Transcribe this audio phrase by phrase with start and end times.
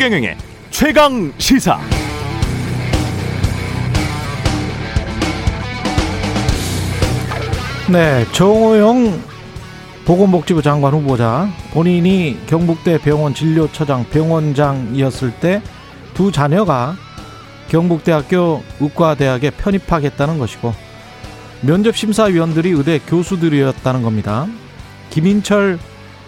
[0.00, 0.34] 최경영의
[0.70, 1.78] 최강 시사.
[7.92, 9.20] 네, 정호영
[10.06, 15.60] 보건복지부 장관 후보자 본인이 경북대 병원 진료처장 병원장이었을 때
[16.14, 16.96] 두 자녀가
[17.68, 20.72] 경북대학교 의과대학에 편입하겠다는 것이고
[21.60, 24.46] 면접 심사위원들이 의대 교수들이었다는 겁니다.
[25.10, 25.78] 김인철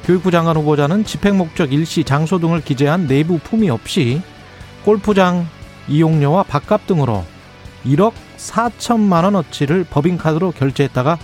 [0.05, 4.21] 교육부 장관 후보자는 집행 목적 일시 장소 등을 기재한 내부 품위 없이
[4.85, 5.47] 골프장
[5.89, 7.25] 이용료와 밥값 등으로
[7.87, 11.19] 1억 4천만 원어치를 법인카드로 결제했다가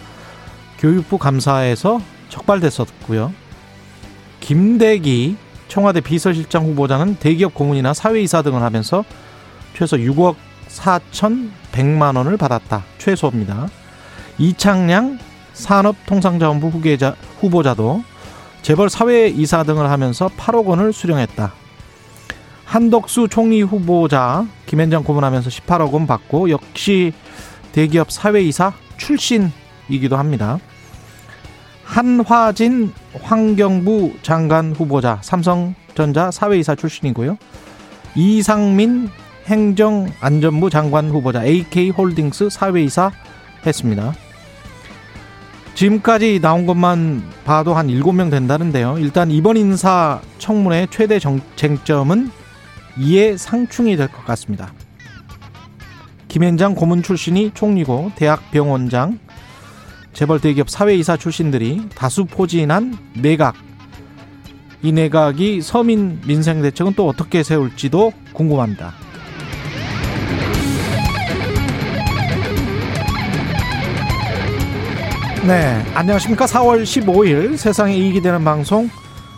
[0.79, 3.33] 교육부 감사에서 적발됐었고요.
[4.41, 9.05] 김대기 청와대 비서실장 후보자는 대기업 고문이나 사회이사 등을 하면서
[9.75, 10.37] 최소 6억
[10.69, 12.85] 4천 100만 원을 받았다.
[12.99, 13.69] 최소입니다.
[14.39, 15.19] 이창량
[15.53, 18.05] 산업통상자원부 후계자, 후보자도
[18.63, 21.53] 재벌 사회 이사 등을 하면서 8억 원을 수령했다.
[22.65, 27.13] 한덕수 총리 후보자 김현장 고문하면서 18억 원 받고 역시
[27.73, 30.59] 대기업 사회이사 출신이기도 합니다.
[31.85, 32.93] 한화진
[33.23, 37.39] 환경부 장관 후보자 삼성전자 사회이사 출신이고요.
[38.15, 39.09] 이상민
[39.47, 43.11] 행정안전부 장관 후보자 AK홀딩스 사회이사
[43.65, 44.13] 했습니다.
[45.79, 48.97] 지금까지 나온 것만 봐도 한 7명 된다는데요.
[48.99, 51.21] 일단 이번 인사 청문회 최대
[51.55, 52.33] 쟁점은
[52.97, 54.73] 이해 상충이 될 것 같습니다.
[56.27, 59.21] 김현장 고문 출신이 총리고 대학 병원장
[60.13, 63.55] 재벌 대기업 사회이사 출신들이 다수 포진한 내각.
[64.83, 68.95] 이 내각이 서민 민생 대책은 또 어떻게 세울지도 궁금합니다.
[75.47, 76.47] 네, 안녕하십니까.
[76.47, 78.91] 4월 15일 세상에 이익이 되는 방송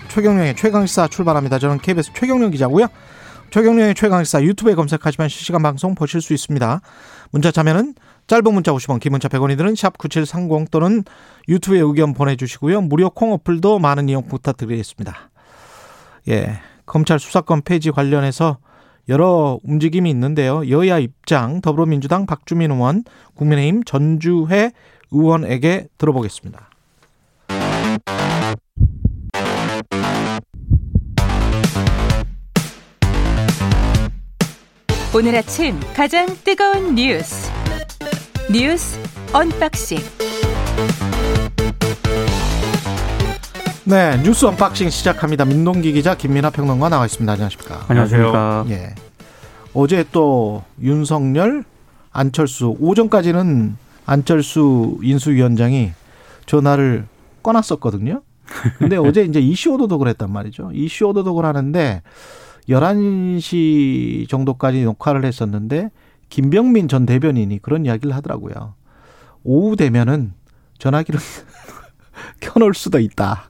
[0.09, 1.59] 최경령의 최강시사 출발합니다.
[1.59, 2.87] 저는 KBS 최경령 기자고요.
[3.51, 6.81] 최경령의 최강시사 유튜브에 검색하시면 실시간 방송 보실 수 있습니다.
[7.31, 7.95] 문자 참여는
[8.27, 11.05] 짧은 문자 50원, 긴 문자 100원이 드는 샵 9730 또는
[11.49, 12.81] 유튜브에 의견 보내주시고요.
[12.81, 15.31] 무료 콩 어플도 많은 이용 부탁드리겠습니다.
[16.29, 16.61] 예.
[16.87, 18.59] 검찰 수사권 폐지 관련해서
[19.09, 20.69] 여러 움직임이 있는데요.
[20.71, 24.73] 여야 입장 더불어민주당 박주민 의원, 국민의힘 전주회
[25.11, 26.69] 의원에게 들어보겠습니다.
[35.13, 37.51] 오늘 아침 가장 뜨거운 뉴스
[38.53, 38.99] 뉴스
[39.33, 39.99] unboxing.
[43.85, 45.45] 네, 뉴스 unboxing 시작합니다.
[45.45, 47.33] 민동기 기자 김민아 평론가 나와 있습니다.
[47.33, 47.85] 안녕하십니까?
[47.89, 48.65] 안녕하십니까?
[48.69, 48.95] 예.
[49.75, 51.65] 어제 또 윤석열,
[52.13, 53.77] 안철수 오전까지는
[54.11, 55.93] 안철수 인수위원장이
[56.47, 57.07] 전화를
[57.45, 58.23] 꺼놨었거든요.
[58.79, 60.73] 근데 어제 이제 이슈 오도독을 했단 말이죠.
[60.75, 62.03] 이슈 오도독을 하는데
[62.69, 65.91] 11시 정도까지 녹화를 했었는데
[66.29, 68.75] 김병민 전 대변인이 그런 이야기를 하더라고요.
[69.45, 70.33] 오후 되면은
[70.79, 71.21] 전화기를
[72.41, 73.45] 켜놓을 수도 있다.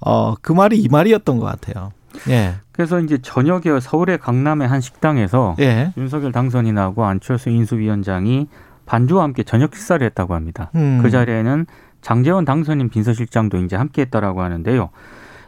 [0.00, 1.92] 어, 그 말이 이 말이었던 것 같아요.
[2.28, 2.56] 예.
[2.72, 5.92] 그래서 이제 저녁에 서울의 강남의 한 식당에서 예.
[5.96, 8.48] 윤석열 당선인하고 안철수 인수위원장이
[8.86, 10.70] 반주와 함께 저녁 식사를 했다고 합니다.
[10.74, 11.00] 음.
[11.02, 11.66] 그 자리에는
[12.02, 14.90] 장재원 당선인 빈서실장도 이제 함께 했다라고 하는데요.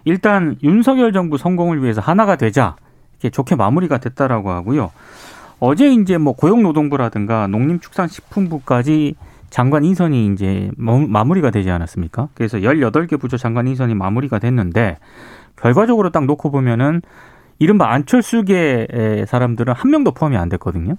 [0.04, 2.76] 일단 윤석열 정부 성공을 위해서 하나가 되자
[3.14, 4.90] 이렇게 좋게 마무리가 됐다라고 하고요.
[5.58, 9.16] 어제 이제 뭐 고용노동부라든가 농림축산식품부까지
[9.50, 12.28] 장관 인선이 이제 마무리가 되지 않았습니까?
[12.34, 14.98] 그래서 18개 부처 장관 인선이 마무리가 됐는데
[15.56, 17.00] 결과적으로 딱 놓고 보면은
[17.58, 20.96] 이른바 안철수계 사람들은 한 명도 포함이 안 됐거든요.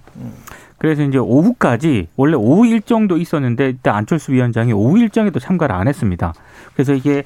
[0.78, 6.32] 그래서 이제 오후까지 원래 오후 일정도 있었는데 일단 안철수 위원장이 오후 일정에도 참가를 안 했습니다.
[6.74, 7.24] 그래서 이게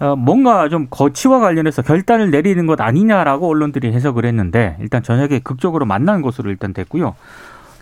[0.00, 5.86] 어, 뭔가 좀 거치와 관련해서 결단을 내리는 것 아니냐라고 언론들이 해석을 했는데 일단 저녁에 극적으로
[5.86, 7.14] 만난 것으로 일단 됐고요.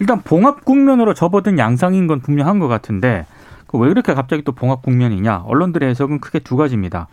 [0.00, 3.24] 일단 봉합 국면으로 접어든 양상인 건 분명한 것 같은데
[3.68, 5.44] 그왜 이렇게 갑자기 또 봉합 국면이냐?
[5.46, 7.08] 언론들의 해석은 크게 두 가지입니다.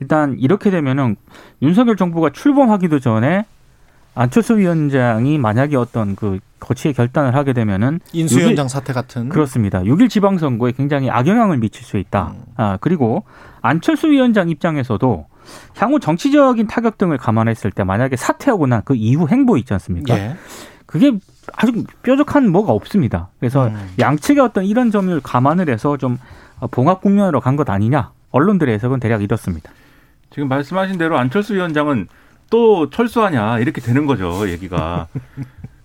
[0.00, 1.16] 일단 이렇게 되면은
[1.62, 3.44] 윤석열 정부가 출범하기도 전에
[4.14, 9.80] 안철수 위원장이 만약에 어떤 그 거치의 결단을 하게 되면은 인수위원장 사태 같은 그렇습니다.
[9.80, 12.34] 6일 지방선거에 굉장히 악영향을 미칠 수 있다.
[12.34, 12.42] 음.
[12.56, 13.24] 아 그리고
[13.62, 15.26] 안철수 위원장 입장에서도
[15.76, 20.16] 향후 정치적인 타격 등을 감안했을 때 만약에 사퇴하고 난그 이후 행보 있지 않습니까?
[20.18, 20.36] 예.
[20.86, 21.12] 그게
[21.54, 23.28] 아주 뾰족한 뭐가 없습니다.
[23.38, 23.94] 그래서 음.
[23.98, 26.18] 양측의 어떤 이런 점을 감안을 해서 좀
[26.72, 28.10] 봉합 국면으로 간 것 아니냐?
[28.32, 29.70] 언론들의 해석은 대략 이렇습니다.
[30.30, 32.06] 지금 말씀하신 대로 안철수 위원장은
[32.50, 35.06] 또 철수하냐 이렇게 되는 거죠 얘기가.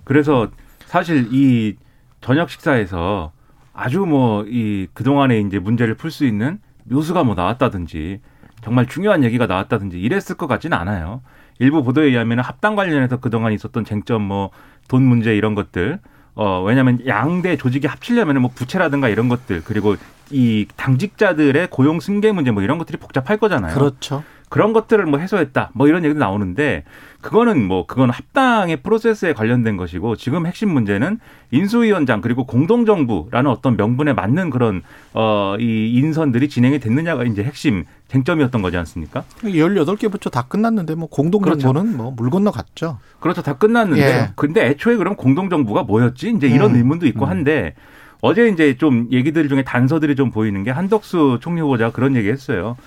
[0.03, 0.49] 그래서
[0.87, 1.75] 사실 이
[2.21, 3.31] 저녁 식사에서
[3.73, 8.19] 아주 뭐 이 그동안에 이제 문제를 풀 수 있는 묘수가 뭐 나왔다든지
[8.63, 11.21] 정말 중요한 얘기가 나왔다든지 이랬을 것 같지는 않아요.
[11.59, 14.51] 일부 보도에 의하면 합당 관련해서 그동안 있었던 쟁점 뭐
[14.87, 15.99] 돈 문제 이런 것들
[16.35, 19.95] 어 왜냐하면 양대 조직이 합치려면 뭐 부채라든가 이런 것들 그리고
[20.29, 23.73] 이 당직자들의 고용 승계 문제 뭐 이런 것들이 복잡할 거잖아요.
[23.73, 24.23] 그렇죠.
[24.55, 25.71] 그런 것들을 뭐 해소했다.
[25.73, 26.85] 뭐 이런 얘기도 나오는데
[27.19, 31.19] 그거는 뭐 그건 합당의 프로세스에 관련된 것이고 지금 핵심 문제는
[31.51, 34.81] 인수위원장 그리고 공동정부라는 어떤 명분에 맞는 그런
[35.11, 39.25] 어이 인선들이 진행이 됐느냐가 이제 핵심 쟁점이었던 거지 않습니까?
[39.43, 41.97] 18개 부처 다 끝났는데 뭐 공동정부는 그렇죠.
[41.97, 42.99] 뭐물 건너갔죠.
[43.19, 43.41] 그렇죠.
[43.41, 44.29] 다 끝났는데 예.
[44.37, 46.33] 근데 애초에 그럼 공동정부가 뭐였지?
[46.37, 46.75] 이제 이런 음.
[46.77, 47.29] 의문도 있고 음.
[47.29, 47.73] 한데
[48.21, 52.77] 어제 이제 좀 얘기들 중에 단서들이 좀 보이는 게 한덕수 총리 후보자가 그런 얘기 했어요.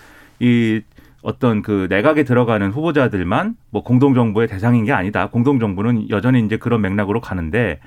[0.41, 0.81] 이
[1.29, 5.29] 어떤 그 내각에 들어가는 후보자들만 뭐 공동정부의 대상인 게 아니다.
[5.29, 7.81] 공동정부는 여전히 이제 그런 맥락으로 가는데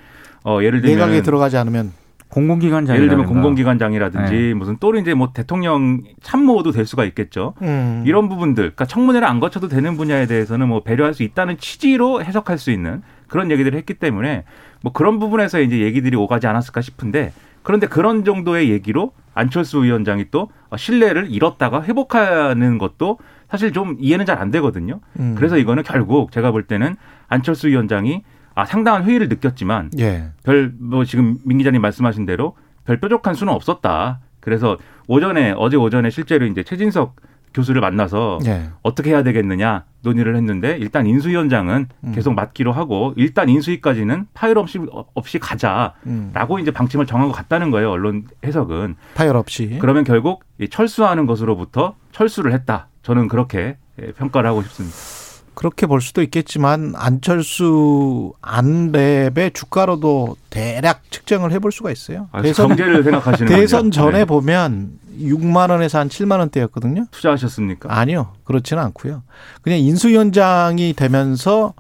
[0.46, 1.92] 어 예를 들면 내각에 들어가지 않으면
[2.30, 4.54] 공공기관장 예를 들면 공공기관장이라든지 네.
[4.54, 7.56] 무슨 또 이제 뭐 대통령 참모도 될 수가 있겠죠.
[7.64, 8.04] 음.
[8.06, 12.60] 이런 부분들, 그러니까 청문회를 안 거쳐도 되는 분야에 대해서는 뭐 배려할 수 있다는 취지로 해석할
[12.60, 14.46] 수 있는 그런 얘기들을 했기 때문에
[14.82, 20.50] 뭐 그런 부분에서 이제 얘기들이 오가지 않았을까 싶은데 그런데 그런 정도의 얘기로 안철수 위원장이 또
[20.76, 23.20] 신뢰를 잃었다가 회복하는 것도
[23.50, 25.00] 사실 좀 이해는 잘 안 되거든요.
[25.20, 25.36] 음.
[25.38, 26.96] 그래서 이거는 결국 제가 볼 때는
[27.28, 28.24] 안철수 위원장이
[28.56, 30.32] 아 상당한 회의를 느꼈지만 예.
[30.44, 32.56] 별뭐 지금 민 기자님 말씀하신 대로
[32.86, 34.20] 별 뾰족한 수는 없었다.
[34.40, 34.78] 그래서
[35.08, 37.16] 오전에 어제 오전에 실제로 이제 최진석
[37.54, 38.70] 교수를 만나서 예.
[38.82, 42.12] 어떻게 해야 되겠느냐 논의를 했는데 일단 인수위원장은 음.
[42.14, 44.80] 계속 맡기로 하고 일단 인수위까지는 파열 없이
[45.14, 46.60] 없이 가자라고 음.
[46.60, 52.88] 이제 방침을 정하고 갔다는 거예요 언론 해석은 파열 없이 그러면 결국 철수하는 것으로부터 철수를 했다
[53.04, 53.78] 저는 그렇게
[54.18, 55.21] 평가를 하고 싶습니다.
[55.54, 62.30] 그렇게 볼 수도 있겠지만 안철수 안랩의 주가로도 대략 측정을 해볼 수가 있어요.
[62.32, 64.26] 아, 대선 정제를 생각하시는 대선 전에 네.
[64.26, 67.06] 보면 6만 원에서 한 7만 원대였거든요.
[67.12, 67.94] 투자하셨습니까?
[67.94, 68.34] 아니요.
[68.44, 69.24] 그렇지는 않고요.
[69.62, 71.74] 그냥 인수위원장이 되면서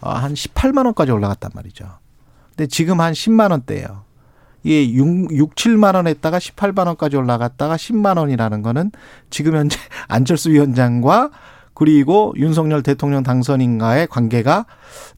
[0.00, 1.86] 한 18만 원까지 올라갔단 말이죠.
[2.50, 4.08] 근데 지금 한 10만 원대예요.
[4.64, 8.90] 이게 6, 6 7만 원 했다가 18만 원까지 올라갔다가 10만 원이라는 거는
[9.30, 9.78] 지금 현재
[10.08, 11.30] 안철수 위원장과
[11.78, 14.66] 그리고 윤석열 대통령 당선인과의 관계가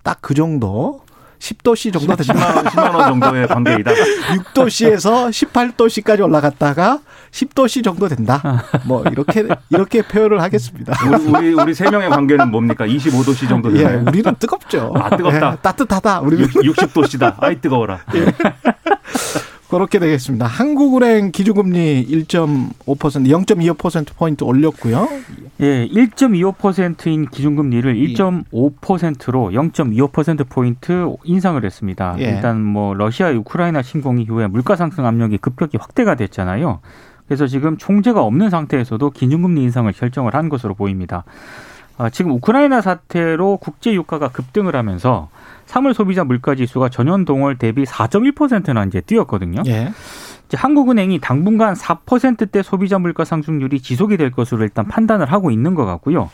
[0.02, 1.00] 딱 그 정도
[1.38, 2.34] 10도씨 정도 된다.
[2.34, 3.90] 10만 원, 10만 원 정도의 관계이다.
[4.54, 6.98] 6도씨에서 18도씨까지 올라갔다가
[7.30, 8.62] 10도씨 정도 된다.
[8.84, 10.92] 뭐 이렇게 이렇게 표현을 하겠습니다.
[11.34, 12.86] 우리 우리 세 명의 관계는 뭡니까?
[12.86, 13.96] 25도씨 정도 되나요?
[14.00, 14.92] 예, 우리는 뜨겁죠.
[14.96, 15.52] 아 뜨겁다.
[15.52, 16.20] 예, 따뜻하다.
[16.20, 17.36] 우리는 60도씨다.
[17.38, 18.00] 아이 뜨거워라.
[18.16, 18.26] 예.
[19.70, 20.46] 그렇게 되겠습니다.
[20.46, 25.08] 한국은행 기준금리 1.5% 0.25% 올렸고요.
[25.60, 32.16] 예, 1.25%인 기준금리를 1.5%로 0.25% 포인트 인상을 했습니다.
[32.18, 32.24] 예.
[32.24, 36.80] 일단 뭐 러시아 우크라이나 침공 이후에 물가 상승 압력이 급격히 확대가 됐잖아요.
[37.28, 41.24] 그래서 지금 총재가 없는 상태에서도 기준금리 인상을 결정을 한 것으로 보입니다.
[42.00, 45.28] 아, 지금 우크라이나 사태로 국제 유가가 급등을 하면서
[45.66, 49.62] 3월 소비자 물가 지수가 전년 동월 대비 4.1%나 이제 뛰었거든요.
[49.66, 49.92] 예.
[50.46, 55.84] 이제 한국은행이 당분간 4%대 소비자 물가 상승률이 지속이 될 것으로 일단 판단을 하고 있는 것
[55.84, 56.30] 같고요.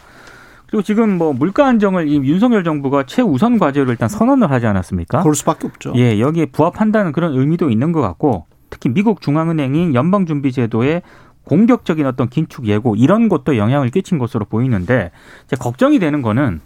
[0.69, 5.23] 그리고 지금 뭐 물가 안정을 이 윤석열 정부가 최우선 과제로 일단 선언을 하지 않았습니까?
[5.23, 5.95] 그럴 수밖에 없죠.
[5.97, 11.03] 예, 여기에 부합한다는 그런 의미도 있는 것 같고 특히 미국 중앙은행인 연방준비제도의
[11.47, 15.11] 공격적인 어떤 긴축 예고 이런 것도 영향을 끼친 것으로 보이는데
[15.47, 16.61] 이제 걱정이 되는 거는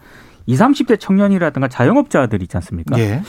[0.47, 2.99] 20, 30대 청년이라든가 자영업자들 있지 않습니까?
[2.99, 3.23] 예.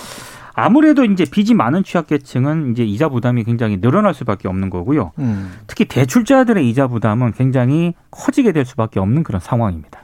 [0.53, 5.11] 아무래도 이제 빚이 많은 취약계층은 이제 이자 부담이 굉장히 늘어날 수밖에 없는 거고요.
[5.19, 5.53] 음.
[5.67, 9.99] 특히 대출자들의 이자 부담은 굉장히 커지게 될 수밖에 없는 그런 상황입니다.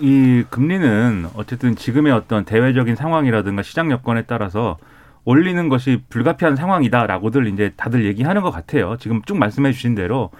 [0.00, 4.78] 이 금리는 어쨌든 지금의 어떤 대외적인 상황이라든가 시장 여건에 따라서
[5.26, 8.96] 올리는 것이 불가피한 상황이다라고들 이제 다들 얘기하는 것 같아요.
[8.98, 10.30] 지금 쭉 말씀해 주신 대로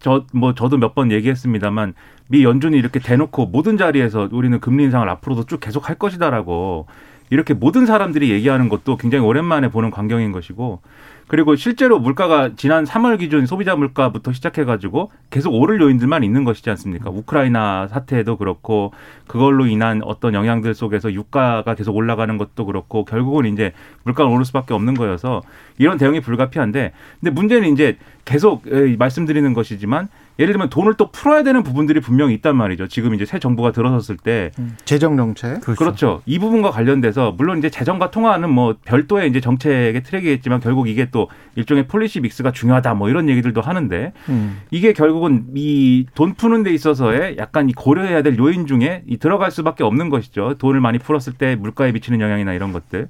[0.00, 1.94] 저 뭐 저도 몇 번 얘기했습니다만
[2.28, 6.86] 미 연준이 이렇게 대놓고 모든 자리에서 우리는 금리 인상을 앞으로도 쭉 계속 할 것이다라고
[7.30, 10.82] 이렇게 모든 사람들이 얘기하는 것도 굉장히 오랜만에 보는 광경인 것이고
[11.28, 17.10] 그리고 실제로 물가가 지난 3월 기준 소비자 물가부터 시작해가지고 계속 오를 요인들만 있는 것이지 않습니까?
[17.10, 18.92] 우크라이나 사태도 그렇고
[19.26, 23.72] 그걸로 인한 어떤 영향들 속에서 유가가 계속 올라가는 것도 그렇고 결국은 이제
[24.04, 25.42] 물가가 오를 수밖에 없는 거여서
[25.78, 28.64] 이런 대응이 불가피한데 근데 문제는 이제 계속
[28.98, 30.08] 말씀드리는 것이지만
[30.38, 32.88] 예를 들면 돈을 또 풀어야 되는 부분들이 분명히 있단 말이죠.
[32.88, 35.74] 지금 이제 새 정부가 들어섰을 때 음, 재정 정책 그렇죠.
[35.78, 36.22] 그렇죠.
[36.26, 41.28] 이 부분과 관련돼서 물론 이제 재정과 통화는 뭐 별도의 이제 정책의 트랙이겠지만 결국 이게 또
[41.56, 44.60] 일종의 policy mix가 중요하다 뭐 이런 얘기들도 하는데 음.
[44.70, 49.50] 이게 결국은 이 돈 푸는 데 있어서의 약간 이 고려해야 될 요인 중에 이 들어갈
[49.50, 50.54] 수밖에 없는 것이죠.
[50.58, 53.08] 돈을 많이 풀었을 때 물가에 미치는 영향이나 이런 것들.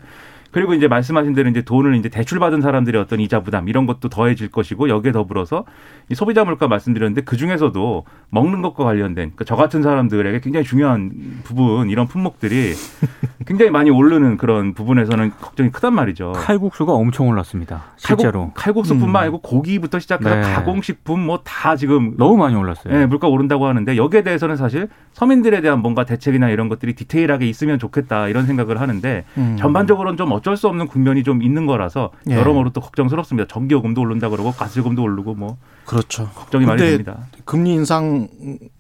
[0.53, 4.09] 그리고 이제 말씀하신 대로 이제 돈을 이제 대출 받은 사람들의 어떤 이자 부담 이런 것도
[4.09, 5.65] 더해질 것이고 여기에 더불어서
[6.09, 11.11] 이 소비자 물가 말씀드렸는데 그 중에서도 먹는 것과 관련된 그러니까 저 같은 사람들에게 굉장히 중요한
[11.45, 12.73] 부분 이런 품목들이
[13.47, 16.33] 굉장히 많이 오르는 그런 부분에서는 걱정이 크단 말이죠.
[16.37, 17.83] 칼국수가 엄청 올랐습니다.
[17.97, 19.17] 실제로 칼국, 수뿐만 음.
[19.23, 20.43] 아니고 고기부터 시작해서 네.
[20.43, 22.93] 가공식품 뭐 다 지금 너무 많이 올랐어요.
[22.93, 27.79] 네, 물가 오른다고 하는데 여기에 대해서는 사실 서민들에 대한 뭔가 대책이나 이런 것들이 디테일하게 있으면
[27.79, 29.57] 좋겠다 이런 생각을 하는데 음.
[29.59, 32.35] 전반적으로는 좀 어쩔 수 없는 국면이 좀 있는 거라서 예.
[32.35, 33.47] 여러모로 또 걱정스럽습니다.
[33.49, 35.57] 전기요금도 오른다 그러고 가스요금도 오르고 뭐
[35.87, 36.29] 그렇죠.
[36.35, 37.27] 걱정이 많이 됩니다.
[37.45, 37.75] 금리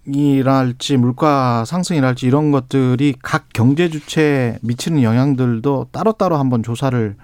[0.04, 7.14] 인상이랄지 물가 상승이랄지 이런 것들이 각 경제 주체에 미치는 영향들도 따로따로 한번 조사를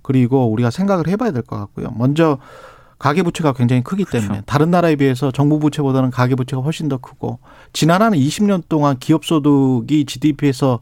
[0.00, 1.92] 그리고 우리가 생각을 해봐야 될 것 같고요.
[1.94, 2.38] 먼저
[2.98, 4.44] 가계부채가 굉장히 크기 때문에 그렇죠.
[4.46, 7.40] 다른 나라에 비해서 정부 부채보다는 가계부채가 훨씬 더 크고
[7.72, 10.80] 지난 한 20년 동안 기업소득이 GDP에서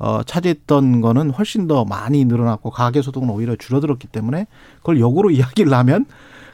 [0.00, 4.46] 어, 차지했던 거는 훨씬 더 많이 늘어났고 가계소득은 오히려 줄어들었기 때문에
[4.78, 6.06] 그걸 역으로 이야기를 하면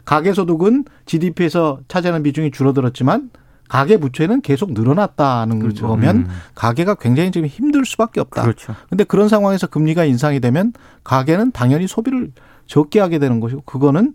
[0.04, 3.30] 가계소득은 GDP에서 차지하는 비중이 줄어들었지만
[3.68, 5.88] 가계 부채는 계속 늘어났다는 그렇죠.
[5.88, 6.28] 거면 음.
[6.54, 8.42] 가계가 굉장히 지금 힘들 수밖에 없다.
[8.42, 8.74] 그렇죠.
[8.88, 10.72] 근데 그런 상황에서 금리가 인상이 되면
[11.02, 12.32] 가계는 당연히 소비를
[12.66, 14.14] 적게 하게 되는 것이고 그거는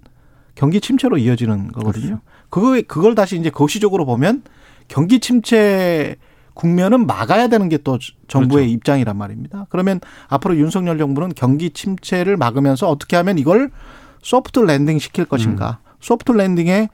[0.55, 2.05] 경기 침체로 이어지는 거거든요.
[2.05, 2.21] 그렇죠.
[2.49, 4.43] 그거 그걸 다시 이제 거시적으로 보면
[4.87, 6.17] 경기 침체
[6.53, 8.73] 국면은 막아야 되는 게 또 정부의 그렇죠.
[8.75, 9.65] 입장이란 말입니다.
[9.69, 13.71] 그러면 앞으로 윤석열 정부는 경기 침체를 막으면서 어떻게 하면 이걸
[14.21, 15.79] soft landing 시킬 것인가.
[15.83, 15.91] 음.
[15.99, 16.89] soft landing의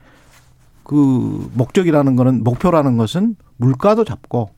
[0.84, 4.52] 그 목적이라는 거는 목표라는 것은 물가도 잡고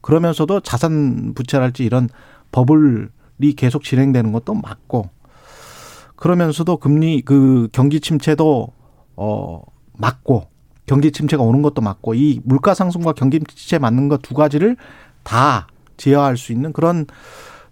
[0.00, 2.08] 그러면서도 자산 부채랄지 이런
[2.52, 5.10] 버블이 계속 진행되는 것도 막고
[6.16, 8.68] 그러면서도 금리 그 경기 침체도
[9.16, 9.62] 어
[9.98, 10.46] 막고
[10.86, 14.76] 경기 침체가 오는 것도 막고 이 물가 상승과 경기 침체 막는 것 두 가지를
[15.22, 17.06] 다 제어할 수 있는 그런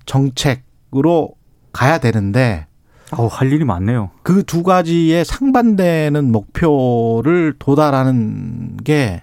[0.06, 1.34] 정책으로
[1.72, 2.66] 가야 되는데
[3.16, 4.10] 어, 할 일이 많네요.
[4.22, 9.22] 그 두 가지의 상반되는 목표를 도달하는 게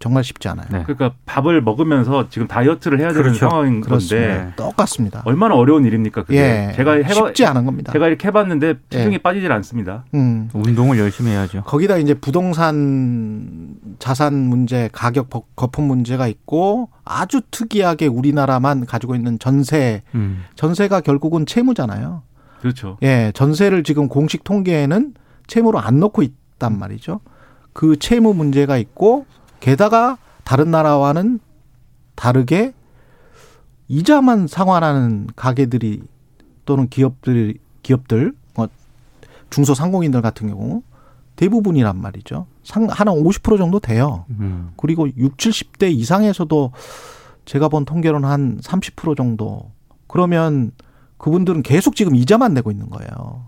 [0.00, 0.66] 정말 쉽지 않아요.
[0.70, 0.82] 네.
[0.84, 3.50] 그러니까 밥을 먹으면서 지금 다이어트를 해야 되는 그렇죠.
[3.50, 4.34] 상황인 그렇습니다.
[4.34, 5.22] 건데 똑같습니다.
[5.26, 6.24] 얼마나 어려운 일입니까?
[6.24, 6.38] 그게
[6.70, 6.72] 예.
[6.74, 7.92] 제가 해봐, 쉽지 않은 겁니다.
[7.92, 9.18] 제가 이렇게 해봤는데 체중이 예.
[9.18, 10.06] 빠지질 않습니다.
[10.14, 10.48] 음.
[10.54, 11.64] 운동을 열심히 해야죠.
[11.64, 20.02] 거기다 이제 부동산 자산 문제, 가격 거품 문제가 있고 아주 특이하게 우리나라만 가지고 있는 전세,
[20.14, 20.44] 음.
[20.54, 22.22] 전세가 결국은 채무잖아요.
[22.62, 22.96] 그렇죠.
[23.02, 25.12] 예, 전세를 지금 공식 통계에는
[25.46, 27.20] 채무로 안 넣고 있단 말이죠.
[27.74, 29.26] 그 채무 문제가 있고
[29.60, 31.38] 게다가 다른 나라와는
[32.14, 32.72] 다르게
[33.88, 36.02] 이자만 상환하는 가게들이
[36.64, 38.68] 또는 기업들 기업들 뭐
[39.50, 40.82] 중소상공인들 같은 경우
[41.36, 42.46] 대부분이란 말이죠.
[42.62, 44.26] 상 하나 50% 정도 돼요.
[44.30, 44.72] 음.
[44.76, 46.72] 그리고 6, 70대 이상에서도
[47.46, 49.70] 제가 본 통계로는 한 30% 정도.
[50.06, 50.72] 그러면
[51.16, 53.46] 그분들은 계속 지금 이자만 내고 있는 거예요.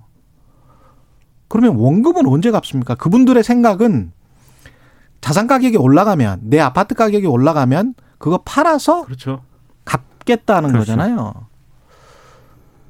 [1.49, 2.95] 그러면 원금은 언제 갚습니까?
[2.95, 4.13] 그분들의 생각은
[5.23, 9.43] 자산 가격이 올라가면 내 아파트 가격이 올라가면 그거 팔아서 그렇죠.
[9.87, 10.93] 갚겠다는 그렇죠.
[10.93, 11.47] 거잖아요.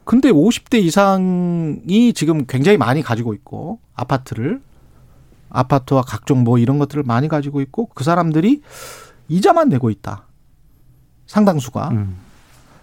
[0.05, 4.61] 근데 50대 이상이 지금 굉장히 많이 가지고 있고 아파트를
[5.51, 8.63] 아파트와 각종 뭐 이런 것들을 많이 가지고 있고 그 사람들이
[9.29, 10.27] 이자만 내고 있다.
[11.27, 11.89] 상당수가.
[11.91, 12.17] 음.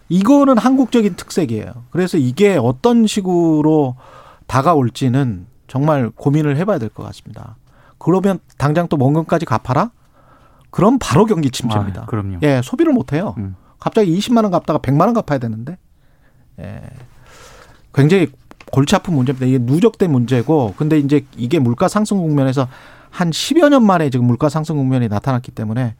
[0.07, 1.71] 이거는 한국적인 특색이에요.
[1.91, 3.95] 그래서 이게 어떤 식으로
[4.47, 7.57] 다가올지는 정말 고민을 해봐야 될 것 같습니다.
[7.99, 9.91] 그러면 당장 또 원금까지 갚아라?
[10.71, 12.03] 그럼 바로 경기 침체입니다.
[12.03, 12.37] 아, 그럼요.
[12.43, 13.35] 예, 소비를 못 해요.
[13.37, 13.55] 음.
[13.79, 15.77] 갑자기 20만 원 갚다가 100만 원 갚아야 되는데.
[16.59, 16.81] 예.
[17.93, 18.31] 굉장히
[18.71, 19.45] 골치 아픈 문제입니다.
[19.45, 22.67] 이게 누적된 문제고 근데 이제 이게 물가 상승 국면에서
[23.09, 25.95] 한 10여 년 만에 지금 물가 상승 국면이 나타났기 때문에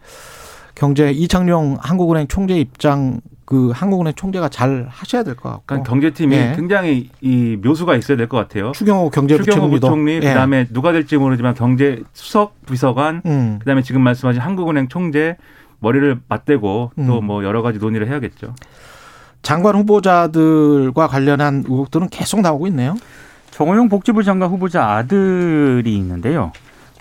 [0.75, 5.63] 경제 이창용 한국은행 총재 입장 그 한국은행 총재가 잘 하셔야 될 것 같고.
[5.65, 6.53] 그러니까 경제팀이 예.
[6.55, 8.71] 굉장히 이 묘수가 있어야 될 것 같아요.
[8.73, 9.69] 추경호 경제부총리도.
[9.87, 10.19] 부총리 예.
[10.19, 13.57] 그다음에 누가 될지 모르지만 경제 수석 비서관 음.
[13.57, 15.35] 그다음에 지금 말씀하신 한국은행 총재
[15.79, 17.43] 머리를 맞대고 또뭐 음.
[17.43, 18.53] 여러 가지 논의를 해야겠죠.
[19.41, 22.95] 장관 후보자들과 관련한 의혹들은 계속 나오고 있네요.
[23.49, 26.51] 정호영 복지부 장관 후보자 아들이 있는데요.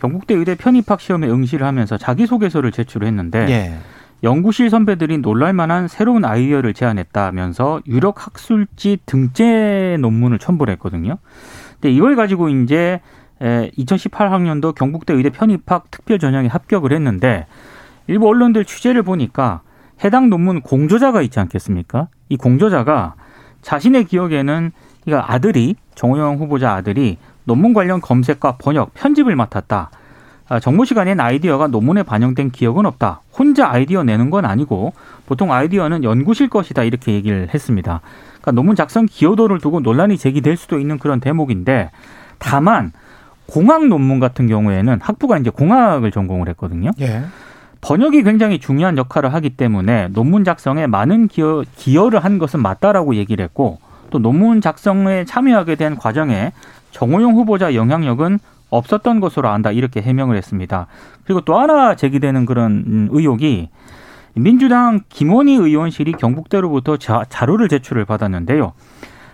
[0.00, 3.78] 경북대 의대 편입학 시험에 응시를 하면서 자기소개서를 제출했는데 예.
[4.22, 11.18] 연구실 선배들이 놀랄만한 새로운 아이디어를 제안했다면서 유력 학술지 등재 논문을 첨부를 했거든요.
[11.74, 13.00] 근데 이걸 가지고 이제
[13.40, 17.46] 2018학년도 경북대 의대 편입학 특별 전형에 합격을 했는데
[18.08, 19.60] 일부 언론들 취재를 보니까
[20.02, 22.08] 해당 논문 공저자가 있지 않겠습니까?
[22.28, 23.14] 이 공저자가
[23.62, 24.72] 자신의 기억에는
[25.12, 29.90] 아들이 정호영 후보자 아들이 논문 관련 검색과 번역, 편집을 맡았다.
[30.48, 33.20] 아, 정모 시간에 낸 아이디어가 논문에 반영된 기억은 없다.
[33.32, 34.92] 혼자 아이디어 내는 건 아니고
[35.26, 38.00] 보통 아이디어는 연구실 것이다 이렇게 얘기를 했습니다.
[38.40, 41.90] 그러니까 논문 작성 기여도를 두고 논란이 제기될 수도 있는 그런 대목인데
[42.38, 42.92] 다만
[43.46, 46.90] 공학 논문 같은 경우에는 학부가 이제 공학을 전공을 했거든요.
[47.00, 47.22] 예.
[47.80, 53.42] 번역이 굉장히 중요한 역할을 하기 때문에 논문 작성에 많은 기여, 기여를 한 것은 맞다라고 얘기를
[53.44, 53.78] 했고
[54.10, 56.52] 또 논문 작성에 참여하게 된 과정에
[56.90, 58.38] 정호용 후보자 영향력은
[58.70, 60.86] 없었던 것으로 안다 이렇게 해명을 했습니다.
[61.24, 63.68] 그리고 또 하나 제기되는 그런 의혹이
[64.34, 68.72] 민주당 김원희 의원실이 경북대로부터 자, 자료를 제출을 받았는데요.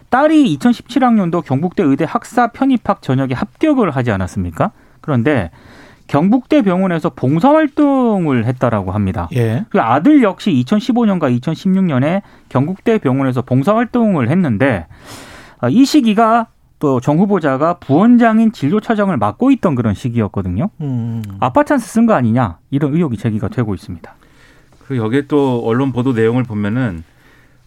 [0.08, 4.70] 딸이 2017학년도 경북대 의대 학사 편입학 전역에 합격을 하지 않았습니까?
[5.00, 5.50] 그런데
[6.06, 9.28] 경북대 병원에서 봉사활동을 했다라고 합니다.
[9.34, 9.64] 예.
[9.70, 14.86] 그 아들 역시 2015년과 2016년에 경북대 병원에서 봉사활동을 했는데
[15.58, 16.46] 아, 이 시기가
[16.84, 20.68] 또 정 후보자가 부원장인 진료차장을 맡고 있던 그런 시기였거든요.
[20.82, 21.22] 음.
[21.40, 24.14] 아빠 찬스 쓴 거 아니냐 이런 의혹이 제기가 되고 있습니다.
[24.86, 27.02] 그 여기에 또 언론 보도 내용을 보면은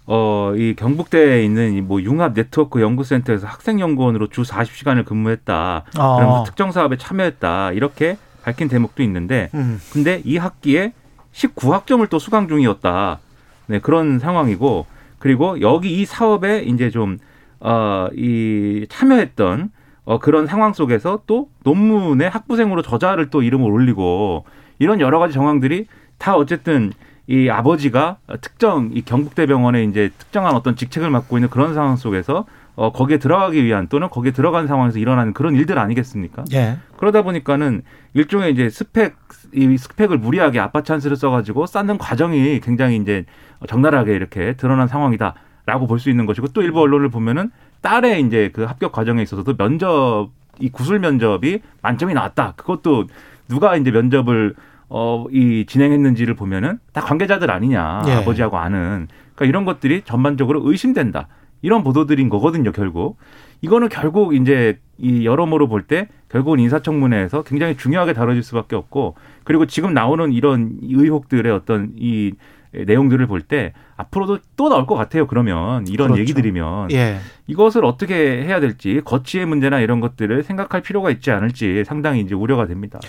[0.05, 5.83] 어, 이 경북대에 있는 뭐 융합 네트워크 연구센터에서 학생 연구원으로 주 40시간을 근무했다.
[5.97, 6.15] 아.
[6.15, 7.71] 그러면서 특정 사업에 참여했다.
[7.71, 9.81] 이렇게 밝힌 대목도 있는데 음.
[9.91, 10.93] 근데 이 학기에
[11.33, 13.17] 19학점을 또 수강 중이었다.
[13.65, 14.85] 네, 그런 상황이고
[15.17, 17.17] 그리고 여기 이 사업에 이제 좀
[17.59, 19.71] 어, 이 참여했던
[20.05, 24.45] 어, 그런 상황 속에서 또 논문에 학부생으로 저자를 또 이름을 올리고
[24.79, 25.87] 이런 여러 가지 정황들이
[26.17, 26.93] 다 어쨌든
[27.27, 32.45] 이 아버지가 특정 이 경북대병원에 이제 특정한 어떤 직책을 맡고 있는 그런 상황 속에서
[32.75, 36.45] 어, 거기에 들어가기 위한 또는 거기에 들어간 상황에서 일어나는 그런 일들 아니겠습니까?
[36.53, 36.77] 예.
[36.97, 37.81] 그러다 보니까는
[38.13, 39.15] 일종의 이제 스펙,
[39.53, 43.25] 이 스펙을 무리하게 아빠 찬스를 써가지고 쌓는 과정이 굉장히 이제
[43.67, 45.33] 적나라하게 이렇게 드러난 상황이다
[45.67, 49.57] 라고 볼 수 있는 것이고 또 일부 언론을 보면은 딸의 이제 그 합격 과정에 있어서도
[49.57, 52.53] 면접, 이 구술 면접이 만점이 나왔다.
[52.55, 53.07] 그것도
[53.49, 54.55] 누가 이제 면접을
[54.89, 58.03] 어, 이 진행했는지를 보면은 다 관계자들 아니냐.
[58.07, 58.11] 예.
[58.13, 59.07] 아버지하고 아는.
[59.35, 61.27] 그러니까 이런 것들이 전반적으로 의심된다.
[61.61, 63.17] 이런 보도들인 거거든요, 결국.
[63.61, 69.65] 이거는 결국 이제 이 여러모로 볼 때 결국은 인사청문회에서 굉장히 중요하게 다뤄질 수밖에 없고 그리고
[69.65, 72.31] 지금 나오는 이런 의혹들의 어떤 이
[72.73, 75.25] 내용들을 볼 때 앞으로도 또 나올 것 같아요.
[75.27, 76.21] 그러면 이런 그렇죠.
[76.21, 77.17] 얘기들이면 예.
[77.47, 82.67] 이것을 어떻게 해야 될지 거치의 문제나 이런 것들을 생각할 필요가 있지 않을지 상당히 이제 우려가
[82.67, 82.99] 됩니다.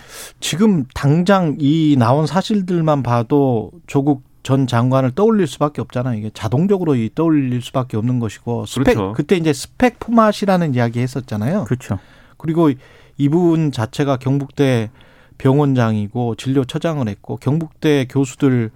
[0.40, 6.18] 지금 당장 이 나온 사실들만 봐도 조국 전 장관을 떠올릴 수밖에 없잖아요.
[6.18, 9.12] 이게 자동적으로 떠올릴 수밖에 없는 것이고 스펙 그렇죠.
[9.12, 11.64] 그때 이제 스펙 포맷이라는 이야기 했었잖아요.
[11.64, 11.98] 그렇죠.
[12.38, 12.70] 그리고
[13.18, 14.90] 이분 자체가 경북대
[15.36, 18.70] 병원장이고 진료처장을 했고 경북대 교수들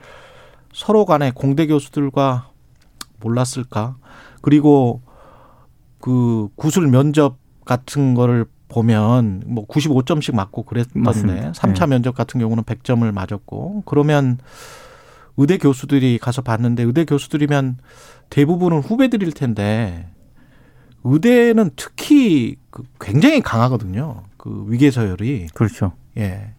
[0.72, 2.50] 서로 간에 공대 교수들과
[3.20, 3.96] 몰랐을까?
[4.40, 5.02] 그리고
[6.00, 13.10] 그 구술 면접 같은 거를 보면 뭐 95점씩 맞고 그랬던데 3차 면접 같은 경우는 100점을
[13.12, 14.38] 맞았고 그러면
[15.36, 17.78] 의대 교수들이 가서 봤는데 의대 교수들이면
[18.30, 20.08] 대부분은 후배들일 텐데
[21.04, 24.22] 의대는 특히 그 굉장히 강하거든요.
[24.36, 25.48] 그 위계 서열이.
[25.54, 25.92] 그렇죠.
[26.16, 26.54] 예.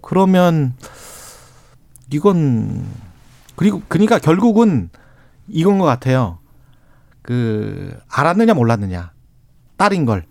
[0.00, 0.74] 그러면
[2.12, 2.84] 이건
[3.56, 4.90] 그리고 그러니까 결국은
[5.48, 6.38] 이건 것 같아요.
[7.22, 9.12] 그 알았느냐 몰랐느냐.
[9.76, 10.24] 딸인 걸.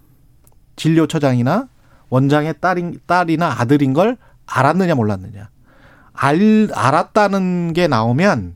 [0.75, 1.67] 진료처장이나
[2.09, 5.49] 원장의 딸인 딸이나 아들인 걸 알았느냐 몰랐느냐.
[6.13, 8.55] 알, 알았다는 게 나오면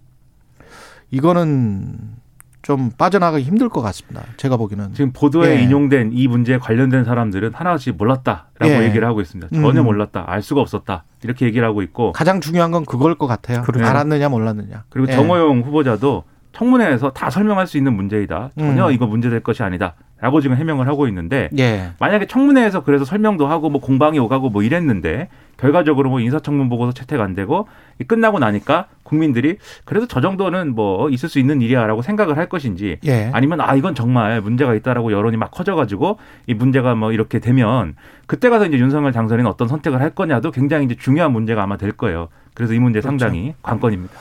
[1.11, 2.18] 이거는
[2.61, 4.23] 좀 빠져나가기 힘들 것 같습니다.
[4.37, 4.93] 제가 보기에는.
[4.93, 5.63] 지금 보도에 예.
[5.63, 8.83] 인용된 이 문제에 관련된 사람들은 하나씩 몰랐다라고 예.
[8.83, 9.55] 얘기를 하고 있습니다.
[9.55, 9.85] 전혀 음.
[9.85, 13.61] 몰랐다, 알 수가 없었다 이렇게 얘기를 하고 있고 가장 중요한 건 그걸 것 같아요.
[13.61, 13.85] 그렇죠.
[13.85, 14.83] 알았느냐 몰랐느냐.
[14.89, 15.15] 그리고 예.
[15.15, 18.51] 정호영 후보자도 청문회에서 다 설명할 수 있는 문제이다.
[18.57, 18.91] 전혀 음.
[18.91, 19.95] 이거 문제될 것이 아니다.
[20.21, 21.91] 라고 지금 해명을 하고 있는데 예.
[21.99, 27.21] 만약에 청문회에서 그래서 설명도 하고 뭐 공방이 오가고 뭐 이랬는데 결과적으로 뭐 인사청문 보고서 채택
[27.21, 27.67] 안 되고
[28.05, 33.29] 끝나고 나니까 국민들이 그래도 저 정도는 뭐 있을 수 있는 일이야라고 생각을 할 것인지 예.
[33.33, 36.17] 아니면 아 이건 정말 문제가 있다라고 여론이 막 커져가지고
[36.47, 37.95] 이 문제가 뭐 이렇게 되면
[38.27, 41.91] 그때 가서 이제 윤석열 당선인은 어떤 선택을 할 거냐도 굉장히 이제 중요한 문제가 아마 될
[41.91, 42.29] 거예요.
[42.53, 43.17] 그래서 이 문제 그렇죠.
[43.17, 44.13] 상당히 관건입니다.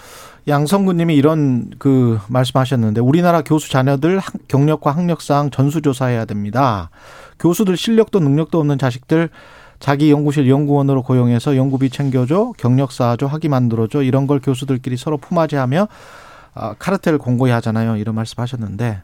[0.49, 6.91] 양성구님이 이런 그 말씀하셨는데 우리나라 교수 자녀들 경력과 학력상 전수조사해야 됩니다.
[7.39, 9.29] 교수들 실력도 능력도 없는 자식들
[9.81, 15.89] 자기 연구실 연구원으로 고용해서 연구비 챙겨줘, 경력 쌓아줘, 학위 만들어줘 이런 걸 교수들끼리 서로 품앗이하며
[16.55, 17.97] 아, 카르텔 공고히 하잖아요.
[17.97, 19.03] 이런 말씀하셨는데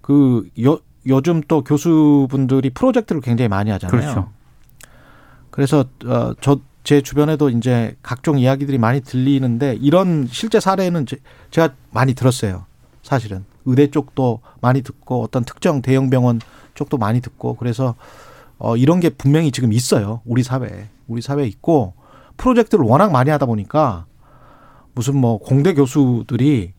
[0.00, 4.00] 그 요, 요즘 또 교수분들이 프로젝트를 굉장히 많이 하잖아요.
[4.00, 4.30] 그렇죠.
[5.50, 11.06] 그래서 어, 저 제 주변에도 이제 각종 이야기들이 많이 들리는데 이런 실제 사례는
[11.50, 12.64] 제가 많이 들었어요.
[13.02, 16.40] 사실은 의대 쪽도 많이 듣고 어떤 특정 대형 병원
[16.74, 17.94] 쪽도 많이 듣고 그래서
[18.60, 20.20] 어, 이런 게 분명히 지금 있어요.
[20.24, 20.88] 우리 사회에.
[21.08, 21.94] 우리 사회에 있고
[22.36, 24.04] 프로젝트를 워낙 많이 하다 보니까
[24.94, 26.74] 무슨 뭐 공대 교수들이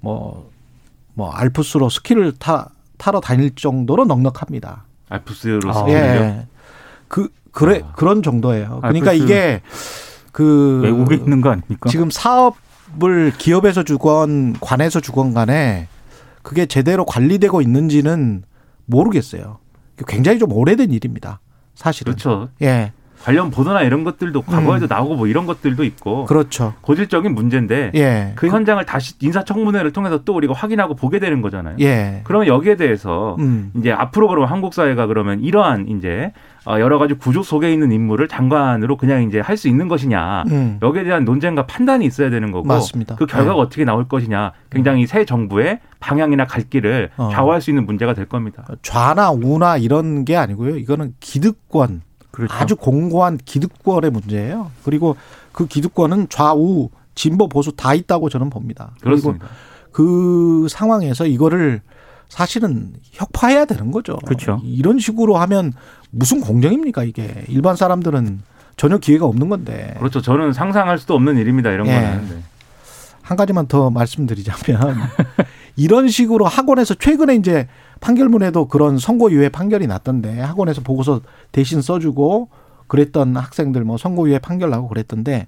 [0.00, 0.50] 뭐,
[1.14, 4.84] 뭐 알프스로 스키를 타, 타러 다닐 정도로 넉넉합니다.
[5.10, 6.00] 알프스로 스키를요?
[6.00, 6.46] 예.
[7.08, 7.92] 그, 그래, 아.
[7.92, 8.78] 그런 정도예요.
[8.80, 9.60] 그러니까 이게
[10.32, 10.80] 그.
[10.82, 11.90] 외국에 있는 거 아닙니까?
[11.90, 15.88] 지금 사업을 기업에서 주건 관에서 주건 간에
[16.42, 18.44] 그게 제대로 관리되고 있는지는
[18.86, 19.58] 모르겠어요.
[20.06, 21.40] 굉장히 좀 오래된 일입니다.
[21.74, 22.12] 사실은.
[22.12, 22.48] 그렇죠.
[22.62, 22.92] 예.
[23.22, 24.88] 관련 보도나 이런 것들도 과거에도 음.
[24.88, 26.74] 나오고 뭐 이런 것들도 있고 그렇죠.
[26.80, 28.32] 고질적인 문제인데 예.
[28.36, 31.76] 그 현장을 다시 인사청문회를 통해서 또 우리가 확인하고 보게 되는 거잖아요.
[31.80, 32.20] 예.
[32.24, 33.70] 그러면 여기에 대해서 음.
[33.76, 36.32] 이제 앞으로 그러면 한국 사회가 그러면 이러한 이제
[36.64, 40.78] 어, 여러 가지 구조 속에 있는 인물을 장관으로 그냥 이제 할 수 있는 것이냐 음.
[40.82, 43.16] 여기에 대한 논쟁과 판단이 있어야 되는 거고 맞습니다.
[43.16, 43.60] 그 결과가 네.
[43.60, 47.30] 어떻게 나올 것이냐 굉장히 새 정부의 방향이나 갈 길을 어.
[47.32, 48.64] 좌우할 수 있는 문제가 될 겁니다.
[48.82, 50.76] 좌나 우나 이런 게 아니고요.
[50.76, 52.02] 이거는 기득권
[52.38, 52.54] 그렇죠.
[52.54, 54.70] 아주 공고한 기득권의 문제예요.
[54.84, 55.16] 그리고
[55.50, 58.92] 그 기득권은 좌우 진보 보수 다 있다고 저는 봅니다.
[59.00, 59.48] 그렇습니다.
[59.90, 61.80] 그 상황에서 이거를
[62.28, 64.18] 사실은 혁파해야 되는 거죠.
[64.24, 64.60] 그렇죠.
[64.62, 65.72] 이런 식으로 하면
[66.12, 68.40] 무슨 공정입니까 이게 일반 사람들은
[68.76, 69.94] 전혀 기회가 없는 건데.
[69.98, 70.22] 그렇죠.
[70.22, 71.72] 저는 상상할 수도 없는 일입니다.
[71.72, 71.94] 이런 예.
[71.94, 72.28] 거는.
[72.28, 72.42] 네.
[73.22, 74.96] 한 가지만 더 말씀드리자면
[75.74, 77.66] 이런 식으로 학원에서 최근에 이제
[78.00, 81.20] 판결문에도 그런 선고유예 판결이 났던데 학원에서 보고서
[81.52, 82.48] 대신 써주고
[82.86, 85.46] 그랬던 학생들 뭐 선고유예 판결 나고 그랬던데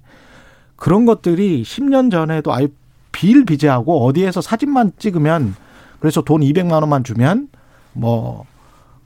[0.76, 2.68] 그런 것들이 10년 전에도 아예
[3.12, 5.54] 비일비재하고 어디에서 사진만 찍으면
[5.98, 7.48] 그래서 돈 200만 원만 주면
[7.92, 8.50] 뭐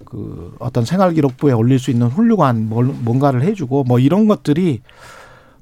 [0.04, 4.80] 그 어떤 생활기록부에 올릴 수 있는 훌륭한 뭔가를 해주고 뭐 이런 것들이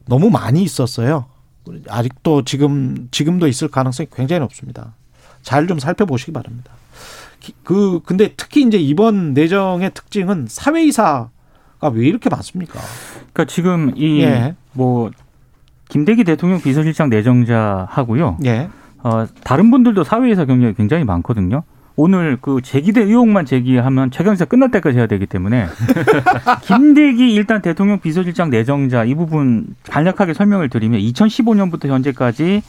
[0.06, 1.26] 너무 많이 있었어요.
[1.88, 4.94] 아직도 지금 지금도 있을 가능성이 굉장히 높습니다.
[5.42, 6.72] 잘 좀 살펴보시기 바랍니다.
[7.64, 11.30] 그 근데 특히 이제 이번 내정의 특징은 사회이사가
[11.92, 12.80] 왜 이렇게 많습니까?
[13.32, 15.10] 그러니까 지금 이뭐 예.
[15.88, 18.38] 김대기 대통령 비서실장 내정자 하고요.
[18.44, 18.68] 예.
[19.02, 21.64] 어, 다른 분들도 사회이사 경력이 굉장히 많거든요.
[21.96, 25.66] 오늘 그 제기된 의혹만 제기하면 최경사 끝날 때까지 해야 되기 때문에
[26.64, 32.62] 김대기 일단 대통령 비서실장 내정자 이 부분 간략하게 설명을 드리면 2015년부터 현재까지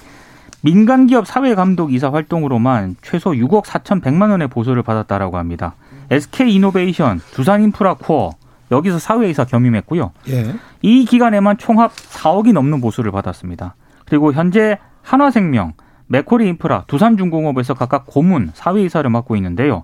[0.66, 5.76] 민간 기업 사회 감독 이사 활동으로만 최소 6억 4,100만 원의 보수를 받았다라고 합니다.
[6.10, 8.32] SK 이노베이션, 두산 인프라 코어
[8.72, 10.14] 여기서 사회 이사 겸임했고요.
[10.30, 10.56] 예.
[10.82, 13.76] 이 기간에만 총합 4억이 넘는 보수를 받았습니다.
[14.06, 15.74] 그리고 현재 한화생명,
[16.08, 19.84] 메코리 인프라, 두산중공업에서 각각 고문, 사회이사를 맡고 있는데요.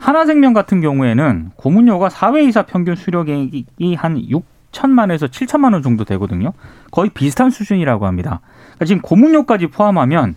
[0.00, 6.52] 하나생명 같은 경우에는 고문료가 사회이사 평균 수령액이 한 6천만에서 7천만 원 정도 되거든요.
[6.90, 8.40] 거의 비슷한 수준이라고 합니다.
[8.84, 10.34] 지금 고문료까지 포함하면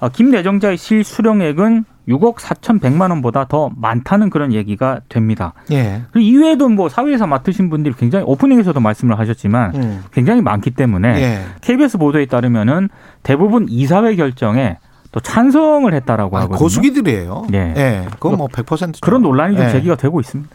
[0.00, 5.52] 어, 김 내정자의 실수령액은 6억 4,100만 원보다 더 많다는 그런 얘기가 됩니다.
[5.70, 6.02] 예.
[6.10, 10.04] 그리고 이외에도 뭐 사회에서 맡으신 분들이 굉장히 오프닝에서도 말씀을 하셨지만 음.
[10.12, 11.44] 굉장히 많기 때문에 예.
[11.60, 12.88] KBS 보도에 따르면은
[13.22, 14.78] 대부분 이사회 결정에
[15.12, 16.58] 또 찬성을 했다라고 하거든요.
[16.58, 17.46] 고수기들이에요.
[17.52, 17.74] 예.
[17.76, 18.06] 예.
[18.14, 19.00] 그건 뭐 100%죠.
[19.00, 19.70] 그런 논란이 좀 예.
[19.70, 20.50] 제기가 되고 있습니다.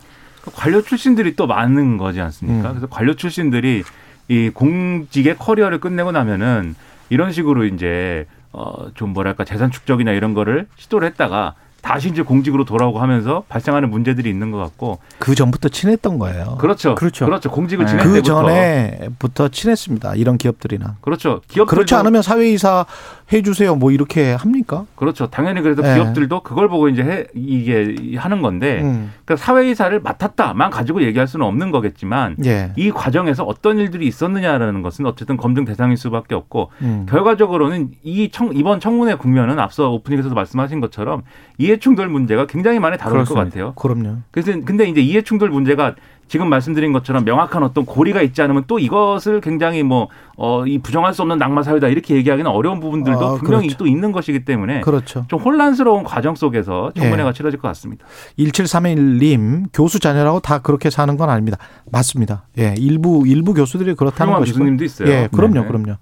[0.54, 2.70] 관료 출신들이 또 많은 거지 않습니까?
[2.70, 2.74] 음.
[2.74, 3.84] 그래서 관료 출신들이
[4.28, 6.76] 이 공직의 커리어를 끝내고 나면은
[7.10, 12.66] 이런 식으로 이제 어, 좀 뭐랄까 재산 축적이나 이런 거를 시도를 했다가 다시 이제 공직으로
[12.66, 16.58] 돌아오고 하면서 발생하는 문제들이 있는 것 같고 그 전부터 친했던 거예요.
[16.60, 16.96] 그렇죠.
[16.96, 17.26] 그렇죠.
[17.26, 17.52] 그렇죠.
[17.52, 20.16] 공직을 지낼 그 때부터 그 전에부터 친했습니다.
[20.16, 20.96] 이런 기업들이나.
[21.02, 21.42] 그렇죠.
[21.48, 22.88] 기업 그렇지 않으면 사회이사
[23.32, 23.76] 해주세요.
[23.76, 24.86] 뭐 이렇게 합니까?
[24.96, 25.28] 그렇죠.
[25.28, 25.96] 당연히 그래도 네.
[25.96, 29.12] 기업들도 그걸 보고 이제 해, 이게 하는 건데 음.
[29.26, 32.72] 그러니까 사회이사를 맡았다만 가지고 얘기할 수는 없는 거겠지만 예.
[32.76, 37.06] 이 과정에서 어떤 일들이 있었느냐라는 것은 어쨌든 검증 대상일 수밖에 없고 음.
[37.10, 41.24] 결과적으로는 이 청, 이번 청문회 국면은 앞서 오프닝에서도 말씀하신 것처럼
[41.58, 43.44] 이해충돌 문제가 굉장히 많이 다룰 그렇습니다.
[43.44, 43.74] 것 같아요.
[43.74, 44.18] 그럼요.
[44.32, 45.96] 그래서 근데 이제 이해충돌 문제가
[46.28, 51.14] 지금 말씀드린 것처럼 명확한 어떤 고리가 있지 않으면 또 이것을 굉장히 뭐, 어, 이 부정할
[51.14, 53.78] 수 없는 낙마 사회다 이렇게 얘기하기는 어려운 부분들도 아, 분명히 그렇죠.
[53.78, 54.82] 또 있는 것이기 때문에.
[54.82, 55.26] 그렇죠.
[55.28, 57.34] 좀 혼란스러운 과정 속에서 청문회가 예.
[57.34, 58.06] 치러질 것 같습니다.
[58.40, 61.58] 1731님, 교수 자녀라고 다 그렇게 사는 건 아닙니다.
[61.92, 62.48] 맞습니다.
[62.58, 62.74] 예.
[62.78, 64.58] 일부, 일부 교수들이 그렇다는 것이고.
[64.58, 65.10] 교수님도 있어요.
[65.10, 65.30] 예.
[65.32, 65.68] 그럼요, 네.
[65.68, 65.96] 그럼요.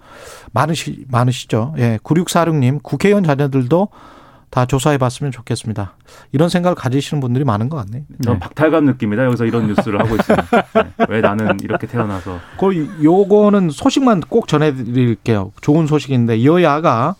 [0.53, 1.75] 많으시, 많으시죠.
[1.77, 1.99] 예.
[2.03, 3.89] 9646님, 국회의원 자녀들도
[4.53, 5.95] 다 조사해 봤으면 좋겠습니다.
[6.31, 8.03] 이런 생각을 가지시는 분들이 많은 것 같네요.
[8.23, 8.39] 저 네.
[8.39, 9.25] 박탈감 느낍니다.
[9.25, 10.61] 여기서 이런 뉴스를 하고 있습니다.
[10.75, 11.05] 네.
[11.09, 12.39] 왜 나는 이렇게 태어나서.
[12.59, 15.53] 그 요거는 소식만 꼭 전해드릴게요.
[15.61, 17.15] 좋은 소식인데 여야가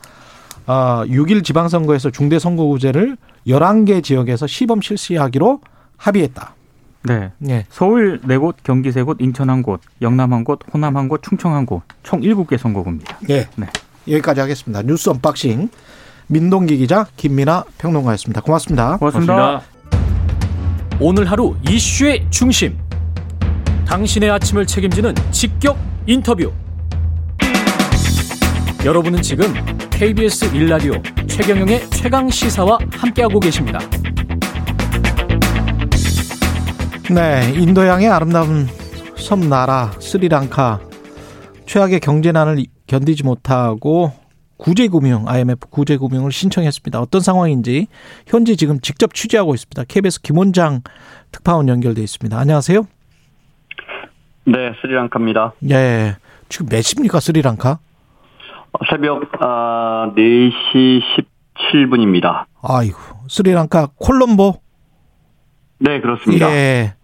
[0.68, 3.18] 6일 아, 지방선거에서 중대선거구제를
[3.48, 5.62] 11개 지역에서 시범 실시하기로
[5.98, 6.54] 합의했다.
[7.02, 7.32] 네.
[7.40, 7.66] 네.
[7.70, 13.18] 서울 4곳, 경기 3곳, 인천 1곳, 영남 1곳, 호남 1곳, 충청 1곳, 총 7개 선거구입니다.
[13.28, 13.48] 네.
[13.56, 13.66] 네.
[14.08, 14.84] 여기까지 하겠습니다.
[14.84, 15.70] 뉴스 unboxing.
[16.34, 18.42] 민동기 기자 김민아 평론가였습니다.
[18.42, 18.98] 고맙습니다.
[18.98, 19.36] 고맙습니다.
[19.36, 19.74] 고맙습니다.
[21.00, 22.76] 오늘 하루 이슈의 중심
[23.86, 26.52] 당신의 아침을 책임지는 직격 인터뷰.
[28.84, 29.54] 여러분은 지금
[29.92, 30.94] KBS 일라디오
[31.28, 33.80] 최경영의 최강 시사와 함께하고 계십니다.
[37.12, 38.68] 네, 인도양의 아름다운
[39.18, 40.80] 섬 나라 스리랑카
[41.68, 44.23] 최악의 경제난을 견디지 못하고
[44.58, 47.00] 구제금융 IMF 구제금융을 신청했습니다.
[47.00, 47.88] 어떤 상황인지
[48.28, 49.84] 현지 지금 직접 취재하고 있습니다.
[49.88, 50.82] KBS 김원장
[51.32, 52.38] 특파원 연결돼 있습니다.
[52.38, 52.86] 안녕하세요.
[54.46, 55.54] 네, 스리랑카입니다.
[55.72, 56.16] 예.
[56.50, 57.80] 지금 몇 시입니까, 스리랑카?
[58.90, 61.02] 새벽 아, 4시
[61.58, 62.46] 17분입니다.
[62.62, 64.60] 아이고, 스리랑카 콜롬보?
[65.80, 66.50] 네, 그렇습니다.
[66.52, 66.96] 예.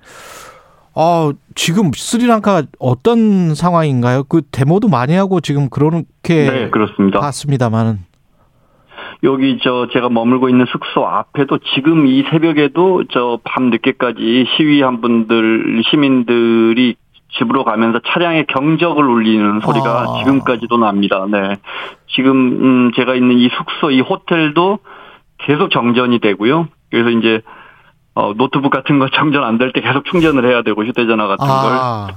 [1.01, 4.25] 아, 지금 스리랑카 어떤 상황인가요?
[4.27, 6.03] 그 데모도 많이 하고 지금 그렇게
[6.51, 7.21] 네, 그렇습니다.
[7.21, 7.99] 봤습니다만은
[9.23, 15.83] 여기 저 제가 머물고 있는 숙소 앞에도 지금 이 새벽에도 저 밤 늦게까지 시위한 분들
[15.89, 16.95] 시민들이
[17.37, 20.19] 집으로 가면서 차량의 경적을 울리는 소리가 아.
[20.19, 21.25] 지금까지도 납니다.
[21.31, 21.55] 네.
[22.07, 24.79] 지금 음 제가 있는 이 숙소 이 호텔도
[25.37, 26.67] 계속 정전이 되고요.
[26.91, 27.41] 그래서 이제
[28.19, 32.07] 어, 노트북 같은 거 충전 안 될 때 계속 충전을 해야 되고 휴대전화 같은 아.
[32.07, 32.15] 걸.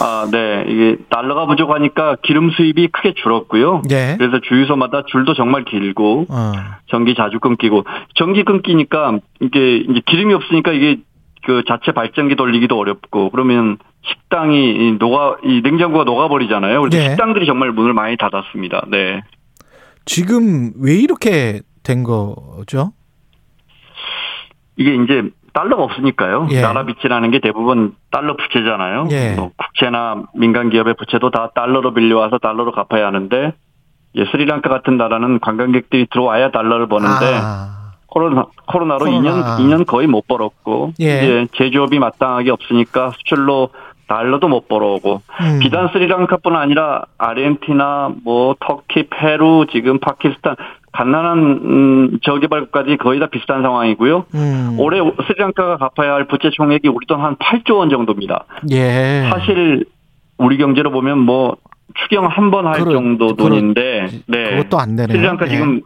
[0.00, 0.64] 아, 네.
[0.68, 3.82] 이게 달러가 부족하니까 기름 수입이 크게 줄었고요.
[3.90, 4.16] 네.
[4.16, 6.52] 그래서 주유소마다 줄도 정말 길고 어.
[6.88, 7.84] 전기 자주 끊기고
[8.14, 11.00] 전기 끊기니까 이게 이제 기름이 없으니까 이게
[11.44, 16.80] 그 자체 발전기 돌리기도 어렵고 그러면 식당이 녹아 이 냉장고가 녹아버리잖아요.
[16.80, 17.10] 그래서 네.
[17.10, 18.86] 식당들이 정말 문을 많이 닫았습니다.
[18.88, 19.20] 네.
[20.06, 22.92] 지금 왜 이렇게 된 거죠?
[24.78, 26.48] 이게 이제 달러가 없으니까요.
[26.50, 26.60] 예.
[26.60, 29.08] 나라 빚이라는 게 대부분 달러 부채잖아요.
[29.10, 29.34] 예.
[29.34, 33.52] 뭐 국채나 민간 기업의 부채도 다 달러로 빌려와서 달러로 갚아야 하는데
[34.14, 37.92] 예, 스리랑카 같은 나라는 관광객들이 들어와야 달러를 버는데 아.
[38.06, 39.20] 코로나 코로나로 코로나.
[39.20, 41.22] 2년 2년 거의 못 벌었고 예.
[41.22, 43.70] 이제 제조업이 마땅하게 없으니까 수출로
[44.06, 45.58] 달러도 못 벌어오고 음.
[45.60, 50.56] 비단 스리랑카뿐 아니라 아르헨티나 뭐 터키 페루 지금 파키스탄
[50.92, 54.26] 가난한 음, 저개발 국까지 거의 다 비슷한 상황이고요.
[54.34, 54.76] 음.
[54.78, 58.44] 올해 스리랑카가 갚아야 할 부채 총액이 우리 돈 한 8조 원 정도입니다.
[58.70, 59.28] 예.
[59.32, 59.84] 사실
[60.38, 61.56] 우리 경제로 보면 뭐
[61.94, 64.50] 추경 한 번 할 정도 돈인데 네.
[64.56, 65.16] 그것도 안 되네요.
[65.16, 65.50] 스리랑카 예.
[65.50, 65.80] 지금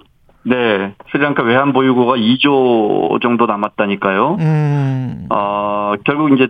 [0.45, 4.37] 네, 스리랑카 외환 보유고가 2조 정도 남았다니까요.
[4.41, 5.27] 음.
[5.31, 6.49] 어, 결국 이제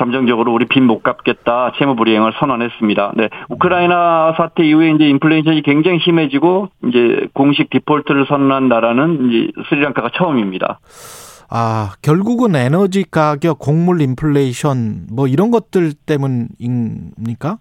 [0.00, 3.12] 잠정적으로 우리 빚 못 갚겠다 채무 불이행을 선언했습니다.
[3.16, 10.10] 네, 우크라이나 사태 이후에 이제 인플레이션이 굉장히 심해지고 이제 공식 디폴트를 선언한 나라는 이제 스리랑카가
[10.14, 10.80] 처음입니다.
[11.50, 17.58] 아, 결국은 에너지 가격, 곡물 인플레이션 뭐 이런 것들 때문입니까?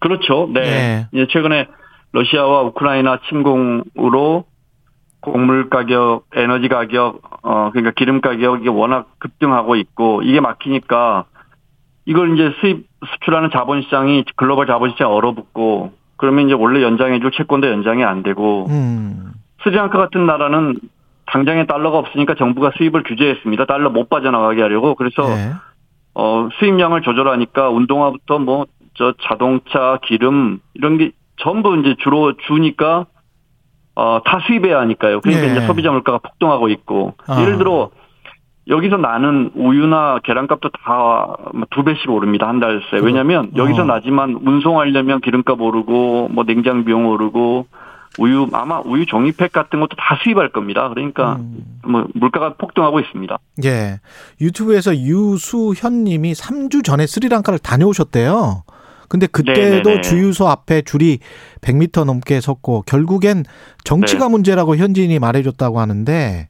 [0.00, 0.50] 그렇죠.
[0.52, 1.06] 네.
[1.12, 1.26] 네.
[1.30, 1.68] 최근에
[2.12, 4.44] 러시아와 우크라이나 침공으로
[5.22, 11.24] 곡물 가격, 에너지 가격, 어, 그러니까 기름 가격이 워낙 급등하고 있고, 이게 막히니까,
[12.04, 17.68] 이걸 이제 수입, 수출하는 자본 시장이 글로벌 자본 시장에 얼어붙고, 그러면 이제 원래 연장해줄 채권도
[17.68, 19.32] 연장이 안 되고, 음.
[19.62, 20.74] 스리랑카 같은 나라는
[21.26, 23.66] 당장에 달러가 없으니까 정부가 수입을 규제했습니다.
[23.66, 24.96] 달러 못 빠져나가게 하려고.
[24.96, 25.52] 그래서, 네.
[26.14, 33.06] 어, 수입량을 조절하니까 운동화부터 뭐, 저 자동차, 기름, 이런 게 전부 이제 주로 주니까
[33.94, 35.20] 어, 다 수입해야 하니까요.
[35.20, 35.52] 그러니까 네.
[35.52, 37.40] 이제 소비자 물가가 폭등하고 있고 아.
[37.42, 37.90] 예를 들어
[38.68, 41.36] 여기서 나는 우유나 계란값도 다
[41.70, 42.98] 두 배씩 오릅니다 한 달새.
[43.02, 43.84] 왜냐하면 여기서 어.
[43.84, 47.66] 나지만 운송하려면 기름값 오르고 뭐 냉장 비용 오르고
[48.18, 50.88] 우유 아마 우유 종이팩 같은 것도 다 수입할 겁니다.
[50.90, 51.64] 그러니까 음.
[51.86, 53.38] 뭐 물가가 폭등하고 있습니다.
[53.64, 54.00] 예.
[54.40, 58.64] 유튜브에서 유수현님이 3주 전에 스리랑카를 다녀오셨대요.
[59.12, 60.00] 근데 그때도 네네네.
[60.00, 61.18] 주유소 앞에 줄이
[61.60, 63.44] 100m 넘게 섰고 결국엔
[63.84, 64.30] 정치가 네.
[64.30, 66.48] 문제라고 현지인이 말해줬다고 하는데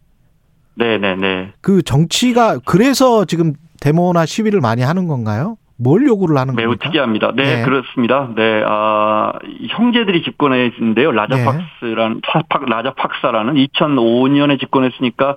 [0.77, 1.55] 네네네.
[1.61, 5.57] 그 정치가 그래서 지금 데모나 시위를 많이 하는 건가요?
[5.77, 6.85] 뭘 요구를 하는 매우 겁니까?
[6.85, 7.33] 특이합니다.
[7.35, 8.31] 네, 네, 그렇습니다.
[8.37, 9.33] 네, 아,
[9.70, 11.11] 형제들이 집권했는데요.
[11.11, 12.66] 라자팍스라는, 네.
[12.68, 15.35] 라자팍사라는 2005년에 집권했으니까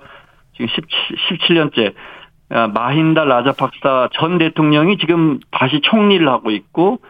[0.52, 1.94] 지금 17, 17년째.
[2.50, 7.00] 아, 마힌다 라자팍사 전 대통령이 지금 다시 총리를 하고 있고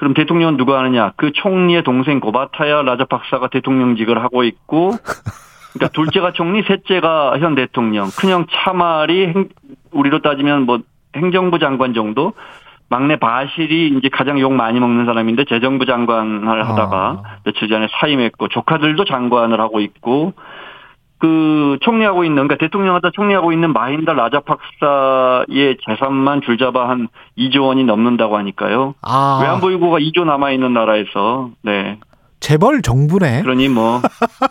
[0.00, 1.12] 그럼 대통령은 누가 하느냐?
[1.16, 4.92] 그 총리의 동생 고바타야 라자팍사가 대통령직을 하고 있고,
[5.74, 9.48] 그러니까 둘째가 총리, 셋째가 현 대통령, 큰형 차말이 행,
[9.90, 10.78] 우리로 따지면 뭐
[11.14, 12.32] 행정부 장관 정도,
[12.88, 17.36] 막내 바실이 이제 가장 욕 많이 먹는 사람인데 재정부 장관을 하다가 아.
[17.44, 20.32] 며칠 전에 사임했고 조카들도 장관을 하고 있고
[21.20, 28.36] 그 총리하고 있는 그러니까 대통령하다 총리하고 있는 마힌다 라자팍사의 재산만 줄잡아 한 2조 원이 넘는다고
[28.38, 28.94] 하니까요.
[29.02, 29.38] 아.
[29.42, 31.98] 외환보 유고가 2조 남아 있는 나라에서 네.
[32.40, 33.42] 재벌 정부네.
[33.42, 34.00] 그러니 뭐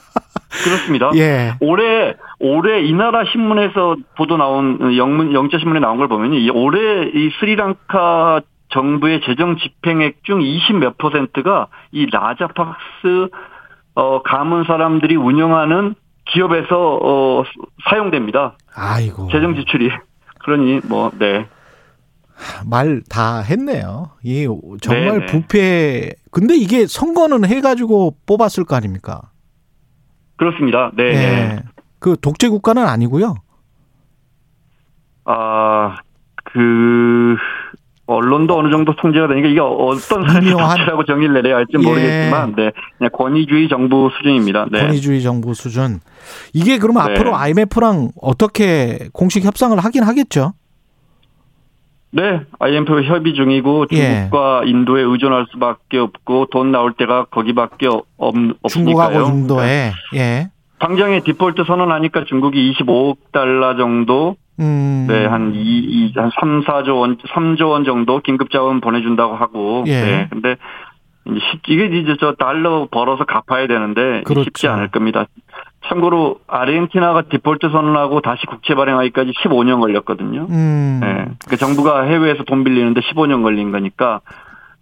[0.63, 1.09] 그렇습니다.
[1.15, 1.55] 예.
[1.59, 7.31] 올해 올해 이 나라 신문에서 보도 나온 영문 영자 신문에 나온 걸 보면 올해 이
[7.39, 13.29] 스리랑카 정부의 재정 집행액 중 20 몇 퍼센트가 이 라자팍스
[13.95, 15.95] 어 가문 사람들이 운영하는
[16.33, 17.43] 기업에서 어
[17.89, 18.57] 사용됩니다.
[18.73, 19.29] 아이고.
[19.31, 19.89] 재정 지출이.
[20.43, 21.47] 그러니 뭐 네.
[22.65, 24.11] 말 다 했네요.
[24.23, 24.47] 이
[24.81, 25.25] 정말 네네.
[25.25, 26.13] 부패.
[26.31, 29.31] 근데 이게 선거는 해가지고 뽑았을 거 아닙니까?
[30.37, 30.91] 그렇습니다.
[30.95, 31.11] 네.
[31.11, 31.63] 네.
[31.99, 33.35] 그 독재 국가는 아니고요.
[35.25, 35.97] 아,
[36.45, 37.35] 그
[38.15, 41.77] 언론도 어느 정도 통제가 되니까 이게 어떤 사회라고 정의를 내려야 할지 예.
[41.77, 44.67] 모르겠지만, 네, 그냥 권위주의 정부 수준입니다.
[44.71, 44.81] 네.
[44.81, 45.99] 권위주의 정부 수준.
[46.53, 47.13] 이게 그러면 네.
[47.13, 50.53] 앞으로 IMF랑 어떻게 공식 협상을 하긴 하겠죠?
[52.11, 54.69] 네, IMF 협의 중이고 중국과 예.
[54.69, 58.67] 인도에 의존할 수밖에 없고 돈 나올 때가 거기밖에 없, 없으니까요.
[58.67, 60.49] 중국하고 인도에 예.
[60.79, 65.05] 당장에 디폴트 선언하니까 중국이 25억 달러 정도 음.
[65.07, 69.83] 네, 한 2, 2, 한 3, 4조 원, 3조 원 정도 긴급 자원 보내준다고 하고.
[69.87, 70.01] 예.
[70.01, 70.27] 네.
[70.29, 70.57] 근데
[71.27, 74.45] 이제 이게 이제 저 달러 벌어서 갚아야 되는데 그렇죠.
[74.45, 75.25] 쉽지 않을 겁니다.
[75.87, 80.47] 참고로 아르헨티나가 디폴트 선언하고 다시 국채 발행하기까지 15년 걸렸거든요.
[80.49, 80.99] 음.
[81.01, 81.25] 네.
[81.47, 84.21] 그 정부가 해외에서 돈 빌리는데 15년 걸린 거니까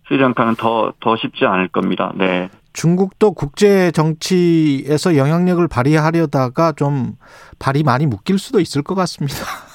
[0.08, 2.12] 스리랑카는 더, 더 쉽지 않을 겁니다.
[2.16, 2.50] 네.
[2.74, 7.13] 중국도 국제 정치에서 영향력을 발휘하려다가 좀
[7.60, 9.38] 발이 많이 묶일 수도 있을 것 같습니다.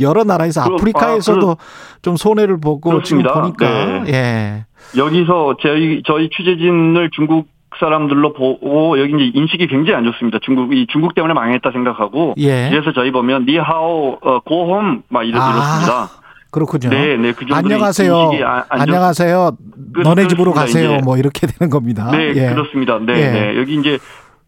[0.00, 3.30] 여러 나라에서 그, 아프리카에서도 아, 그, 좀 손해를 보고 그렇습니다.
[3.30, 4.12] 지금 보니까 네.
[4.12, 4.66] 예.
[4.98, 10.38] 여기서 저희 저희 취재진을 중국 사람들로 보고 여기 이제 인식이 굉장히 안 좋습니다.
[10.42, 12.70] 중국 이 중국 때문에 망했다 생각하고 예.
[12.70, 15.50] 그래서 저희 보면 니하오 어, 고홈 막 이렇, 아.
[15.50, 16.08] 이렇습니다.
[16.50, 16.88] 그렇군요.
[16.88, 18.30] 네, 네, 그 안녕하세요.
[18.46, 19.50] 안, 안녕하세요.
[19.92, 20.94] 그, 너네 집으로 가세요.
[20.94, 21.00] 이제.
[21.04, 22.10] 뭐 이렇게 되는 겁니다.
[22.12, 22.48] 네, 예.
[22.54, 22.98] 그렇습니다.
[22.98, 23.30] 네, 예.
[23.30, 23.58] 네.
[23.58, 23.98] 여기 이제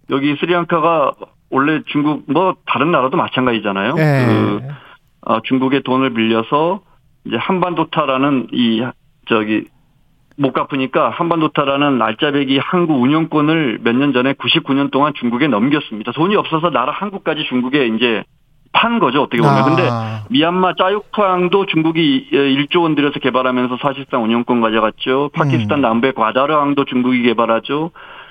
[0.08, 1.12] 여기 스리랑카가
[1.50, 3.94] 원래 중국 뭐 다른 나라도 마찬가지잖아요.
[3.98, 4.26] 예.
[4.26, 4.60] 그
[5.22, 6.80] 어, 중국의 돈을 빌려서
[7.24, 8.84] 이제 한반도타라는 이
[9.28, 9.64] 저기
[10.36, 16.12] 못 갚으니까 한반도타라는 알짜배기 항구 운영권을 몇 년 전에 99년 동안 중국에 넘겼습니다.
[16.12, 18.22] 돈이 없어서 나라 한국까지 중국에 이제
[18.72, 19.56] 판 거죠 어떻게 보면.
[19.56, 19.64] 아.
[19.64, 19.82] 근데
[20.30, 25.30] 미얀마 짜육포항도 중국이 1조 원 들여서 개발하면서 사실상 운영권 가져갔죠.
[25.34, 25.82] 파키스탄 음.
[25.82, 27.90] 남부의 과다르항도 중국이 개발하죠.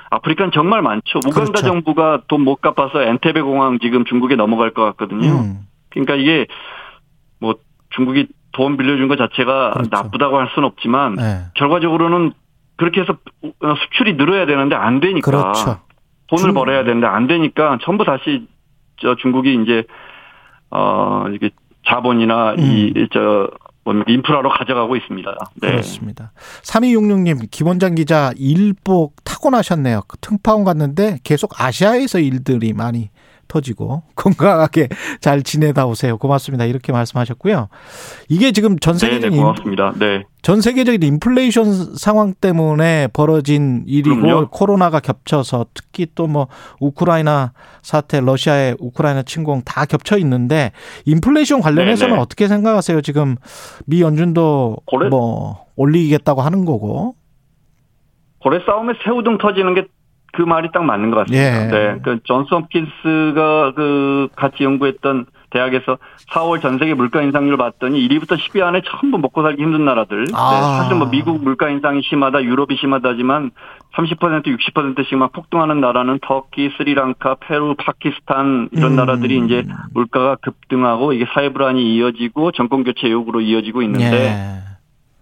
[0.09, 1.17] 아프리카는 정말 많죠.
[1.19, 1.67] 우간다 그렇죠.
[1.67, 5.27] 정부가 돈 못 갚아서 엔테베 공항 지금 중국에 넘어갈 것 같거든요.
[5.41, 5.57] 음.
[5.89, 6.45] 그러니까 이게
[7.39, 7.55] 뭐
[7.89, 9.89] 중국이 돈 빌려준 것 자체가 그렇죠.
[9.91, 11.45] 나쁘다고 할 수는 없지만 네.
[11.55, 12.33] 결과적으로는
[12.75, 13.17] 그렇게 해서
[13.83, 15.79] 수출이 늘어야 되는데 안 되니까 그렇죠.
[16.27, 16.53] 돈을 중...
[16.53, 18.47] 벌어야 되는데 안 되니까 전부 다시
[18.99, 19.83] 저 중국이 이제
[20.69, 21.51] 어 이게
[21.87, 22.93] 자본이나 음.
[22.95, 23.49] 이저
[24.07, 25.37] 인프라로 가져가고 있습니다.
[25.61, 25.71] 네.
[25.71, 26.33] 그렇습니다.
[26.63, 30.01] 3266님, 김원장 기자 일복 타고나셨네요.
[30.07, 33.09] 그 특파원 갔는데 계속 아시아에서 일들이 많이
[33.47, 34.89] 터지고 건강하게
[35.21, 36.17] 잘 지내다 오세요.
[36.17, 36.65] 고맙습니다.
[36.65, 37.67] 이렇게 말씀하셨고요.
[38.29, 39.93] 이게 지금 전 세계적인 네네, 고맙습니다.
[39.97, 40.23] 네.
[40.41, 44.47] 전 세계적인 인플레이션 상황 때문에 벌어진 일이고 그럼요.
[44.49, 46.47] 코로나가 겹쳐서 특히 또 뭐
[46.79, 50.71] 우크라이나 사태, 러시아의 우크라이나 침공 다 겹쳐 있는데
[51.05, 52.21] 인플레이션 관련해서는 네네.
[52.21, 53.01] 어떻게 생각하세요?
[53.01, 53.35] 지금
[53.85, 55.09] 미 연준도 고래?
[55.09, 57.15] 뭐 올리겠다고 하는 거고.
[58.39, 59.85] 고래 싸움에 새우등 터지는 게
[60.33, 61.45] 그 말이 딱 맞는 것 같습니다.
[61.45, 61.67] 예.
[61.67, 61.99] 네.
[62.03, 65.97] 그 존스 홉킨스가 그 같이 연구했던 대학에서
[66.31, 70.25] 4월 전 세계 물가 인상률을 봤더니 1위부터 10위 안에 전부 먹고 살기 힘든 나라들.
[70.25, 70.51] 네, 아.
[70.51, 73.51] 네, 사실 뭐 미국 물가 인상이 심하다, 유럽이 심하다지만
[73.95, 78.95] 30% 60%씩 막 폭등하는 나라는 터키, 스리랑카, 페루, 파키스탄 이런 음.
[78.95, 84.76] 나라들이 이제 물가가 급등하고 이게 사회 불안이 이어지고 정권 교체 요구로 이어지고 있는데 예.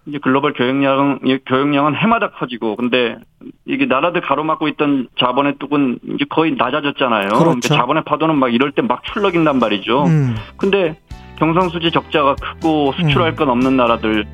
[0.06, 3.16] 이제 글로벌 교역량, 교역량은 해마다 커지고, 근데
[3.64, 7.28] 이게 나라들 가로막고 있던 자본의 뚝은 이제 거의 낮아졌잖아요.
[7.28, 7.44] 그렇죠.
[7.44, 10.04] 그러니까 자본의 파도는 막 이럴 때 막 출렁인단 말이죠.
[10.04, 10.36] 음.
[10.56, 10.96] 근데
[11.38, 13.36] 경상수지 적자가 크고 수출할 음.
[13.36, 14.24] 건 없는 나라들은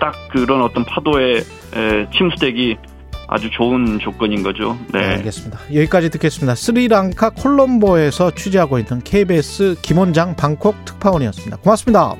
[0.00, 1.42] 딱 그런 어떤 파도에
[2.12, 2.76] 침수되기
[3.28, 4.76] 아주 좋은 조건인 거죠.
[4.92, 5.00] 네.
[5.00, 5.06] 네.
[5.16, 5.58] 알겠습니다.
[5.74, 6.54] 여기까지 듣겠습니다.
[6.54, 11.58] 스리랑카 콜롬보에서 취재하고 있는 KBS 김원장 방콕 특파원이었습니다.
[11.58, 12.14] 고맙습니다.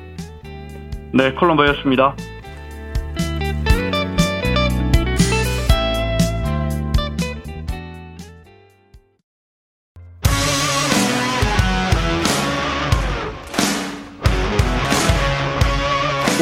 [1.11, 2.15] 네, 콜롬보였습니다.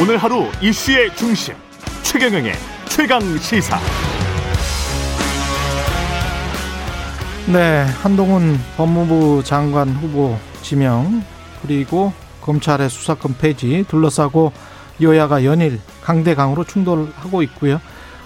[0.02, 1.54] 오늘 하루 이슈의 중심
[2.02, 2.54] 최경영의
[2.88, 3.78] 최강 시사.
[7.46, 11.22] 네, 한동훈 법무부 장관 후보 지명
[11.62, 14.52] 그리고 검찰의 수사권 폐지 둘러싸고
[15.00, 17.80] 여야가 연일 강대강으로 충돌하고 있고요.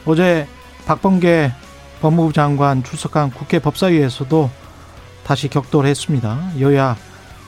[0.07, 0.49] 어제
[0.87, 1.53] 박범계
[2.01, 4.51] 법무부 장관 출석한 국회 법사위에서도
[5.25, 6.53] 다시 격돌했습니다.
[6.59, 6.97] 여야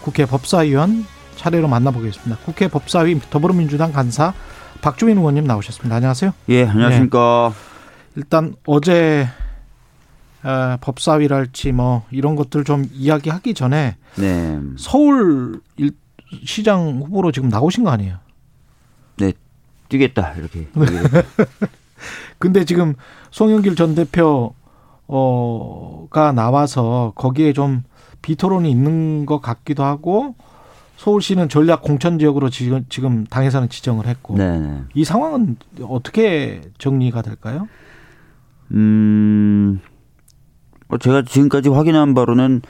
[0.02, 1.06] 국회 법사위원
[1.38, 2.42] 차례로 만나보겠습니다.
[2.44, 4.34] 국회 법사위 더불어민주당 간사
[4.82, 5.96] 박주민 의원님 나오셨습니다.
[5.96, 6.32] 안녕하세요.
[6.50, 7.52] 예, 안녕하십니까.
[7.54, 7.68] 네.
[8.16, 9.28] 일단 어제
[10.44, 14.60] 에, 법사위랄지 뭐 이런 것들 좀 이야기하기 전에 네.
[14.76, 15.92] 서울 일,
[16.44, 18.18] 시장 후보로 지금 나오신 거 아니에요?
[19.16, 19.32] 네,
[19.88, 20.68] 뛰겠다 이렇게.
[22.38, 22.94] 근데 지금
[23.30, 24.54] 송영길 전 대표
[25.06, 27.82] 어가 나와서 거기에 좀
[28.22, 30.34] 비토론이 있는 것 같기도 하고
[30.98, 34.58] 서울시는 전략 공천 지역으로 지금 지금 당에서는 지정을 했고 네이
[34.94, 35.04] 네.
[35.04, 37.68] 상황은 어떻게 정리가 될까요?
[38.72, 39.80] 음,
[40.88, 42.62] 뭐 제가 지금까지 확인한 바로는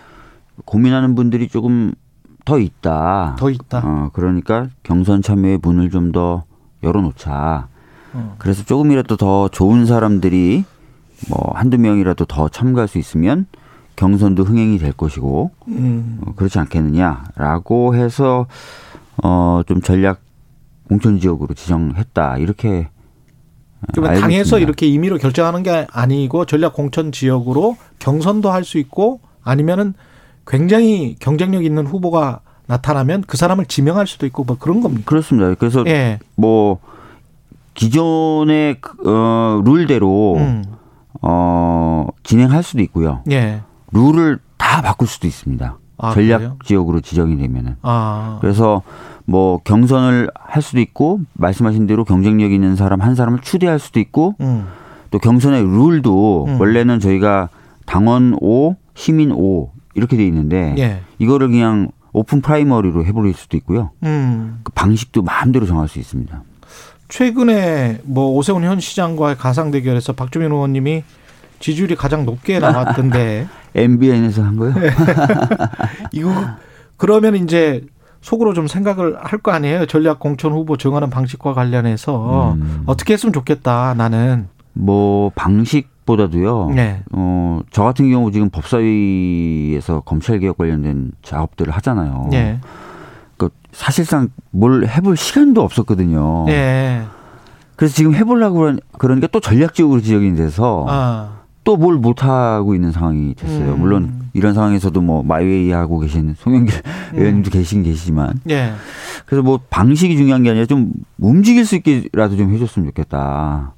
[0.67, 1.95] 고민하는 분들이 조금
[2.45, 3.37] 더 있다.
[3.39, 3.83] 더 있다.
[3.83, 6.45] 어, 그러니까 경선 참여의 문을 좀 더
[6.83, 7.69] 열어놓자.
[8.13, 8.37] 어.
[8.39, 10.65] 그래서 조금이라도 더 좋은 사람들이
[11.31, 13.47] 뭐 한두 명이라도 더 참가할 수 있으면
[13.99, 16.21] 경선도 흥행이 될 것이고 음.
[16.25, 18.47] 어, 그렇지 않겠느냐라고 해서
[19.23, 20.21] 어 좀 전략
[20.89, 22.89] 공천 지역으로 지정했다 이렇게
[23.93, 24.61] 그러면 당에서.
[24.61, 29.95] 이렇게 임의로 결정하는 게 아니고 전략 공천 지역으로 경선도 할 수 있고 아니면은
[30.47, 35.03] 굉장히 경쟁력 있는 후보가 나타나면 그 사람을 지명할 수도 있고 뭐 그런 겁니까?
[35.07, 35.55] 그렇습니다.
[35.55, 36.21] 그래서 예.
[36.37, 36.79] 뭐
[37.75, 40.65] 기존의 어 룰대로 음.
[41.23, 43.23] 어 진행할 수도 있고요.
[43.31, 43.63] 예.
[43.93, 45.79] 룰을 다 바꿀 수도 있습니다.
[45.99, 46.57] 아, 전략 그래요?
[46.65, 47.77] 지역으로 지정이 되면은.
[47.83, 48.39] 아.
[48.41, 48.83] 그래서
[49.25, 54.35] 뭐 경선을 할 수도 있고 말씀하신 대로 경쟁력 있는 사람 한 사람을 추대할 수도 있고
[54.41, 54.67] 음.
[55.11, 56.61] 또 경선의 룰도 음.
[56.61, 57.49] 원래는 저희가
[57.87, 61.01] 당원 5, 시민 5 이렇게 돼 있는데 예.
[61.19, 63.91] 이거를 그냥 오픈 프라이머리로 해버릴 수도 있고요.
[64.05, 64.61] 음.
[64.63, 66.43] 그 방식도 마음대로 정할 수 있습니다.
[67.09, 71.05] 최근에 뭐 오세훈 현 시장과의 가상 대결에서 박주민 의원님이
[71.61, 74.73] 지지율이 가장 높게 나왔던데 MBN에서 한 거요?
[76.13, 76.33] 이거
[76.97, 77.85] 그러면 이제
[78.21, 79.87] 속으로 좀 생각을 할 거 아니에요.
[79.87, 82.83] 전략 공천 후보 정하는 방식과 관련해서 음.
[82.87, 83.95] 어떻게 했으면 좋겠다.
[83.97, 86.71] 나는 뭐 방식보다도요.
[86.75, 87.03] 네.
[87.13, 92.29] 어, 저 같은 경우 지금 법사위에서 검찰 개혁 관련된 작업들을 하잖아요.
[92.31, 92.61] 네.
[93.37, 96.45] 그 사실상 뭘 해볼 시간도 없었거든요.
[96.47, 97.05] 네.
[97.77, 101.38] 그래서 지금 해보려고 그러니까 또 전략적으로 지적이 돼서 아.
[101.69, 103.75] 또 뭘 못하고 있는 상황이 됐어요.
[103.75, 103.81] 음.
[103.81, 106.75] 물론 이런 상황에서도 뭐 마이웨이 하고 계신 송영길
[107.13, 107.19] 음.
[107.19, 108.41] 의원님도 계신 계시지만.
[108.49, 108.73] 예.
[109.27, 113.75] 그래서 뭐 방식이 중요한 게 아니라 좀 움직일 수 있게라도 좀 해줬으면 좋겠다.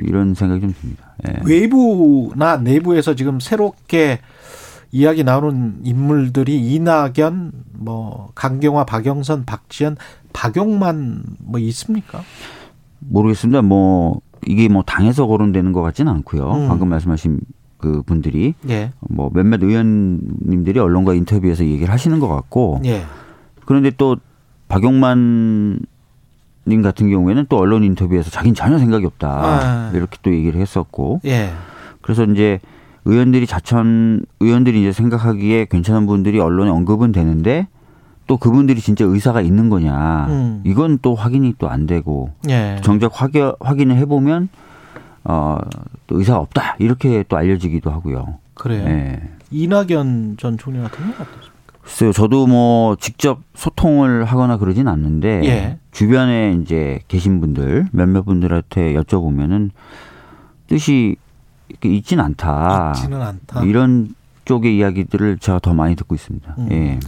[0.00, 1.14] 이런 생각이 좀 듭니다.
[1.28, 1.34] 예.
[1.44, 4.18] 외부나 내부에서 지금 새롭게
[4.90, 9.96] 이야기 나오는 인물들이 이낙연, 뭐 강경화, 박영선, 박지원,
[10.32, 12.20] 박용만 뭐 있습니까?
[12.98, 13.62] 모르겠습니다.
[13.62, 16.50] 뭐 이게 뭐 당에서 거론되는 것 같지는 않고요.
[16.50, 16.68] 음.
[16.68, 17.40] 방금 말씀하신
[17.78, 18.92] 그 분들이 예.
[19.00, 23.02] 뭐 몇몇 의원님들이 언론과 인터뷰에서 얘기를 하시는 것 같고 예.
[23.64, 24.16] 그런데 또
[24.68, 25.80] 박용만
[26.68, 29.90] 님 같은 경우에는 또 언론 인터뷰에서 자기는 전혀 생각이 없다 아.
[29.94, 31.50] 이렇게 또 얘기를 했었고 예.
[32.00, 32.60] 그래서 이제
[33.04, 37.66] 의원들이 자천 의원들이 이제 생각하기에 괜찮은 분들이 언론에 언급은 되는데
[38.32, 40.62] 또 그분들이 진짜 의사가 있는 거냐 음.
[40.64, 42.80] 이건 또 확인이 또 안 되고 예.
[42.82, 44.48] 정작 확인 확인을 해보면
[45.24, 45.58] 어
[46.06, 48.38] 또 의사가 없다 이렇게 또 알려지기도 하고요.
[48.54, 48.84] 그래요.
[48.86, 49.20] 예.
[49.50, 51.52] 이낙연 전 총리 같은 경우 어떻습니까?
[51.82, 55.78] 글쎄요, 저도 뭐 직접 소통을 하거나 그러진 않는데 예.
[55.90, 59.70] 주변에 이제 계신 분들 몇몇 분들한테 여쭤보면은
[60.68, 61.16] 뜻이
[61.84, 62.92] 있진 않다.
[62.96, 63.62] 있지는 않다.
[63.64, 64.14] 이런
[64.46, 66.54] 쪽의 이야기들을 제가 더 많이 듣고 있습니다.
[66.58, 66.68] 음.
[66.72, 66.98] 예.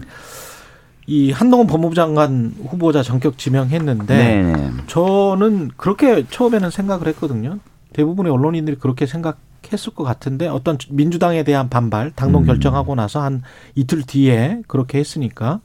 [1.06, 4.72] 이 한동훈 법무부 장관 후보자 전격 지명했는데 네네.
[4.86, 7.58] 저는 그렇게 처음에는 생각을 했거든요.
[7.92, 12.46] 대부분의 언론인들이 그렇게 생각했을 것 같은데 어떤 민주당에 대한 반발, 당론 음.
[12.46, 13.42] 결정하고 나서 한
[13.74, 15.60] 이틀 뒤에 그렇게 했으니까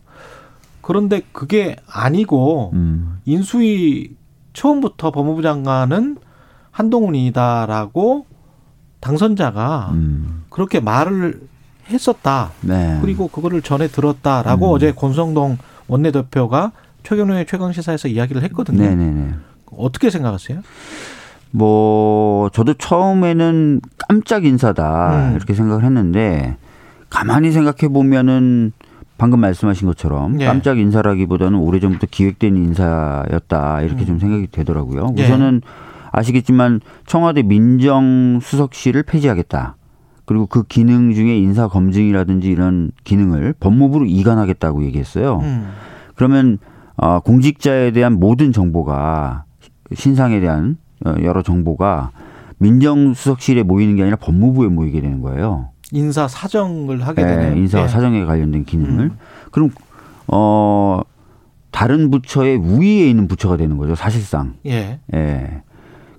[0.81, 3.19] 그런데 그게 아니고 음.
[3.25, 4.15] 인수위
[4.53, 6.17] 처음부터 법무부 장관은
[6.71, 8.25] 한동훈이다라고
[8.99, 10.43] 당선자가 음.
[10.49, 11.48] 그렇게 말을
[11.89, 12.51] 했었다.
[12.61, 12.97] 네.
[13.01, 14.73] 그리고 그거를 전에 들었다라고 음.
[14.73, 16.71] 어제 권성동 원내대표가
[17.03, 18.83] 최경련의 최강 시사에서 이야기를 했거든요.
[18.83, 19.03] 네네네.
[19.05, 19.33] 네, 네.
[19.77, 20.61] 어떻게 생각하세요?
[21.51, 25.35] 뭐 저도 처음에는 깜짝 인사다 음.
[25.35, 26.57] 이렇게 생각을 했는데
[27.09, 28.71] 가만히 생각해 보면은
[29.17, 30.45] 방금 말씀하신 것처럼 네.
[30.45, 34.05] 깜짝 인사라기보다는 오래전부터 기획된 인사였다 이렇게 음.
[34.05, 35.13] 좀 생각이 되더라고요.
[35.17, 35.25] 예.
[35.25, 35.69] 우선은 네.
[36.11, 39.75] 아시겠지만 청와대 민정수석실을 폐지하겠다.
[40.29, 45.39] 그리고 그 기능 중에 인사 검증이라든지 이런 기능을 법무부로 이관하겠다고 얘기했어요.
[45.39, 45.71] 음.
[46.13, 46.59] 그러면
[46.97, 49.45] 어, 공직자에 대한 모든 정보가
[49.95, 52.11] 신상에 대한 어, 여러 정보가
[52.59, 55.69] 민정수석실에 모이는 게 아니라 법무부에 모이게 되는 거예요.
[55.93, 57.55] 인사 사정을 하게 네, 되네요.
[57.55, 57.87] 인사 예.
[57.87, 59.05] 사정에 관련된 기능을.
[59.05, 59.17] 음.
[59.49, 59.71] 그럼
[60.27, 61.01] 어
[61.71, 64.57] 다른 부처의 우위에 있는 부처가 되는 거죠, 사실상.
[64.67, 64.99] 예.
[65.11, 65.63] 예.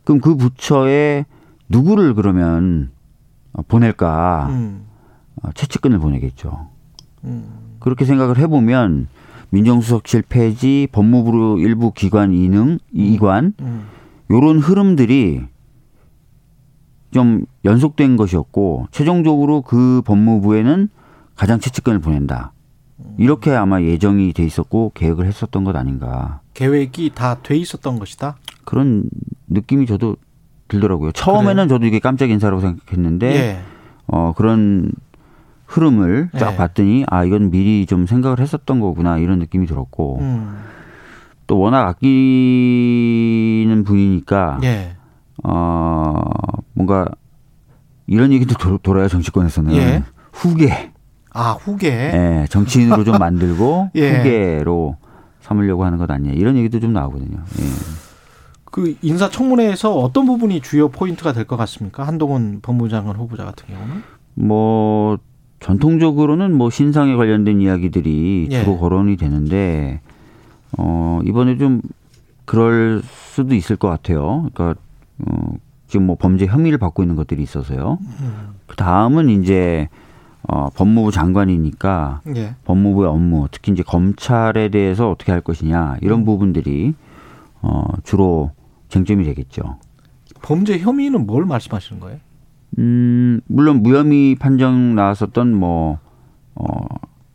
[0.03, 1.27] 그럼 그 부처에
[1.69, 2.91] 누구를 그러면
[3.67, 4.49] 보낼까?
[4.51, 4.87] 음.
[5.43, 6.69] 어, 채찍근을 보내겠죠.
[7.25, 7.77] 음.
[7.81, 9.09] 그렇게 생각을 해보면
[9.51, 13.87] 민정수석실 폐지, 법무부 일부 기관 이능, 이관 음.
[14.31, 15.43] 요런 흐름들이
[17.11, 20.89] 좀 연속된 것이었고 최종적으로 그 법무부에는
[21.35, 22.53] 가장 채찍근을 보낸다.
[23.19, 26.41] 이렇게 아마 예정이 돼 있었고 계획을 했었던 것 아닌가.
[26.55, 28.37] 계획이 다 돼 있었던 것이다.
[28.65, 29.09] 그런
[29.49, 30.17] 느낌이 저도
[30.71, 31.13] 들더라고요.
[31.13, 31.69] 처음에는 그래요?
[31.69, 33.61] 저도 이게 깜짝 인사라고 생각했는데 예.
[34.07, 34.91] 어 그런
[35.67, 36.57] 흐름을 쫙 예.
[36.57, 40.57] 봤더니 아 이건 미리 좀 생각을 했었던 거구나 이런 느낌이 들었고 음.
[41.47, 44.97] 또 워낙 아끼는 분이니까 예.
[45.45, 46.21] 어
[46.73, 47.07] 뭔가
[48.07, 50.03] 이런 얘기도 도, 돌아요 정치권에서는 예.
[50.33, 50.93] 후계
[51.33, 54.19] 아 후계 예 정치인으로 좀 만들고 예.
[54.19, 54.97] 후계로
[55.41, 57.39] 삼으려고 하는 것 아니냐 이런 얘기도 좀 나오거든요.
[57.61, 58.10] 예.
[58.71, 62.07] 그 인사청문회에서 어떤 부분이 주요 포인트가 될 것 같습니까?
[62.07, 64.03] 한동훈 법무장관 후보자 같은 경우는?
[64.35, 65.19] 뭐
[65.59, 68.61] 전통적으로는 뭐 신상에 관련된 이야기들이 예.
[68.65, 70.01] 주로 거론이 되는데
[70.79, 71.83] 어 이번에 좀
[72.45, 74.47] 그럴 수도 있을 것 같아요.
[74.55, 74.81] 그러니까
[75.27, 75.53] 어
[75.89, 77.99] 지금 뭐 범죄 혐의를 받고 있는 것들이 있어서요.
[78.21, 78.49] 음.
[78.67, 79.89] 그 다음은 이제
[80.49, 82.55] 어 법무부 장관이니까 예.
[82.65, 86.25] 법무부의 업무, 특히 이제 검찰에 대해서 어떻게 할 것이냐 이런 음.
[86.25, 86.95] 부분들이
[87.63, 88.53] 어 주로
[88.91, 89.79] 쟁점이 되겠죠.
[90.43, 92.19] 범죄 혐의는 뭘 말씀하시는 거예요?
[92.79, 95.99] 음, 물론 무혐의 판정 나왔었던 뭐,
[96.55, 96.67] 어,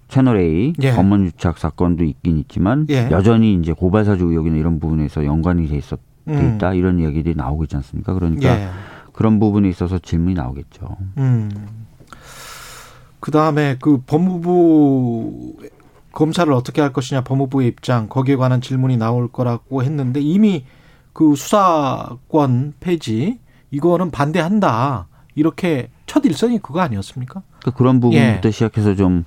[0.08, 0.92] 채널 A 예.
[0.92, 3.10] 검언 유착 사건도 있긴 있지만 예.
[3.12, 6.56] 여전히 이제 고발 사주 의혹이나 이런 부분에서 연관이 돼 있었 돼 음.
[6.56, 8.14] 있다 이런 이야기들이 나오고 있지 않습니까?
[8.14, 8.70] 그러니까 예.
[9.14, 10.98] 그런 부분에 있어서 질문이 나오겠죠.
[11.18, 11.50] 음.
[13.20, 15.58] 그 다음에 그 법무부
[16.12, 20.66] 검찰을 어떻게 할 것이냐 법무부의 입장 거기에 관한 질문이 나올 거라고 했는데 이미
[21.16, 23.40] 그 수사권 폐지
[23.72, 27.42] 이거는 반대한다 이렇게 첫 일선이 그거 아니었습니까?
[27.64, 28.52] 그 그런 부분부터 예.
[28.52, 29.24] 시작해서 좀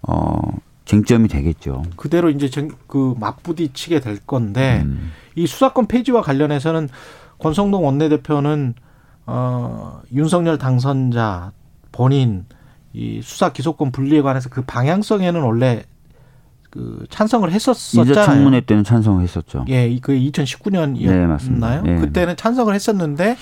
[0.00, 0.40] 어,
[0.86, 1.82] 쟁점이 되겠죠.
[1.96, 2.48] 그대로 이제
[2.86, 5.12] 그 맞부딪히게 될 건데 음.
[5.34, 6.88] 이 수사권 폐지와 관련해서는
[7.38, 8.72] 권성동 원내대표는
[9.26, 11.52] 어, 윤석열 당선자
[11.92, 12.46] 본인
[12.94, 15.82] 이 수사 기소권 분리에 관해서 그 방향성에는 원래
[16.78, 18.08] 그 찬성을 했었었잖아요.
[18.08, 19.64] 인사 청문회 때는 찬성을 했었죠.
[19.68, 21.82] 예, 그 2019년이었나요?
[21.82, 22.00] 네, 네.
[22.00, 23.36] 그때는 찬성을 했었는데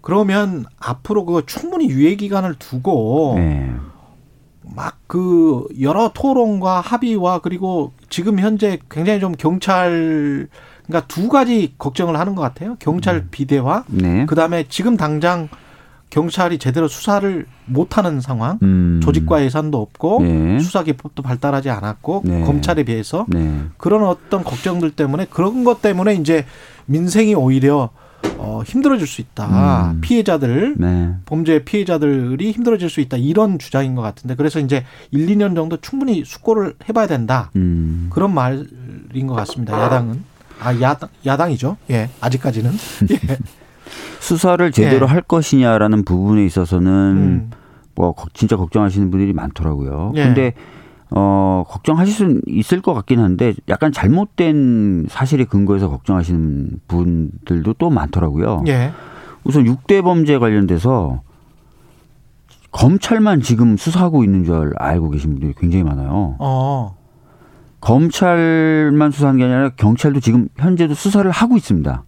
[0.00, 3.72] 그러면 앞으로 그 충분히 유예 기간을 두고 네.
[4.62, 10.46] 막그 여러 토론과 합의와 그리고 지금 현재 굉장히 좀 경찰
[10.86, 12.76] 그러니까 두 가지 걱정을 하는 것 같아요.
[12.78, 13.28] 경찰 음.
[13.32, 13.82] 비대화.
[13.88, 14.24] 네.
[14.26, 15.48] 그다음에 지금 당장
[16.10, 19.00] 경찰이 제대로 수사를 못하는 상황, 음.
[19.02, 20.58] 조직과 예산도 없고 네.
[20.60, 22.42] 수사 기법도 발달하지 않았고 네.
[22.42, 23.62] 검찰에 비해서 네.
[23.76, 26.46] 그런 어떤 걱정들 때문에 그런 것 때문에 이제
[26.86, 27.90] 민생이 오히려
[28.38, 29.92] 어, 힘들어질 수 있다.
[29.92, 30.00] 음.
[30.00, 31.14] 피해자들, 네.
[31.26, 33.16] 범죄 피해자들이 힘들어질 수 있다.
[33.16, 37.50] 이런 주장인 것 같은데 그래서 이제 1, 2년 정도 충분히 숙고를 해봐야 된다.
[37.56, 38.08] 음.
[38.10, 39.80] 그런 말인 것 같습니다.
[39.80, 40.24] 야당은.
[40.60, 41.76] 아, 야당, 야당이죠.
[41.90, 42.72] 예, 아직까지는.
[43.10, 43.38] 예.
[44.26, 45.10] 수사를 제대로 예.
[45.10, 47.50] 할 것이냐라는 부분에 있어서는 음.
[47.94, 50.12] 뭐 진짜 걱정하시는 분들이 많더라고요.
[50.16, 50.24] 예.
[50.24, 50.54] 근데
[51.10, 58.64] 어 걱정하실 수 있을 것 같긴 한데 약간 잘못된 사실에 근거해서 걱정하시는 분들도 또 많더라고요.
[58.66, 58.90] 예.
[59.44, 61.22] 우선 6대 범죄 관련돼서
[62.72, 66.34] 검찰만 지금 수사하고 있는 줄 알고 계신 분들이 굉장히 많아요.
[66.40, 66.96] 어.
[67.80, 72.02] 검찰만 수사하는 게 아니라 경찰도 지금 현재도 수사를 하고 있습니다.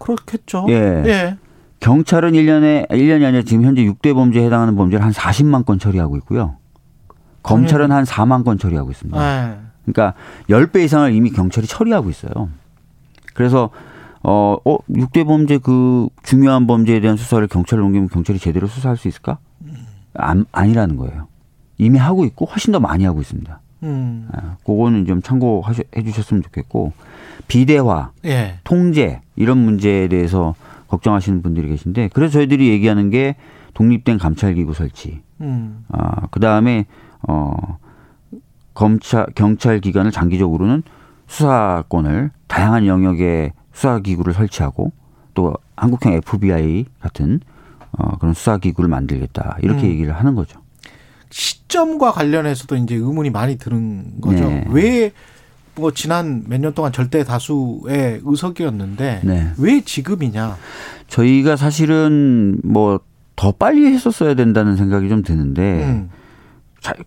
[0.00, 0.66] 그렇겠죠.
[0.70, 1.02] 예.
[1.06, 1.36] 예.
[1.78, 6.56] 경찰은 1년에 1년이 아니라 지금 현재 6대 범죄에 해당하는 범죄를 한 40만 건 처리하고 있고요.
[7.42, 9.18] 검찰은 한 4만 건 처리하고 있습니다.
[9.18, 9.58] 네.
[9.86, 10.14] 그러니까
[10.48, 12.50] 10배 이상을 이미 경찰이 처리하고 있어요.
[13.34, 13.70] 그래서
[14.22, 19.08] 어, 어 6대 범죄 그 중요한 범죄에 대한 수사를 경찰로 옮기면 경찰이 제대로 수사할 수
[19.08, 19.38] 있을까?
[20.14, 21.28] 안, 아니라는 거예요.
[21.78, 23.60] 이미 하고 있고 훨씬 더 많이 하고 있습니다.
[23.84, 24.28] 음.
[24.32, 26.92] 아, 그거는 좀 참고해 주셨으면 좋겠고
[27.50, 28.60] 비대화, 예.
[28.62, 30.54] 통제 이런 문제에 대해서
[30.86, 33.34] 걱정하시는 분들이 계신데 그래서 저희들이 얘기하는 게
[33.74, 35.20] 독립된 감찰기구 설치.
[35.40, 35.84] 음.
[35.88, 36.86] 아, 그다음에
[37.26, 37.78] 어
[38.72, 40.84] 검찰 경찰 기관을 장기적으로는
[41.26, 44.92] 수사권을 다양한 영역의 수사 기구를 설치하고
[45.34, 47.40] 또 한국형 FBI 같은
[47.98, 49.58] 어 그런 수사 기구를 만들겠다.
[49.62, 49.90] 이렇게 음.
[49.90, 50.60] 얘기를 하는 거죠.
[51.30, 54.48] 시점과 관련해서도 이제 의문이 많이 드는 거죠.
[54.48, 54.64] 네.
[54.70, 55.12] 왜
[55.76, 59.52] 뭐 지난 몇 년 동안 절대 다수의 의석이었는데 네.
[59.58, 60.56] 왜 지금이냐?
[61.08, 63.00] 저희가 사실은 뭐
[63.36, 66.10] 더 빨리 했었어야 된다는 생각이 좀 드는데 음.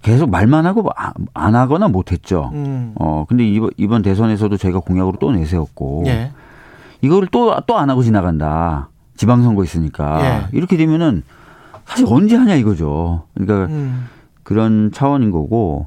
[0.02, 0.90] 계속 말만 하고
[1.36, 2.50] 안 하거나 못했죠.
[2.54, 2.96] 음.
[2.96, 6.32] 어 근데 이번, 이번 대선에서도 저희가 공약으로 또 내세웠고 예.
[7.02, 8.90] 이거를 또 또 안 하고 지나간다.
[9.16, 10.58] 지방선거 있으니까 예.
[10.58, 11.22] 이렇게 되면은
[11.86, 13.26] 사실 언제 하냐 이거죠.
[13.36, 14.08] 그러니까 음.
[14.42, 15.86] 그런 차원인 거고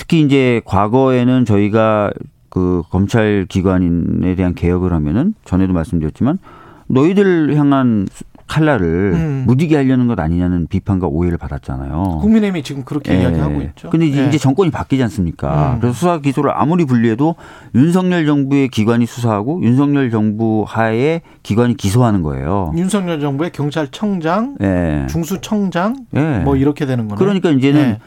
[0.00, 2.10] 특히 이제 과거에는 저희가
[2.48, 6.38] 그 검찰 기관에 대한 개혁을 하면은 전에도 말씀드렸지만
[6.86, 8.08] 너희들 향한
[8.46, 9.44] 칼날을 음.
[9.46, 12.18] 무디게 하려는 것 아니냐는 비판과 오해를 받았잖아요.
[12.22, 13.20] 국민의힘이 지금 그렇게 예.
[13.20, 13.90] 이야기하고 있죠.
[13.90, 14.38] 근데 이제, 예.
[14.38, 15.74] 정권이 바뀌지 않습니까?
[15.74, 15.80] 음.
[15.80, 17.36] 그래서 수사 기소를 아무리 분리해도
[17.74, 22.72] 윤석열 정부의 기관이 수사하고 윤석열 정부 하에 기관이 기소하는 거예요.
[22.74, 25.06] 윤석열 정부의 경찰청장, 예.
[25.10, 26.38] 중수청장, 예.
[26.38, 27.18] 뭐 이렇게 되는 거네.
[27.18, 27.98] 그러니까 이제는 예.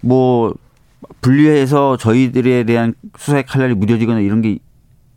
[0.00, 0.52] 뭐
[1.20, 4.58] 분리해서 저희들에 대한 수사의 칼날이 무뎌지거나 이런 게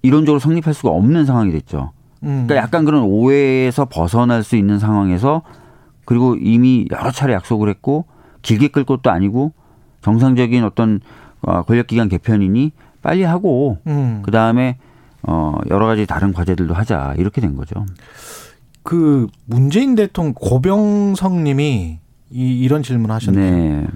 [0.02, 1.92] 이론적으로 성립할 수가 없는 상황이 됐죠.
[2.24, 2.46] 음.
[2.48, 5.44] 그러니까 약간 그런 오해에서 벗어날 수 있는 상황에서
[6.06, 8.06] 그리고 이미 여러 차례 약속을 했고
[8.42, 9.54] 길게 끌 것도 아니고
[10.02, 11.02] 정상적인 어떤
[11.42, 12.72] 어, 권력기관 개편이니
[13.02, 14.22] 빨리 하고 음.
[14.24, 14.78] 그 다음에
[15.22, 17.86] 어 여러 가지 다른 과제들도 하자 이렇게 된 거죠.
[18.84, 22.00] 그 문재인 대통령 고병성님이
[22.32, 23.82] 이, 이런 질문하셨네요.
[23.82, 23.88] 네.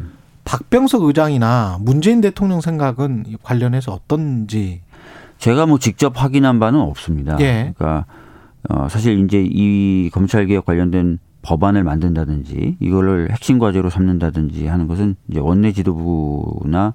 [0.45, 4.81] 박병석 의장이나 문재인 대통령 생각은 관련해서 어떤지
[5.37, 7.37] 제가 뭐 직접 확인한 바는 없습니다.
[7.39, 7.73] 예.
[7.75, 8.05] 그러니까
[8.69, 15.15] 어 사실 이제 이 검찰 개혁 관련된 법안을 만든다든지 이거를 핵심 과제로 삼는다든지 하는 것은
[15.29, 16.93] 이제 원내 지도부나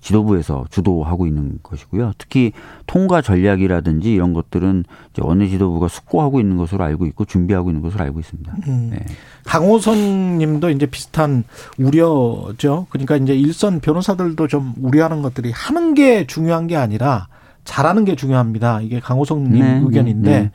[0.00, 2.12] 지도부에서 주도하고 있는 것이고요.
[2.18, 2.52] 특히
[2.86, 8.04] 통과 전략이라든지 이런 것들은 이제 원내 지도부가 숙고하고 있는 것으로 알고 있고 준비하고 있는 것으로
[8.04, 8.56] 알고 있습니다.
[8.68, 8.90] 음.
[8.92, 9.04] 네.
[9.44, 11.44] 강호선 님도 이제 비슷한
[11.78, 12.86] 우려죠.
[12.90, 17.28] 그러니까 이제 일선 변호사들도 좀 우려하는 것들이 하는 게 중요한 게 아니라
[17.64, 18.80] 잘하는 게 중요합니다.
[18.80, 20.50] 이게 강호성 님 네, 의견인데 네, 네.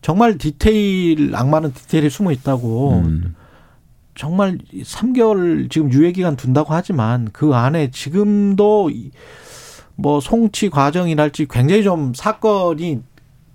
[0.00, 3.34] 정말 디테일 악마는 디테일에 숨어 있다고 음.
[4.14, 8.90] 정말 3개월 지금 유예 기간 둔다고 하지만 그 안에 지금도
[9.96, 13.00] 뭐 송치 과정이랄지 굉장히 좀 사건이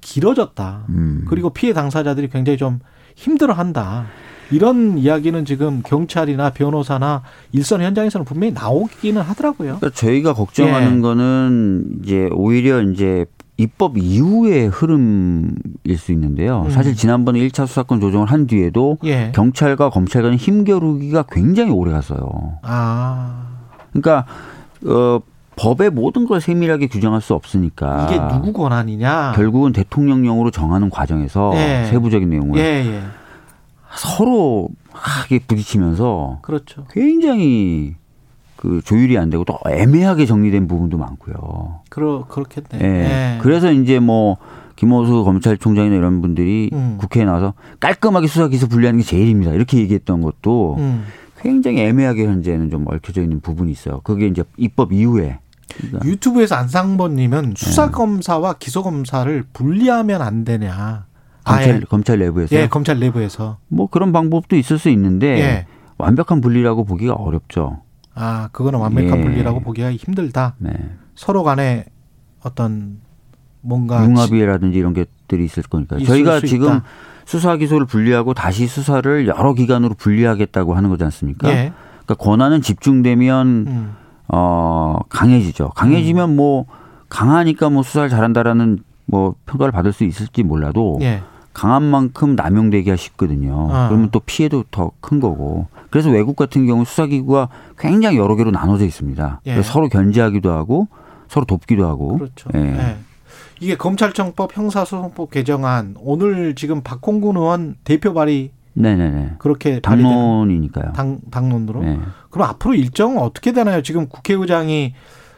[0.01, 0.85] 길어졌다.
[0.89, 1.25] 음.
[1.27, 2.79] 그리고 피해 당사자들이 굉장히 좀
[3.15, 4.07] 힘들어한다.
[4.51, 9.77] 이런 이야기는 지금 경찰이나 변호사나 일선 현장에서는 분명히 나오기는 하더라고요.
[9.79, 11.01] 그러니까 저희가 걱정하는 예.
[11.01, 13.25] 거는 이제 오히려 이제
[13.59, 16.63] 입법 이후의 흐름일 수 있는데요.
[16.63, 16.69] 음.
[16.69, 19.33] 사실 지난번에 1차 수사권 조정을 한 뒤에도 예.
[19.35, 22.57] 경찰과 검찰 간의 힘겨루기가 굉장히 오래 갔어요.
[22.61, 23.47] 아.
[23.91, 24.25] 그러니까
[24.85, 25.19] 어
[25.57, 29.33] 법의 모든 걸 세밀하게 규정할 수 없으니까 이게 누구 권한이냐?
[29.35, 31.85] 결국은 대통령령으로 정하는 과정에서 예.
[31.89, 33.01] 세부적인 내용을 예, 예.
[33.93, 36.85] 서로 하게 부딪히면서 그렇죠.
[36.91, 37.95] 굉장히
[38.59, 41.79] 그 조율이 안 되고 또 애매하게 정리된 부분도 많고요.
[41.89, 42.67] 그러 그렇겠네.
[42.73, 42.87] 예.
[42.87, 43.37] 네.
[43.41, 44.35] 그래서 이제 뭐
[44.75, 46.97] 김호수 검찰총장이나 이런 분들이 음.
[46.99, 49.53] 국회에 나와서 깔끔하게 수사 기소 분리하는 게 제일입니다.
[49.53, 51.05] 이렇게 얘기했던 것도 음.
[51.39, 54.01] 굉장히 애매하게 현재는 좀 얽혀져 있는 부분이 있어요.
[54.03, 55.39] 그게 이제 입법 이후에
[55.77, 56.05] 그러니까.
[56.05, 61.05] 유튜브에서 안상범님은 수사 검사와 기소 검사를 분리하면 안 되냐.
[61.45, 61.79] 검찰 아, 예.
[61.79, 65.65] 검찰 내부에서 예, 검찰 내부에서 뭐 그런 방법도 있을 수 있는데 예.
[65.97, 67.83] 완벽한 분리라고 보기가 어렵죠.
[68.21, 69.23] 아, 그거는 완벽한 예.
[69.23, 70.55] 분리라고 보기가 힘들다.
[70.57, 70.71] 네.
[71.15, 71.85] 서로 간에
[72.43, 72.99] 어떤
[73.61, 76.83] 뭔가 융합이라든지 이런 것들이 있을 거니까 저희가 지금 있다.
[77.25, 81.49] 수사 기소를 분리하고 다시 수사를 여러 기관으로 분리하겠다고 하는 거지 않습니까?
[81.49, 81.71] 예.
[82.03, 83.95] 그러니까 권한은 집중되면 음.
[84.27, 85.69] 어 강해지죠.
[85.69, 86.35] 강해지면 음.
[86.35, 86.65] 뭐
[87.07, 91.23] 강하니까 뭐 수사를 잘한다라는 뭐 평가를 받을 수 있을지 몰라도 예.
[91.53, 93.69] 강한 만큼 남용되기가 쉽거든요.
[93.71, 93.87] 아.
[93.89, 95.67] 그러면 또 피해도 더 큰 거고.
[95.89, 99.41] 그래서 외국 같은 경우 수사기구가 굉장히 여러 개로 나눠져 있습니다.
[99.47, 99.61] 예.
[99.63, 100.87] 서로 견제하기도 하고
[101.27, 102.17] 서로 돕기도 하고.
[102.17, 102.49] 그렇죠.
[102.55, 102.59] 예.
[102.59, 102.97] 예.
[103.59, 109.33] 이게 검찰청법 형사소송법 개정안 오늘 지금 박홍근 의원 대표 발의 네네네.
[109.39, 110.93] 그렇게 당론이니까요.
[110.93, 111.81] 당 당론으로.
[111.81, 111.99] 네.
[112.29, 113.81] 그럼 앞으로 일정은 어떻게 되나요?
[113.81, 114.93] 지금 국회의장이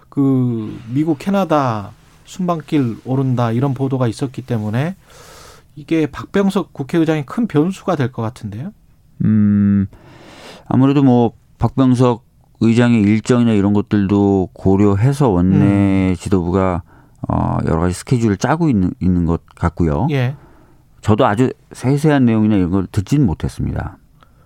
[0.09, 1.91] 그 미국 캐나다
[2.25, 4.95] 순방길 오른다 이런 보도가 있었기 때문에
[5.75, 8.71] 이게 박병석 국회의장이 큰 변수가 될 것 같은데요.
[9.23, 9.87] 음
[10.67, 12.25] 아무래도 뭐 박병석
[12.61, 16.15] 의장의 일정이나 이런 것들도 고려해서 원내 음.
[16.17, 16.83] 지도부가
[17.27, 20.07] 어 여러 가지 스케줄을 짜고 있는 있는 것 같고요.
[20.11, 20.35] 예.
[21.01, 23.97] 저도 아주 세세한 내용이나 이런 걸 듣지는 못했습니다.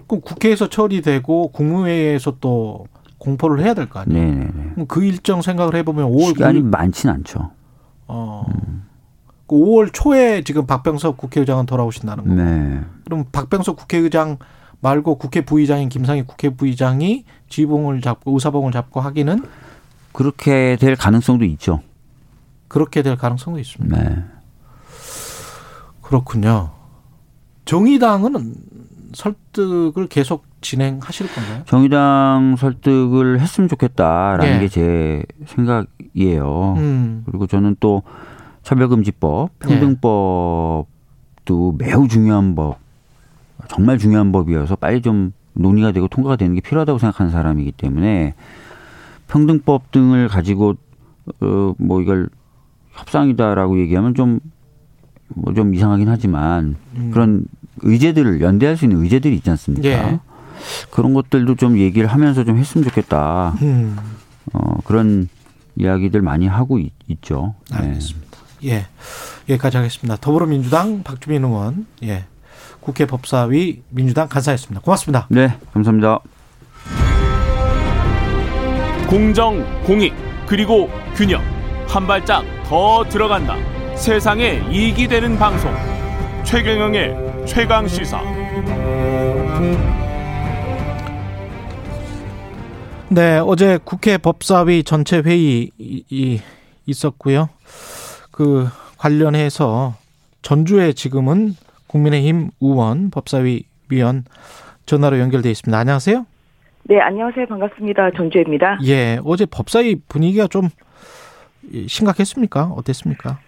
[0.07, 2.85] 그럼 국회에서 처리되고 국무회의에서 또
[3.17, 4.21] 공포를 해야 될 거 아니에요?
[4.23, 4.51] 네네.
[4.87, 6.69] 그 일정 생각을 해보면 5월 시간이 9일.
[6.69, 7.51] 많지는 않죠.
[8.07, 8.45] 어.
[8.49, 8.83] 음.
[9.47, 12.35] 5월 초에 지금 박병석 국회의장은 돌아오신다는 거고.
[12.35, 12.81] 네.
[13.03, 14.37] 그럼 박병석 국회의장
[14.81, 19.43] 말고 국회 부의장인 김상희 국회 부의장이 지봉을 잡고 의사봉을 잡고 하기는
[20.11, 21.81] 그렇게 될 가능성도 있죠.
[22.67, 23.97] 그렇게 될 가능성도 있습니다.
[23.97, 24.23] 네.
[26.01, 26.71] 그렇군요.
[27.65, 28.53] 정의당은
[29.13, 31.63] 설득을 계속 진행하실 건가요?
[31.65, 34.59] 정의당 설득을 했으면 좋겠다라는 예.
[34.59, 36.75] 게제 생각이에요.
[36.77, 37.23] 음.
[37.25, 38.03] 그리고 저는 또
[38.65, 39.67] 차별금지법, 예.
[39.67, 40.85] 평등법도
[41.77, 42.79] 매우 중요한 법,
[43.67, 48.33] 정말 중요한 법이어서 빨리 좀 논의가 되고 통과가 되는 게 필요하다고 생각하는 사람이기 때문에
[49.27, 50.75] 평등법 등을 가지고
[51.41, 52.29] 어뭐 이걸
[52.93, 54.39] 협상이다라고 얘기하면 좀
[55.29, 57.11] 뭐좀 이상하긴 하지만 음.
[57.11, 57.45] 그런
[57.81, 59.87] 의제들을 연대할 수 있는 의제들이 있지 않습니까?
[59.87, 60.19] 예.
[60.89, 63.53] 그런 것들도 좀 얘기를 하면서 좀 했으면 좋겠다.
[63.61, 63.95] 음.
[64.53, 65.29] 어, 그런
[65.75, 66.91] 이야기들 많이 하고 있,
[67.21, 67.77] 죠 네.
[67.77, 68.27] 알겠습니다.
[68.31, 68.44] 네.
[68.63, 68.87] 예.
[69.49, 70.15] 여기까지 하겠습니다.
[70.17, 72.25] 더불어민주당 박주민 의원, 예.
[72.79, 74.81] 국회 법사위 민주당 간사였습니다.
[74.81, 75.27] 고맙습니다.
[75.29, 76.19] 네, 감사합니다.
[79.07, 80.13] 공정, 공익,
[80.45, 81.41] 그리고 균형.
[81.87, 83.55] 한 발짝 더 들어간다.
[83.95, 85.73] 세상에 이익이 되는 방송.
[86.43, 88.21] 최경영의 최강 시사.
[93.09, 95.71] 네, 어제 국회 법사위 전체 회의
[96.85, 97.49] 있었고요.
[98.35, 98.67] 그
[98.97, 99.93] 관련해서
[100.41, 101.53] 전주에 지금은
[101.87, 104.25] 국민의힘 의원 법사위 위원
[104.85, 105.77] 전화로 연결돼 있습니다.
[105.77, 106.25] 안녕하세요.
[106.83, 107.45] 네, 안녕하세요.
[107.45, 108.11] 반갑습니다.
[108.11, 108.79] 전주입니다.
[108.83, 110.67] 예, 어제 법사위 분위기가 좀
[111.87, 112.73] 심각했습니까?
[112.75, 113.39] 어땠습니까?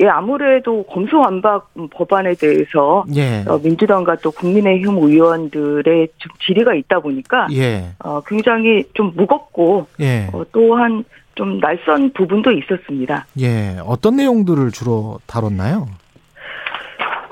[0.00, 3.44] 예, 아무래도 검수완박 법안에 대해서 예.
[3.46, 7.90] 어, 민주당과 또 국민의힘 의원들의 좀 질의가 있다 보니까 예.
[7.98, 10.30] 어, 굉장히 좀 무겁고 예.
[10.32, 11.04] 어, 또한
[11.34, 13.26] 좀 낯선 부분도 있었습니다.
[13.40, 15.86] 예, 어떤 내용들을 주로 다뤘나요?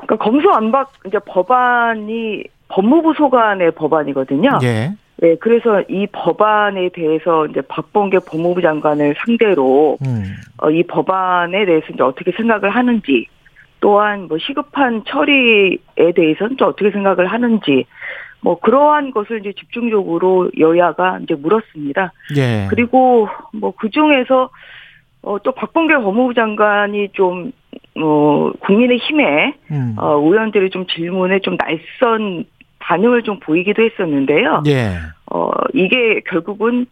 [0.00, 4.58] 그러니까 검수완박 이제 법안이 법무부 소관의 법안이거든요.
[4.62, 4.92] 예.
[5.18, 10.24] 네, 그래서 이 법안에 대해서 이제 박범계 법무부 장관을 상대로 음.
[10.58, 13.26] 어, 이 법안에 대해서 이제 어떻게 생각을 하는지
[13.80, 15.76] 또한 뭐 시급한 처리에
[16.16, 17.84] 대해서는 또 어떻게 생각을 하는지
[18.42, 22.12] 뭐 그러한 것을 이제 집중적으로 여야가 이제 물었습니다.
[22.36, 22.66] 예.
[22.68, 24.50] 그리고 뭐 그 중에서
[25.22, 27.52] 어, 또 박범계 법무부 장관이 좀,
[27.96, 29.94] 어, 국민의 힘에, 음.
[29.96, 32.44] 어, 의원들의 좀 질문에 좀 낯선
[32.80, 34.64] 반응을 좀 보이기도 했었는데요.
[34.66, 34.96] 예.
[35.30, 36.86] 어, 이게 결국은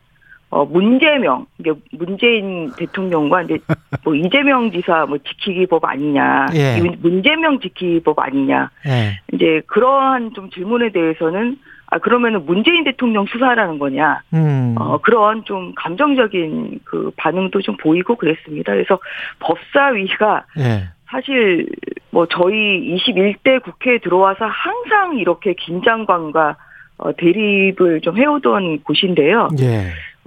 [0.51, 3.59] 어, 문재명, 이게 문재인 대통령과 이제
[4.05, 6.81] 뭐 이재명 지사 뭐 지키기법 아니냐, 예.
[7.01, 9.21] 문재명 지키기법 아니냐, 예.
[9.33, 14.75] 이제 그러한 좀 질문에 대해서는 아 그러면은 문재인 대통령 수사라는 거냐, 음.
[14.77, 18.73] 어 그런 좀 감정적인 그 반응도 좀 보이고 그랬습니다.
[18.73, 18.99] 그래서
[19.39, 20.89] 법사위가 예.
[21.07, 21.69] 사실
[22.11, 26.57] 뭐 저희 21대 국회에 들어와서 항상 이렇게 긴장감과
[26.99, 29.49] 어, 대립을 좀 해오던 곳인데요.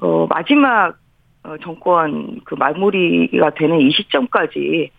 [0.03, 0.07] 예.
[0.07, 0.97] 어, 마지막
[1.43, 4.91] 어, 정권 그 마무리가 되는 이 시점까지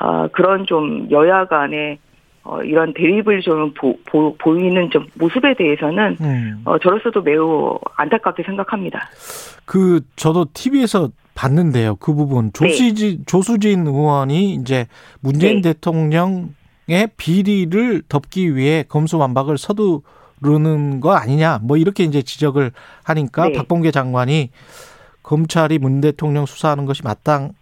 [0.00, 1.98] 어, 그런 좀 여야 간의
[2.42, 6.62] 어, 이런 대립을 좀 보, 보, 보이는 좀 모습에 대해서는 음.
[6.64, 9.10] 어, 저로서도 매우 안타깝게 생각합니다.
[9.66, 11.96] 그 저도 TV에서 봤는데요.
[11.96, 13.24] 그 부분 조수진 네.
[13.26, 14.86] 조수진 의원이 이제
[15.20, 15.72] 문재인 네.
[15.72, 20.02] 대통령의 비리를 덮기 위해 검수완박을 서두
[20.40, 22.72] 르는 거 아니냐 뭐 이렇게 이제 지적을
[23.02, 23.52] 하니까 네.
[23.52, 24.50] 박봉계 장관이
[25.22, 27.52] 검찰이 문 대통령 수사하는 것이 마땅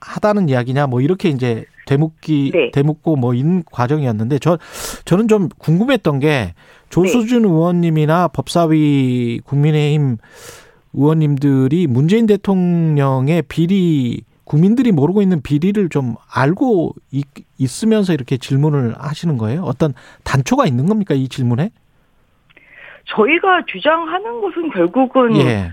[0.00, 2.70] 하다는 이야기냐 뭐 이렇게 이제 대묻기 네.
[2.72, 4.58] 대묻고 뭐인 과정이었는데 저
[5.04, 6.54] 저는 좀 궁금했던 게
[6.90, 7.48] 조수준 네.
[7.48, 10.18] 의원님이나 법사위 국민의힘
[10.94, 14.22] 의원님들이 문재인 대통령의 비리
[14.52, 17.24] 국민들이 모르고 있는 비리를 좀 알고 있,
[17.58, 19.62] 있으면서 이렇게 질문을 하시는 거예요?
[19.62, 19.94] 어떤
[20.24, 21.70] 단초가 있는 겁니까 이 질문에?
[23.06, 25.70] 저희가 주장하는 것은 결국은 예.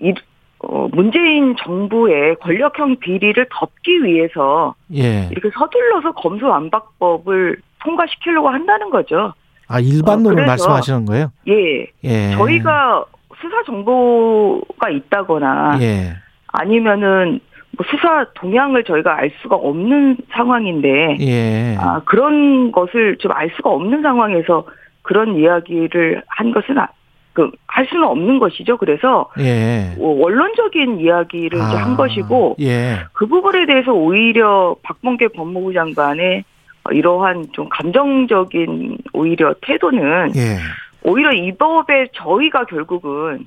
[0.00, 0.12] 이,
[0.58, 5.28] 어, 문재인 정부의 권력형 비리를 덮기 위해서 예.
[5.30, 9.32] 이렇게 서둘러서 검수완박법을 통과시키려고 한다는 거죠.
[9.68, 11.30] 아 일반론을 어, 말씀하시는 거예요?
[11.46, 11.86] 예.
[12.02, 12.32] 예.
[12.32, 13.04] 저희가
[13.40, 16.16] 수사 정보가 있다거나 예.
[16.48, 17.38] 아니면은
[17.78, 21.76] 뭐 수사 동향을 저희가 알 수가 없는 상황인데 예.
[21.78, 24.66] 아, 그런 것을 좀 알 수가 없는 상황에서
[25.02, 26.88] 그런 이야기를 한 것은 아,
[27.34, 28.76] 그, 할 수는 없는 것이죠.
[28.78, 29.94] 그래서 예.
[30.00, 32.98] 어, 원론적인 이야기를 아, 한 것이고 예.
[33.12, 36.42] 그 부분에 대해서 오히려 박범계 법무부 장관의
[36.90, 40.58] 이러한 좀 감정적인 오히려 태도는 예.
[41.04, 43.46] 오히려 이 법에 저희가 결국은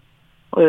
[0.55, 0.61] 어,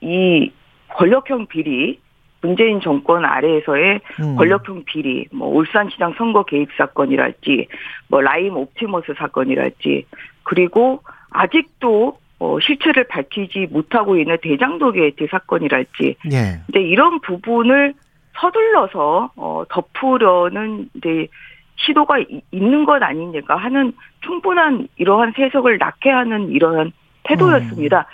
[0.00, 0.52] 이
[0.90, 1.98] 권력형 비리
[2.42, 4.36] 문재인 정권 아래에서의 음.
[4.36, 7.68] 권력형 비리, 뭐 울산시장 선거 개입 사건이랄지,
[8.08, 10.06] 뭐 라임 옵티머스 사건이랄지,
[10.42, 16.60] 그리고 아직도 어, 실체를 밝히지 못하고 있는 대장동 게이트 사건이랄지, 예.
[16.66, 17.94] 근데 이런 부분을
[18.34, 21.28] 서둘러서 어, 덮으려는 이제
[21.76, 22.16] 시도가
[22.50, 26.92] 있는 것 아니니까 하는 충분한 이러한 해석을 낳게 하는 이러한
[27.24, 27.98] 태도였습니다.
[28.00, 28.04] 음.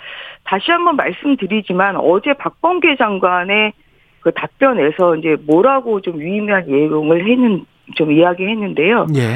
[0.43, 3.73] 다시 한번 말씀드리지만 어제 박범계 장관의
[4.21, 7.65] 그 답변에서 이제 뭐라고 좀 유의미한 예용을 했는
[7.95, 9.07] 좀 이야기했는데요.
[9.15, 9.35] 예.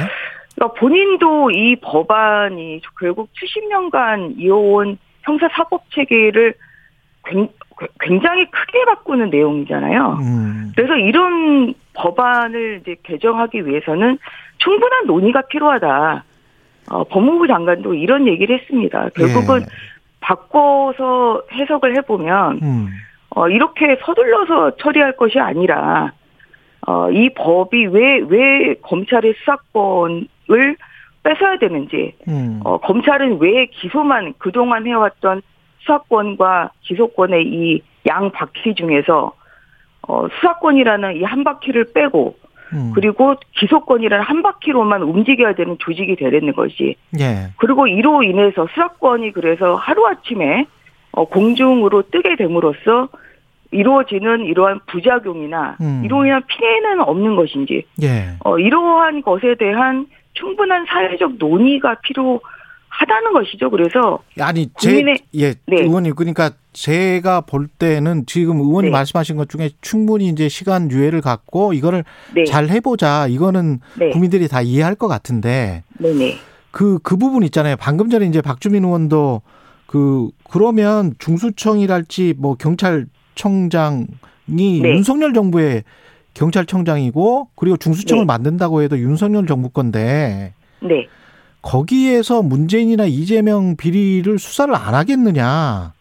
[0.54, 6.54] 그러니까 본인도 이 법안이 결국 70년간 이어온 형사 사법 체계를
[8.00, 10.18] 굉장히 크게 바꾸는 내용이잖아요.
[10.20, 10.72] 음.
[10.76, 14.18] 그래서 이런 법안을 이제 개정하기 위해서는
[14.58, 16.24] 충분한 논의가 필요하다.
[16.90, 19.08] 어, 법무부 장관도 이런 얘기를 했습니다.
[19.16, 19.66] 결국은 예.
[20.20, 22.88] 바꿔서 해석을 해보면 음.
[23.34, 26.12] 어, 이렇게 서둘러서 처리할 것이 아니라
[26.86, 30.76] 어, 이 법이 왜, 왜 검찰의 수사권을
[31.22, 32.60] 뺏어야 되는지, 음.
[32.64, 35.40] 어, 검찰은 왜 기소만 그동안 해왔던
[35.80, 39.32] 수사권과 기소권의 이 양 바퀴 중에서,
[40.06, 42.36] 어, 수사권이라는 이 한 바퀴를 빼고,
[42.74, 42.92] 음.
[42.94, 46.96] 그리고 기소권이라는 한 바퀴로만 움직여야 되는 조직이 되는 것이.
[47.18, 47.48] 예.
[47.56, 50.66] 그리고 이로 인해서 수사권이 그래서 하루아침에,
[51.12, 53.08] 어, 공중으로 뜨게 됨으로써
[53.74, 56.02] 이루어지는 이러한 부작용이나 음.
[56.04, 58.36] 이로 인한 피해는 없는 것인지 예.
[58.44, 63.70] 어, 이러한 것에 대한 충분한 사회적 논의가 필요하다는 것이죠.
[63.70, 65.04] 그래서 아니 제
[65.34, 65.82] 예, 네.
[65.82, 68.96] 의원님 그러니까 제가 볼 때는 지금 의원님 네.
[68.96, 72.04] 말씀하신 것 중에 충분히 이제 시간 유예를 갖고 이거를
[72.34, 72.44] 네.
[72.44, 74.10] 잘 해보자 이거는 네.
[74.10, 76.36] 국민들이 다 이해할 것 같은데 네네.
[76.70, 77.76] 그, 그 부분 있잖아요.
[77.78, 79.42] 방금 전에 이제 박주민 의원도
[79.86, 84.06] 그, 그러면 중수청이랄지 뭐 경찰 청장이
[84.46, 84.78] 네.
[84.82, 85.84] 윤석열 정부의
[86.34, 88.26] 경찰청장이고 그리고 중수청을 네.
[88.26, 91.06] 만든다고 해도 윤석열 정부 건데 네.
[91.62, 95.94] 거기에서 문재인이나 이재명 비리를 수사를 안 하겠느냐.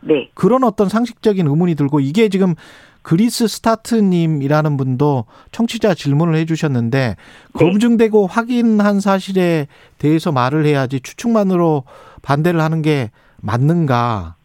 [0.00, 0.28] 네.
[0.34, 2.54] 그런 어떤 상식적인 의문이 들고 이게 지금
[3.02, 7.16] 그리스 스타트님이라는 분도 청취자 질문을 해주셨는데 네.
[7.54, 9.66] 검증되고 확인한 사실에
[9.98, 11.84] 대해서 말을 해야지 추측만으로
[12.22, 14.36] 반대를 하는 게 맞는가?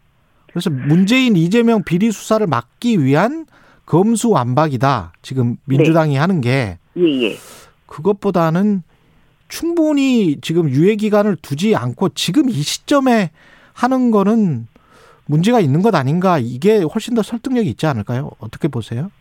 [0.53, 3.45] 그래서 문재인 이재명 비리 수사를 막기 위한
[3.85, 5.13] 검수완박이다.
[5.21, 6.19] 지금 민주당이 네.
[6.19, 7.35] 하는 게 예, 예.
[7.87, 8.83] 그것보다는
[9.47, 13.31] 충분히 지금 유예 기간을 두지 않고 지금 이 시점에
[13.73, 14.67] 하는 거는
[15.25, 18.31] 문제가 있는 것 아닌가 이게 훨씬 더 설득력이 있지 않을까요?
[18.39, 19.11] 어떻게 보세요?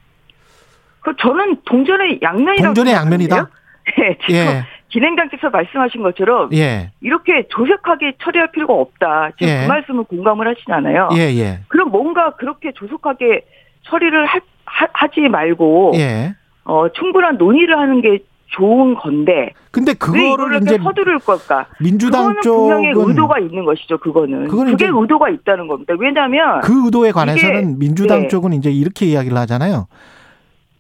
[1.01, 3.51] 그 저는 동전의 양면이라고 동전의 양면이다.
[3.99, 4.64] 네, 지금 예.
[4.93, 6.90] 진행장께서 말씀하신 것처럼 예.
[7.01, 9.32] 이렇게 조속하게 처리할 필요가 없다.
[9.38, 9.62] 지금 예.
[9.62, 11.09] 그 말씀을 공감을 하시잖아요.
[11.14, 11.61] 예, 예.
[11.68, 13.45] 그럼 뭔가 그렇게 조속하게
[13.82, 14.26] 처리를
[14.64, 16.34] 하, 지 말고 예.
[16.64, 19.53] 어, 충분한 논의를 하는 게 좋은 건데.
[19.70, 21.66] 근데 그거를 이제 서두를 걸까?
[21.80, 23.99] 민주당 쪽은 분명히 의도가 있는 것이죠.
[23.99, 24.49] 그거는.
[24.49, 25.95] 그거는 그게 의도가 있다는 겁니다.
[25.99, 28.28] 왜냐하면 그 의도에 관해서는 민주당 네.
[28.28, 29.86] 쪽은 이제 이렇게 이야기를 하잖아요.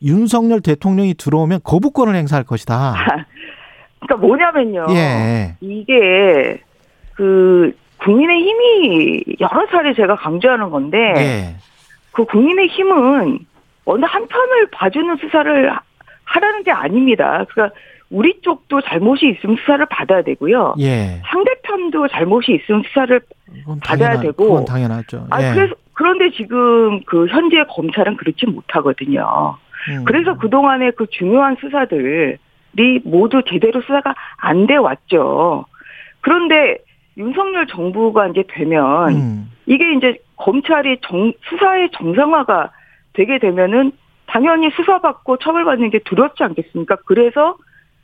[0.02, 2.94] 윤석열 대통령이 들어오면 거부권을 행사할 것이다.
[4.06, 4.86] 그러니까 뭐냐면요.
[4.90, 5.54] 예.
[5.60, 6.60] 이게
[7.14, 11.56] 그 국민의 힘이 여러 차례 제가 강조하는 건데 예.
[12.12, 13.38] 그 국민의 힘은
[13.84, 15.72] 어느 한 편을 봐주는 수사를
[16.24, 17.44] 하라는 게 아닙니다.
[17.48, 17.74] 그러니까
[18.10, 20.74] 우리 쪽도 잘못이 있으면 수사를 받아야 되고요.
[20.80, 21.20] 예.
[21.24, 23.20] 상대편도 잘못이 있으면 수사를
[23.82, 24.48] 받아야 당연하, 되고.
[24.48, 25.26] 그건 당연하죠.
[25.30, 25.46] 아, 예.
[25.46, 29.56] 아 그래서 그런데 지금 그 현재 검찰은 그렇지 못하거든요.
[29.88, 30.04] 음.
[30.04, 32.38] 그래서 그 동안의 그 중요한 수사들
[33.04, 35.66] 모두 제대로 수사가 안 돼 왔죠.
[36.20, 36.78] 그런데
[37.16, 39.50] 윤석열 정부가 이제 되면 음.
[39.66, 42.70] 이게 이제 검찰이 정, 수사의 정상화가
[43.12, 43.92] 되게 되면은
[44.26, 46.96] 당연히 수사받고 처벌받는 게 두렵지 않겠습니까?
[47.04, 47.56] 그래서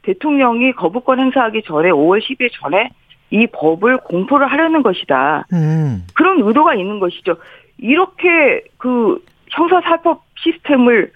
[0.02, 2.90] 대통령이 거부권 행사하기 전에 5월 10일 전에
[3.30, 5.46] 이 법을 공포를 하려는 것이다.
[5.52, 6.04] 음.
[6.14, 7.36] 그런 의도가 있는 것이죠.
[7.78, 11.12] 이렇게 그 형사사법 시스템을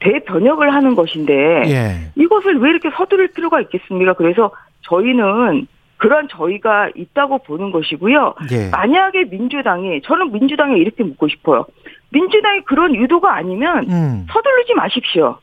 [0.00, 1.34] 대변혁을 하는 것인데
[1.66, 2.10] 예.
[2.14, 4.14] 이것을 왜 이렇게 서두를 필요가 있겠습니까?
[4.14, 8.34] 그래서 저희는 그런 저희가 있다고 보는 것이고요.
[8.52, 8.70] 예.
[8.70, 11.66] 만약에 민주당이 저는 민주당에 이렇게 묻고 싶어요.
[12.10, 14.26] 민주당이 그런 의도가 아니면 음.
[14.30, 15.38] 서두르지 마십시오.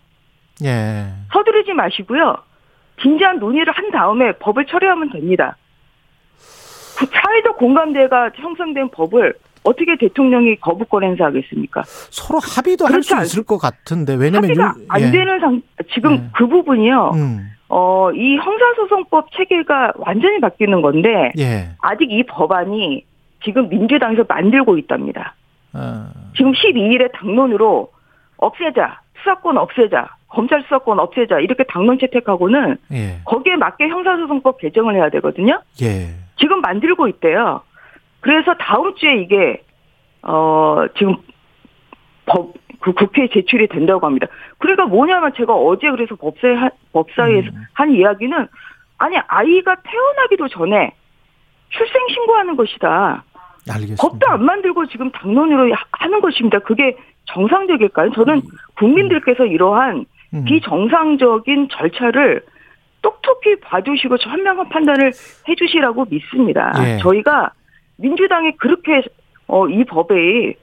[0.63, 1.05] 예.
[1.33, 2.37] 서두르지 마시고요.
[3.01, 5.57] 진지한 논의를 한 다음에 법을 처리하면 됩니다.
[6.97, 9.33] 그 사회적 공감대가 형성된 법을
[9.65, 11.83] 어떻게 대통령이 거부권 행사하겠습니까?
[11.85, 15.11] 서로 합의도 할 수 있을 것 같은데 왜냐면 합의가 유, 안 예.
[15.11, 15.61] 되는 상
[15.93, 16.23] 지금 예.
[16.33, 17.11] 그 부분이요.
[17.15, 17.51] 음.
[17.69, 21.69] 어, 이 형사소송법 체계가 완전히 바뀌는 건데 예.
[21.79, 23.03] 아직 이 법안이
[23.43, 25.35] 지금 민주당에서 만들고 있답니다.
[25.73, 26.07] 어.
[26.37, 27.91] 지금 12일에 당론으로
[28.37, 33.19] 없애자, 수사권 없애자, 검찰 수사권 없애자 이렇게 당론 채택하고는 예.
[33.25, 35.59] 거기에 맞게 형사소송법 개정을 해야 되거든요.
[35.81, 36.07] 예.
[36.37, 37.61] 지금 만들고 있대요.
[38.25, 39.61] 그래서 다음 주에 이게
[40.23, 41.15] 어 지금
[42.25, 44.25] 법그 국회에 제출이 된다고 합니다.
[44.57, 46.55] 그러니까 뭐냐면 제가 어제 그래서 법사위
[46.91, 47.65] 법사위에서 음.
[47.73, 48.47] 한 이야기는
[48.97, 50.91] 아니 아이가 태어나기도 전에
[51.69, 53.23] 출생 신고하는 것이다.
[53.69, 54.01] 알겠습니다.
[54.01, 56.57] 법도 안 만들고 지금 당론으로 하는 것입니다.
[56.57, 58.09] 그게 정상적일까요?
[58.13, 58.41] 저는 음.
[58.79, 60.03] 국민들께서 이러한
[60.33, 60.45] 음.
[60.45, 62.41] 비정상적인 절차를
[63.03, 65.11] 똑똑히 봐주시고 현명한 판단을
[65.47, 66.71] 해주시라고 믿습니다.
[66.79, 66.97] 예.
[66.97, 67.51] 저희가
[67.97, 69.01] 민주당이 그렇게
[69.47, 70.55] 어, 이 법에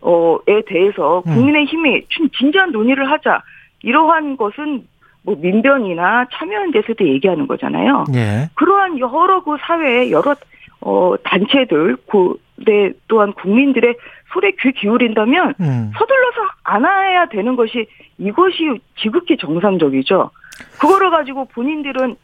[0.00, 1.34] 어에 대해서 음.
[1.34, 2.06] 국민의 힘이
[2.36, 3.42] 진지한 논의를 하자
[3.82, 4.86] 이러한 것은
[5.22, 8.04] 뭐 민변이나 참여연대에서도 얘기하는 거잖아요.
[8.14, 8.50] 예.
[8.54, 10.36] 그러한 여러 그 사회의 여러
[10.82, 13.94] 어 단체들 그네 또한 국민들의
[14.34, 15.90] 소리에 귀 기울인다면 음.
[15.96, 17.86] 서둘러서 안아야 되는 것이
[18.18, 20.30] 이것이 지극히 정상적이죠.
[20.78, 22.16] 그거를 가지고 본인들은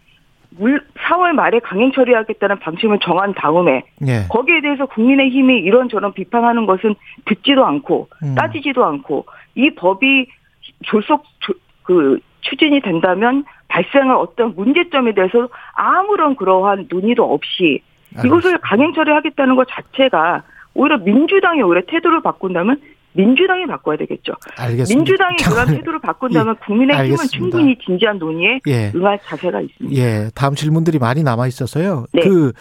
[0.51, 4.27] 물 4월 말에 강행 처리하겠다는 방침을 정한 다음에 예.
[4.29, 6.95] 거기에 대해서 국민의힘이 이런저런 비판하는 것은
[7.27, 8.35] 듣지도 않고 음.
[8.35, 10.27] 따지지도 않고 이 법이
[10.85, 11.25] 졸속
[11.85, 17.83] 그 추진이 된다면 발생할 어떤 문제점에 대해서 아무런 그러한 논의도 없이
[18.17, 18.27] 알겠습니다.
[18.27, 20.43] 이것을 강행 처리하겠다는 것 자체가
[20.75, 22.81] 오히려 민주당이 오히려 태도를 바꾼다면
[23.13, 24.33] 민주당이 바꿔야 되겠죠.
[24.57, 24.95] 알겠습니다.
[24.97, 28.93] 민주당이 그런 태도를 바꾼다면 예, 국민의힘은 충분히 진지한 논의에 예.
[28.95, 30.01] 응할 자세가 있습니다.
[30.01, 32.07] 예, 다음 질문들이 많이 남아 있어서요.
[32.13, 32.23] 네.
[32.23, 32.53] 그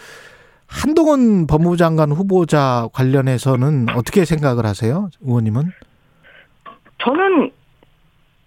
[0.66, 5.62] 한동훈 법무부 장관 후보자 관련해서는 어떻게 생각을 하세요, 의원님은?
[6.98, 7.50] 저는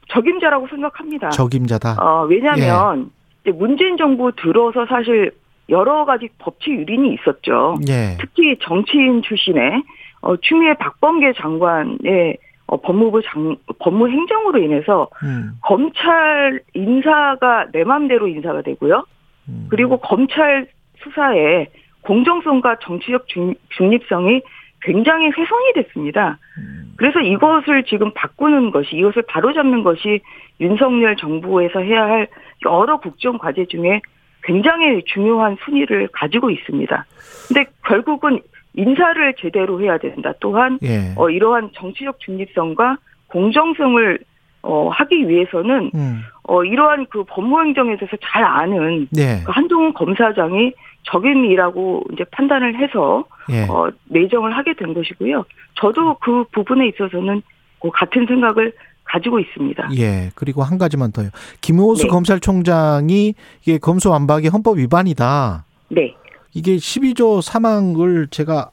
[0.09, 1.29] 적임자라고 생각합니다.
[1.29, 1.97] 적임자다.
[1.99, 3.11] 어, 왜냐하면
[3.45, 3.51] 예.
[3.51, 5.31] 문재인 정부 들어서 사실
[5.69, 7.77] 여러 가지 법치 유린이 있었죠.
[7.87, 8.17] 예.
[8.19, 9.83] 특히 정치인 출신의
[10.23, 15.51] 어, 추미애 박범계 장관의 어, 법무부 장, 법무 행정으로 인해서 음.
[15.61, 19.05] 검찰 인사가 내 맘대로 인사가 되고요.
[19.49, 19.67] 음.
[19.69, 20.67] 그리고 검찰
[21.03, 21.67] 수사에
[22.01, 24.41] 공정성과 정치적 중, 중립성이
[24.81, 26.37] 굉장히 훼손이 됐습니다.
[26.57, 26.93] 음.
[26.95, 30.21] 그래서 이것을 지금 바꾸는 것이 이것을 바로잡는 것이
[30.61, 32.27] 윤석열 정부에서 해야 할
[32.65, 34.01] 여러 국정 과제 중에
[34.43, 37.05] 굉장히 중요한 순위를 가지고 있습니다.
[37.47, 38.39] 근데 결국은
[38.75, 40.33] 인사를 제대로 해야 된다.
[40.39, 41.13] 또한 예.
[41.15, 42.97] 어, 이러한 정치적 중립성과
[43.27, 44.19] 공정성을
[44.63, 46.21] 어, 하기 위해서는 음.
[46.43, 49.41] 어, 이러한 그 법무행정에 대해서 잘 아는 예.
[49.45, 53.63] 그 한동훈 검사장이 적임이라고 이제 판단을 해서 예.
[53.63, 55.43] 어, 내정을 하게 된 것이고요.
[55.75, 57.41] 저도 그 부분에 있어서는
[57.81, 59.89] 그 같은 생각을 가지고 있습니다.
[59.97, 60.31] 예.
[60.33, 61.29] 그리고 한 가지만 더요.
[61.59, 62.07] 김호수 네.
[62.09, 65.65] 검찰총장이 이게 검수완박이 헌법 위반이다.
[65.89, 66.15] 네.
[66.53, 68.69] 이게 12조 사망을 제가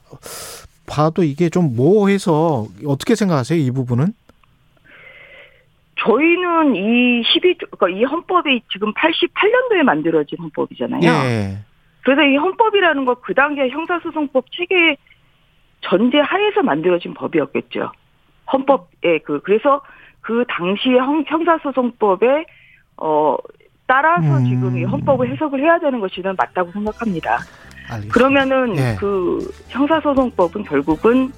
[0.87, 3.59] 봐도 이게 좀 모호해서 어떻게 생각하세요?
[3.59, 4.13] 이 부분은?
[5.97, 11.01] 저희는 이 12조, 그러니까 이 헌법이 지금 88년도에 만들어진 헌법이잖아요.
[11.03, 11.57] 예.
[12.03, 14.97] 그래서 이 헌법이라는 거 그 당시에 형사소송법 체계
[15.81, 17.91] 전제 하에서 만들어진 법이었겠죠.
[18.51, 19.81] 헌법에 그 그래서
[20.21, 22.45] 그 당시에 형사소송법에
[22.97, 23.37] 어
[23.87, 24.45] 따라서 음.
[24.45, 27.37] 지금 이 헌법을 해석을 해야 되는 것이는 맞다고 생각합니다.
[27.91, 28.13] 알겠습니다.
[28.13, 28.95] 그러면은 예.
[28.99, 31.31] 그 형사소송법은 결국은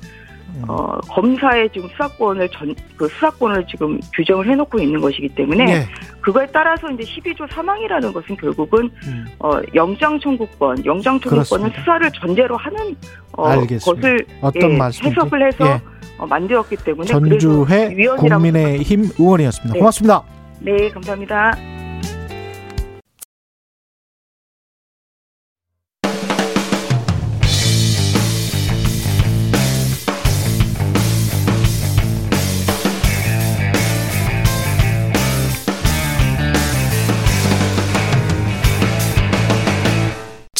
[0.55, 0.63] 음.
[0.67, 5.87] 어, 검사의 지금 수사권을 전, 그 수사권을 지금 규정을 해놓고 있는 것이기 때문에 네.
[6.21, 9.25] 그거에 따라서 이제 12조 사망이라는 것은 결국은 음.
[9.39, 12.95] 어, 영장 청구권, 영장 청구권은 수사를 전제로 하는
[13.31, 15.81] 어, 것을 어떤 예, 해석을 해서 예.
[16.19, 19.73] 어, 만들었기 때문에 전주회 국민의힘 의원이었습니다.
[19.73, 19.79] 네.
[19.79, 20.23] 고맙습니다.
[20.59, 21.82] 네, 감사합니다.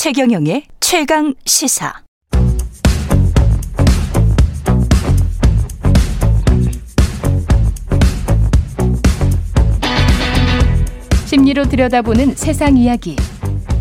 [0.04, 1.94] 최경영의 최강 시사.
[11.24, 13.16] 심리로 들여다보는 세상 이야기.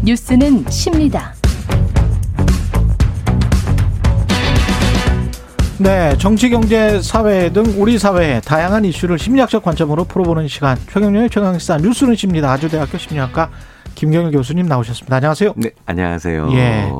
[0.05, 1.35] 뉴스는 십니다.
[5.79, 10.79] 네, 정치, 경제, 사회 등 우리 사회의 다양한 이슈를 심리학적 관점으로 풀어보는 시간.
[10.93, 12.53] 최경영의 최강시사 뉴스는 십니다.
[12.53, 13.51] 아주대학교 심리학과
[14.03, 15.15] 김경일 교수님 나오셨습니다.
[15.15, 15.53] 안녕하세요.
[15.55, 16.49] 네, 안녕하세요.
[16.55, 16.91] 예.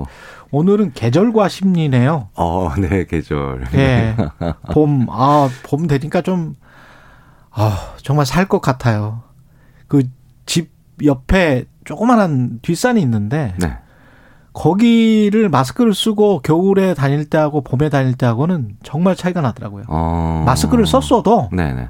[0.53, 2.29] 오늘은 계절과 심리네요.
[2.37, 3.65] 어, 네, 계절.
[3.75, 4.15] 예.
[4.73, 6.55] 봄, 아, 봄 되니까 좀,
[7.51, 9.23] 아, 정말 살 것 같아요.
[9.89, 10.05] 그
[10.47, 10.71] 집
[11.05, 13.79] 옆에 조그만한 뒷산이 있는데, 네.
[14.53, 19.85] 거기를 마스크를 쓰고 겨울에 다닐 때하고 봄에 다닐 때하고는 정말 차이가 나더라고요.
[19.89, 20.45] 어...
[20.47, 21.89] 마스크를 썼어도 네네.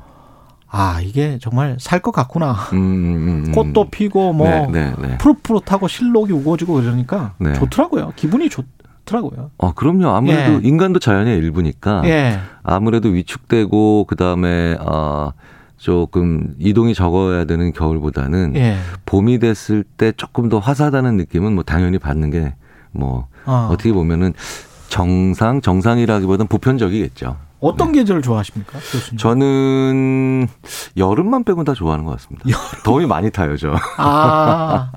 [0.75, 2.53] 아 이게 정말 살 것 같구나.
[2.73, 3.53] 음, 음, 음.
[3.53, 5.19] 꽃도 피고 뭐 네, 네, 네.
[5.19, 7.53] 푸릇푸릇하고 실록이 우거지고 그러니까 네.
[7.53, 8.13] 좋더라고요.
[8.17, 8.65] 기분이 좋.
[9.05, 9.51] 더라고요.
[9.59, 10.11] 어, 그럼요.
[10.11, 10.61] 아무래도 예.
[10.63, 12.39] 인간도 자연의 일부니까 예.
[12.63, 15.33] 아무래도 위축되고 그 다음에 어
[15.77, 18.77] 조금 이동이 적어야 되는 겨울보다는 예.
[19.05, 23.69] 봄이 됐을 때 조금 더 화사하다는 느낌은 뭐 당연히 받는 게뭐 어.
[23.73, 24.35] 어떻게 보면은
[24.89, 27.37] 정상 정상이라기보다는 보편적이겠죠.
[27.63, 28.01] 어떤 네.
[28.01, 28.73] 계절을 좋아하십니까?
[28.79, 29.17] 교수님?
[29.19, 30.49] 저는
[30.97, 32.45] 여름만 빼고 다 좋아하는 것 같습니다.
[32.49, 32.83] 여름.
[32.85, 33.75] 더위 많이 타요, 저.
[33.97, 34.91] 아,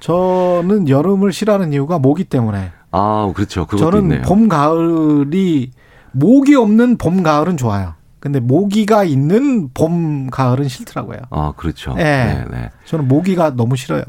[0.00, 2.72] 저는 여름을 싫어하는 이유가 모기 때문에.
[2.92, 3.66] 아, 그렇죠.
[3.66, 4.22] 저는 있네요.
[4.22, 5.72] 봄, 가을이
[6.12, 7.94] 모기 없는 봄, 가을은 좋아요.
[8.26, 11.18] 근데 모기가 있는 봄, 가을은 싫더라고요.
[11.30, 11.94] 아, 그렇죠.
[11.94, 12.02] 네.
[12.02, 12.70] 네, 네.
[12.84, 14.02] 저는 모기가 너무 싫어요.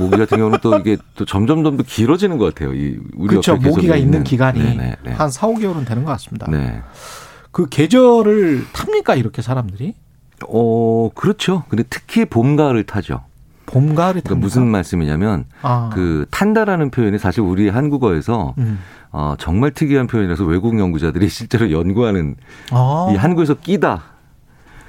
[0.00, 2.74] 모기 같은 경우는 또 이게 또 점점 더 길어지는 것 같아요.
[2.74, 3.54] 이 그렇죠.
[3.54, 5.12] 모기가 있는, 있는 기간이 네네, 네.
[5.12, 6.50] 한 4, 5개월은 되는 것 같습니다.
[6.50, 6.82] 네.
[7.52, 9.94] 그 계절을 탑니까 이렇게 사람들이?
[10.48, 11.62] 어, 그렇죠.
[11.68, 13.22] 근데 특히 봄, 가을을 타죠.
[13.70, 15.90] 봄, 가을이 그러니까 무슨 말씀이냐면 아.
[15.92, 18.78] 그 탄다라는 표현이 사실 우리 한국어에서 음.
[19.12, 22.36] 어, 정말 특이한 표현이라서 외국 연구자들이 실제로 연구하는
[22.70, 23.10] 아.
[23.12, 24.02] 이 한국에서 끼다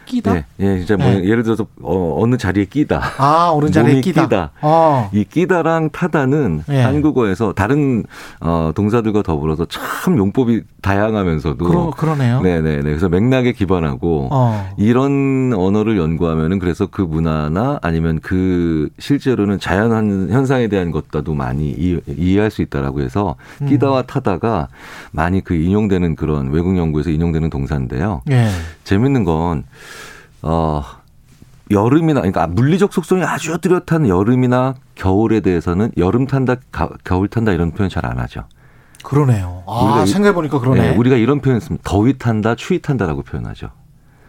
[0.05, 0.35] 끼다?
[0.35, 1.23] 예, 예 진짜 뭐 네.
[1.23, 3.01] 예를 들어서 어, 느 자리에 끼다.
[3.17, 4.23] 아, 어느 자리에 끼다.
[4.23, 4.51] 끼다.
[4.61, 5.09] 아.
[5.13, 6.81] 이 끼다랑 타다는 네.
[6.81, 8.03] 한국어에서 다른
[8.39, 12.41] 어, 동사들과 더불어서 참 용법이 다양하면서도 그러, 그러네요.
[12.41, 12.83] 네, 네, 네.
[12.83, 14.73] 그래서 맥락에 기반하고 어.
[14.77, 21.99] 이런 언어를 연구하면은 그래서 그 문화나 아니면 그 실제로는 자연 현상에 대한 것과도 많이 이,
[22.07, 23.67] 해할수 있다라고 해서 음.
[23.67, 24.67] 끼다와 타다가
[25.11, 28.21] 많이 그 인용되는 그런 외국 연구에서 인용되는 동사인데요.
[28.25, 28.49] 네.
[28.83, 29.63] 재밌는 건
[30.41, 30.83] 어,
[31.69, 37.71] 여름이나 그러니까 물리적 속성이 아주 뚜렷한 여름이나 겨울에 대해서는 여름 탄다, 가, 겨울 탄다 이런
[37.71, 38.43] 표현 잘 안 하죠.
[39.03, 39.63] 그러네요.
[39.67, 40.81] 아, 생각해 보니까 그러네.
[40.91, 41.81] 네, 우리가 이런 표현 씁니다.
[41.89, 43.69] 더위 탄다, 추위 탄다라고 표현하죠.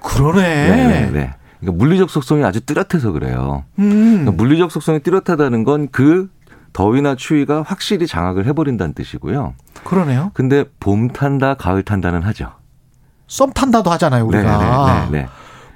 [0.02, 0.42] 그러네.
[0.42, 1.34] 네, 네, 네.
[1.60, 3.64] 그러니까 물리적 속성이 아주 뚜렷해서 그래요.
[3.78, 4.10] 음.
[4.24, 6.30] 그러니까 물리적 속성이 뚜렷하다는 건 그
[6.72, 9.54] 더위나 추위가 확실히 장악을 해버린다는 뜻이고요.
[9.84, 10.30] 그러네요.
[10.32, 12.52] 근데 봄 탄다, 가을 탄다는 하죠.
[13.26, 15.08] 썸 탄다도 하잖아요, 우리가.
[15.10, 15.28] 네, 네, 네.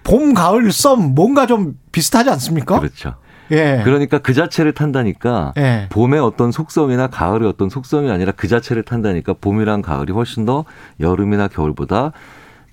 [0.07, 0.13] 네.
[0.13, 2.79] 봄, 가을, 썸 뭔가 좀 비슷하지 않습니까?
[2.79, 3.15] 그렇죠.
[3.51, 3.83] 예.
[3.85, 5.87] 그러니까 그 자체를 탄다니까 예.
[5.91, 10.65] 봄의 어떤 속성이나 가을의 어떤 속성이 아니라 그 자체를 탄다니까 봄이랑 가을이 훨씬 더
[10.99, 12.13] 여름이나 겨울보다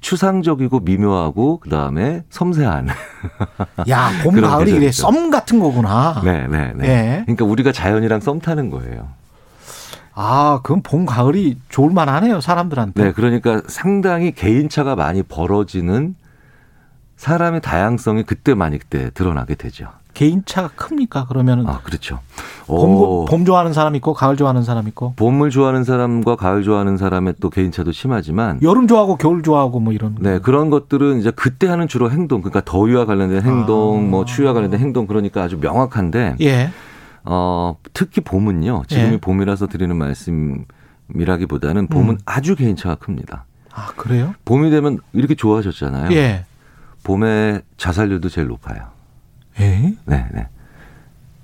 [0.02, 2.88] 추상적이고 미묘하고 그다음에 섬세한.
[3.90, 6.22] 야, 봄 가을이 이래 썸 같은 거구나.
[6.24, 6.88] 네, 네, 네.
[6.88, 7.22] 예.
[7.26, 9.08] 그러니까 우리가 자연이랑 썸 타는 거예요.
[10.16, 13.04] 아, 그럼 봄 가을이 좋을 만하네요, 사람들한테.
[13.04, 16.16] 네, 그러니까 상당히 개인차가 많이 벌어지는
[17.24, 19.88] 사람의 다양성이 그때 많이 그때 드러나게 되죠.
[20.14, 21.26] 개인차가 큽니까?
[21.26, 22.20] 그러면은 아 그렇죠.
[22.68, 27.36] 봄, 봄 좋아하는 사람 있고 가을 좋아하는 사람 있고 봄을 좋아하는 사람과 가을 좋아하는 사람의
[27.40, 31.88] 또 개인차도 심하지만 여름 좋아하고 겨울 좋아하고 뭐 이런 네 그런 것들은 이제 그때 하는
[31.88, 34.02] 주로 행동 그러니까 더위와 관련된 행동 아.
[34.02, 36.72] 뭐 추위와 관련된 행동 그러니까 아주 명확한데 예.
[37.24, 39.18] 어 특히 봄은요 지금이 예.
[39.18, 42.20] 봄이라서 드리는 말씀이라기보다는 봄은 음.
[42.26, 43.46] 아주 개인차가 큽니다.
[43.74, 44.36] 아 그래요?
[44.44, 46.12] 봄이 되면 이렇게 좋아하셨잖아요.
[46.12, 46.46] 예.
[47.04, 48.88] 봄에 자살률도 제일 높아요.
[49.60, 49.94] 에?
[50.06, 50.48] 네, 네.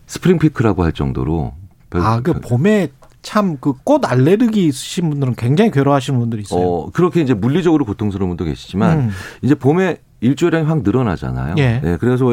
[0.08, 1.54] 스프링 피크라고 할 정도로.
[1.92, 2.90] 아, 그 봄에
[3.22, 6.66] 참 그 꽃 알레르기 있으신 분들은 굉장히 괴로워하시는 분들이 있어요.
[6.66, 9.10] 어, 그렇게 이제 물리적으로 고통스러운 분도 계시지만 음.
[9.42, 11.56] 이제 봄에 일조량이 확 늘어나잖아요.
[11.58, 11.80] 예.
[11.82, 12.26] 네, 그래서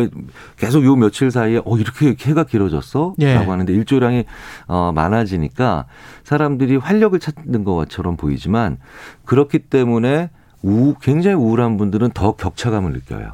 [0.56, 3.34] 계속 요 며칠 사이에 어 이렇게 해가 길어졌어라고 예.
[3.34, 4.24] 하는데 일조량이
[4.66, 5.86] 어 많아지니까
[6.24, 8.78] 사람들이 활력을 찾는 것처럼 보이지만
[9.24, 10.30] 그렇기 때문에
[10.62, 13.32] 우, 굉장히 우울한 분들은 더 격차감을 느껴요.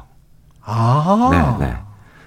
[0.61, 1.57] 아.
[1.59, 1.77] 네, 네.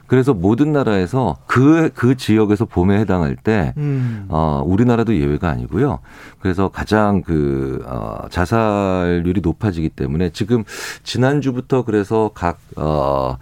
[0.07, 4.27] 그래서 모든 나라에서 그, 그 지역에서 봄에 해당할 때, 음.
[4.29, 5.99] 어, 우리나라도 예외가 아니고요.
[6.39, 10.65] 그래서 가장 그, 어, 자살률이 높아지기 때문에 지금
[11.03, 13.37] 지난주부터 그래서 각, 어,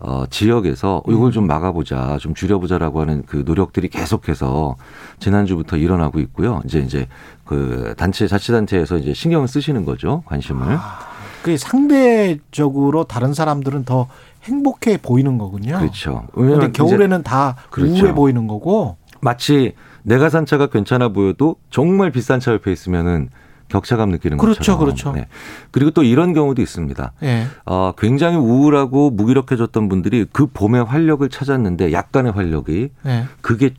[0.00, 1.30] 어, 지역에서 이걸 음.
[1.30, 4.76] 좀 막아보자, 좀 줄여보자라고 하는 그 노력들이 계속해서
[5.18, 6.62] 지난주부터 일어나고 있고요.
[6.64, 7.06] 이제 이제
[7.44, 10.66] 그 단체 자치단체에서 이제 신경을 쓰시는 거죠, 관심을.
[10.68, 11.10] 아.
[11.42, 14.08] 그 상대적으로 다른 사람들은 더
[14.44, 15.78] 행복해 보이는 거군요.
[15.78, 16.26] 그렇죠.
[16.32, 17.92] 그런데 겨울에는 다 그렇죠.
[17.92, 18.96] 우울해 보이는 거고.
[19.20, 23.28] 마치 내가 산 차가 괜찮아 보여도 정말 비싼 차 옆에 있으면은
[23.70, 24.80] 격차감 느끼는 그렇죠, 것처럼.
[24.80, 25.12] 그렇죠.
[25.12, 25.26] 네.
[25.70, 27.12] 그리고 또 이런 경우도 있습니다.
[27.20, 27.46] 네.
[27.64, 33.24] 어, 굉장히 우울하고 무기력해졌던 분들이 그 봄의 활력을 찾았는데 약간의 활력이 네.
[33.40, 33.70] 그게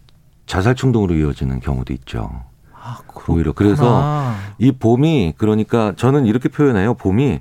[0.48, 2.32] 자살 충동으로 이어지는 경우도 있죠.
[2.74, 2.98] 아,
[3.28, 6.96] 오히려 그래서 이 봄이 그러니까 저는 이렇게 표현해요.
[6.96, 7.40] 봄이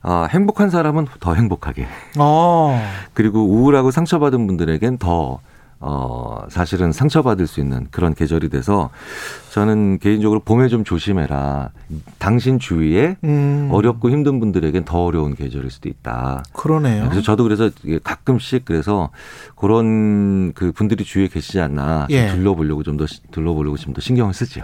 [0.00, 1.86] 아, 행복한 사람은 더 행복하게.
[2.18, 2.80] 어.
[3.12, 5.40] 그리고 우울하고 상처받은 분들에겐 더
[5.80, 8.90] 어, 사실은 상처받을 수 있는 그런 계절이 돼서
[9.50, 11.70] 저는 개인적으로 봄에 좀 조심해라.
[12.18, 13.68] 당신 주위에 음.
[13.72, 16.42] 어렵고 힘든 분들에겐 더 어려운 계절일 수도 있다.
[16.52, 17.04] 그러네요.
[17.04, 17.70] 그래서 저도 그래서
[18.02, 19.10] 가끔씩 그래서
[19.56, 22.28] 그런 그 분들이 주위에 계시지 않나 예.
[22.28, 24.62] 둘러보려고 좀 더 둘러보려고 좀 더 신경을 쓰죠.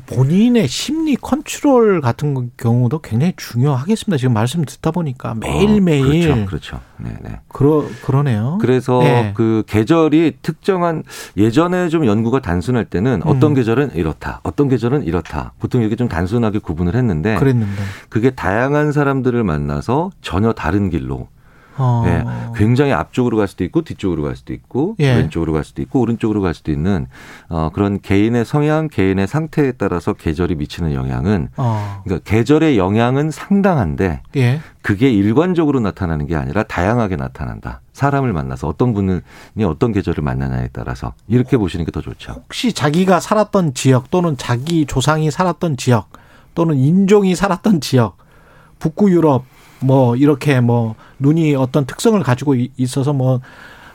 [0.00, 4.18] 본인의 심리 컨트롤 같은 경우도 굉장히 중요하겠습니다.
[4.18, 6.30] 지금 말씀 듣다 보니까 매일매일.
[6.30, 6.46] 어, 그렇죠.
[6.46, 6.80] 그렇죠.
[6.98, 7.40] 네, 네.
[7.48, 8.58] 그러, 그러네요.
[8.60, 9.32] 그래서 네.
[9.34, 11.02] 그 계절이 특정한
[11.36, 13.54] 예전에 좀 연구가 단순할 때는 어떤 음.
[13.54, 14.40] 계절은 이렇다.
[14.42, 15.52] 어떤 계절은 이렇다.
[15.58, 17.36] 보통 이렇게 좀 단순하게 구분을 했는데.
[17.36, 17.82] 그랬는데.
[18.08, 21.28] 그게 다양한 사람들을 만나서 전혀 다른 길로
[21.76, 22.02] 어.
[22.06, 22.24] 예,
[22.56, 25.14] 굉장히 앞쪽으로 갈 수도 있고 뒤쪽으로 갈 수도 있고 예.
[25.14, 27.06] 왼쪽으로 갈 수도 있고 오른쪽으로 갈 수도 있는
[27.48, 32.00] 어, 그런 개인의 성향, 개인의 상태에 따라서 계절이 미치는 영향은 어.
[32.04, 34.60] 그러니까 계절의 영향은 상당한데 예.
[34.82, 37.80] 그게 일관적으로 나타나는 게 아니라 다양하게 나타난다.
[37.92, 39.20] 사람을 만나서 어떤 분이
[39.64, 42.32] 어떤 계절을 만나냐에 따라서 이렇게 보시는 게 더 좋죠.
[42.32, 46.08] 혹시 자기가 살았던 지역 또는 자기 조상이 살았던 지역
[46.54, 48.16] 또는 인종이 살았던 지역
[48.78, 49.44] 북구 유럽
[49.84, 53.40] 뭐 이렇게 뭐 눈이 어떤 특성을 가지고 있어서 뭐뭐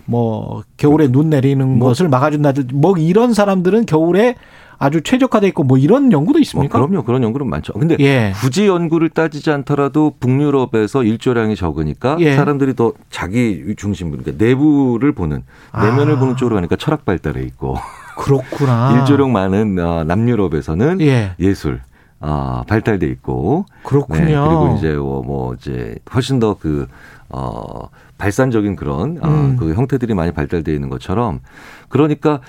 [0.05, 1.89] 뭐 겨울에 눈 내리는 뭐.
[1.89, 4.35] 것을 막아준다든지 뭐 이런 사람들은 겨울에
[4.80, 6.77] 아주 최적화돼 있고 뭐 이런 연구도 있습니까?
[6.77, 7.03] 뭐 그럼요.
[7.03, 7.73] 그런 연구는 많죠.
[7.73, 8.31] 근데 예.
[8.39, 12.35] 굳이 연구를 따지지 않더라도 북유럽에서 일조량이 적으니까 예.
[12.35, 15.43] 사람들이 더 자기 중심으로 그러니까 내부를 보는
[15.73, 16.19] 내면을 아.
[16.19, 17.77] 보는 쪽으로 가니까 철학 발달해 있고
[18.18, 18.97] 그렇구나.
[19.01, 21.31] 일조량 많은 어, 남유럽에서는 예.
[21.39, 21.81] 예술
[22.19, 24.19] 어, 발달돼 있고 그렇군요.
[24.26, 26.88] 네, 그리고 이제 뭐, 뭐 이제 훨씬 더그
[27.30, 29.57] 어, 발산적인 그런 어, 음.
[29.57, 31.41] 그 형태들이 많이 발달돼 있는 것처럼
[31.89, 32.39] 그러니까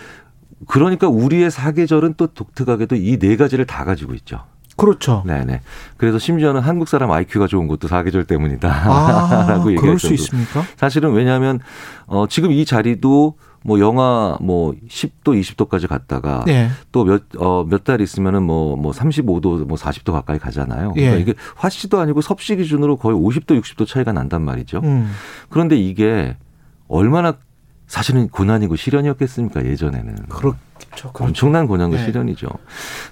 [0.66, 4.40] 그러니까 우리의 사계절은 또 독특하게도 이 네 가지를 다 가지고 있죠.
[4.76, 5.24] 그렇죠.
[5.26, 5.60] 네네.
[5.96, 10.62] 그래서 심지어는 한국 사람 IQ가 좋은 것도 사계절 때문이다라고 아, 얘기할 수 있습니까?
[10.76, 11.58] 사실은 왜냐하면
[12.06, 16.68] 어, 지금 이 자리도 뭐 영하 뭐 10도 20도까지 갔다가 네.
[16.92, 20.92] 또몇 어 몇 달 있으면은 뭐뭐 뭐 35도 뭐 40도 가까이 가잖아요.
[20.92, 21.20] 그러니까 예.
[21.20, 24.80] 이게 화씨도 아니고 섭씨 기준으로 거의 50도 60도 차이가 난단 말이죠.
[24.84, 25.10] 음.
[25.50, 26.36] 그런데 이게
[26.88, 27.34] 얼마나
[27.88, 30.14] 사실은 고난이고 시련이었겠습니까 예전에는.
[30.28, 30.58] 그렇죠.
[30.78, 31.10] 그렇죠.
[31.24, 32.04] 엄청난 고난과 네.
[32.04, 32.48] 시련이죠.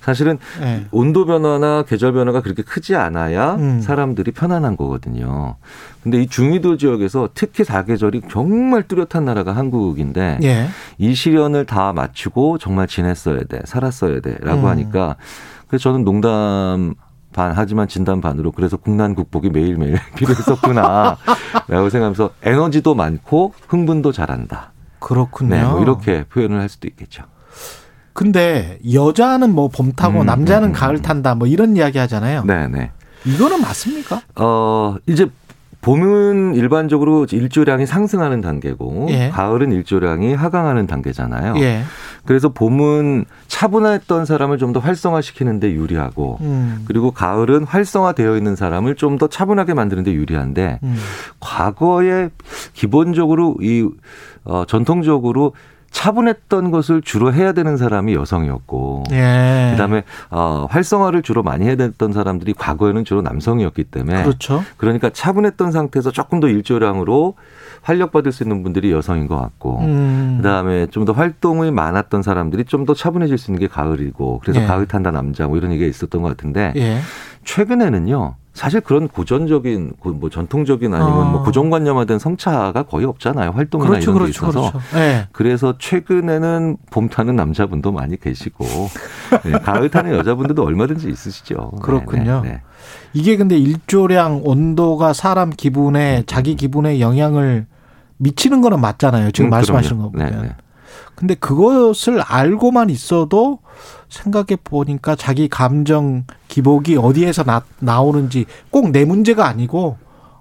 [0.02, 0.86] 사실은 네.
[0.90, 3.80] 온도 변화나 계절 변화가 그렇게 크지 않아야 음.
[3.80, 5.56] 사람들이 편안한 거거든요.
[6.02, 10.68] 근데 이 중위도 지역에서 특히 사계절이 정말 뚜렷한 나라가 한국인데 네.
[10.98, 14.66] 이 시련을 다 맞추고 정말 지냈어야 돼, 살았어야 돼라고 음.
[14.66, 15.16] 하니까
[15.68, 16.94] 그래서 저는 농담
[17.36, 21.18] 반 하지만 진단 반으로 그래서 국난 극복이 매일매일 필요했었구나
[21.68, 24.72] 라고 생각하면서 에너지도 많고 흥분도 잘한다.
[24.98, 25.54] 그렇군요.
[25.54, 27.24] 네, 뭐 이렇게 표현을 할 수도 있겠죠.
[28.14, 32.44] 근데 여자는 뭐 봄 타고 음, 남자는 음, 음, 가을 탄다 뭐 이런 이야기 하잖아요.
[32.44, 32.90] 네, 네.
[33.26, 34.22] 이거는 맞습니까?
[34.36, 35.26] 어, 이제
[35.86, 39.28] 봄은 일반적으로 일조량이 상승하는 단계고 예.
[39.28, 41.54] 가을은 일조량이 하강하는 단계잖아요.
[41.58, 41.82] 예.
[42.24, 46.84] 그래서 봄은 차분했던 사람을 좀 더 활성화시키는데 유리하고 음.
[46.88, 50.96] 그리고 가을은 활성화되어 있는 사람을 좀 더 차분하게 만드는데 유리한데 음.
[51.38, 52.30] 과거에
[52.74, 53.88] 기본적으로 이
[54.44, 55.52] 어, 전통적으로
[55.96, 59.68] 차분했던 것을 주로 해야 되는 사람이 여성이었고 예.
[59.72, 64.62] 그다음에 어, 활성화를 주로 많이 해야 됐던 사람들이 과거에는 주로 남성이었기 때문에 그렇죠.
[64.76, 67.34] 그러니까 차분했던 상태에서 조금 더 일조량으로
[67.80, 70.34] 활력받을 수 있는 분들이 여성인 것 같고 음.
[70.36, 74.66] 그다음에 좀 더 활동이 많았던 사람들이 좀 더 차분해질 수 있는 게 가을이고 그래서 예.
[74.66, 76.98] 가을 탄다 남자 뭐 이런 얘기가 있었던 것 같은데 예.
[77.44, 81.28] 최근에는요 사실 그런 고전적인 뭐 전통적인 아니면 뭐 어.
[81.28, 83.50] 뭐 고정관념화된 성차가 거의 없잖아요.
[83.50, 84.72] 활동이나 그렇죠, 이런 게 그렇죠, 있어서.
[84.72, 84.96] 그렇죠.
[84.96, 85.28] 네.
[85.32, 88.64] 그래서 최근에는 봄 타는 남자분도 많이 계시고
[89.44, 91.70] 네, 가을 타는 여자분들도 얼마든지 있으시죠.
[91.74, 92.40] 네, 그렇군요.
[92.44, 92.62] 네, 네,
[93.12, 97.66] 이게 근데 일조량 온도가 사람 기분에 자기 기분에 영향을
[98.16, 99.32] 미치는 거는 맞잖아요.
[99.32, 100.54] 지금 음, 말씀하시는 거 보면.
[101.16, 103.58] 근데 그것을 알고만 있어도
[104.08, 109.96] 생각해 보니까 자기 감정 기복이 어디에서 나, 나오는지 꼭 내 문제가 아니고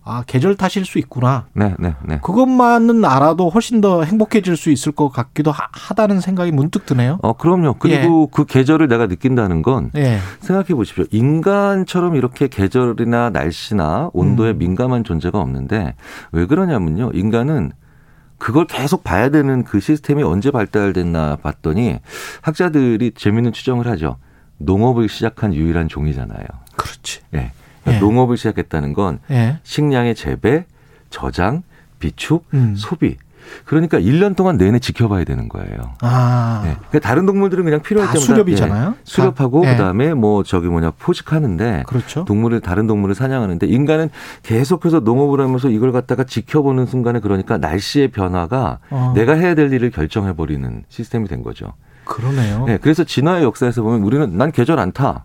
[0.08, 1.48] 아 계절 탓일 수 있구나.
[1.54, 2.20] 네, 네, 네.
[2.22, 7.18] 그것만은 알아도 훨씬 더 행복해질 수 있을 것 같기도 하, 다는 생각이 문득 드네요.
[7.24, 7.78] 어, 그럼요.
[7.80, 8.32] 그리고 예.
[8.32, 10.20] 그 계절을 내가 느낀다는 건 예.
[10.42, 11.06] 생각해 보십시오.
[11.10, 14.58] 인간처럼 이렇게 계절이나 날씨나 온도에 음.
[14.60, 15.96] 민감한 존재가 없는데
[16.32, 17.10] 왜 그러냐면요.
[17.16, 17.72] 인간은
[18.38, 22.00] 그걸 계속 봐야 되는 그 시스템이 언제 발달됐나 봤더니
[22.42, 24.18] 학자들이 재미있는 추정을 하죠.
[24.58, 26.46] 농업을 시작한 유일한 종이잖아요.
[26.76, 27.22] 그렇지.
[27.34, 27.52] 예.
[27.88, 28.00] 예.
[28.00, 29.60] 농업을 시작했다는 건 예.
[29.64, 30.66] 식량의 재배,
[31.10, 31.64] 저장,
[32.00, 32.76] 비축, 음.
[32.76, 33.18] 소비
[33.66, 35.96] 그러니까 1년 동안 내내 지켜봐야 되는 거예요.
[36.02, 36.62] 아.
[36.64, 36.76] 네.
[36.90, 38.90] 그러니까 다른 동물들은 그냥 필요할 때마다 수렵이잖아요.
[38.92, 38.96] 네.
[39.04, 39.72] 수렵하고 네.
[39.72, 42.26] 그다음에 뭐 저기 뭐냐 포식하는데 그렇죠.
[42.26, 44.10] 동물을 다른 동물을 사냥하는데 인간은
[44.44, 49.14] 계속해서 농업을 하면서 이걸 갖다가 지켜보는 순간에 그러니까 날씨의 변화가 어.
[49.16, 51.74] 내가 해야 될 일을 결정해 버리는 시스템이 된 거죠.
[52.06, 52.66] 그러네요.
[52.66, 52.78] 네.
[52.78, 55.24] 그래서 진화의 역사에서 보면 우리는 난 계절 안 타.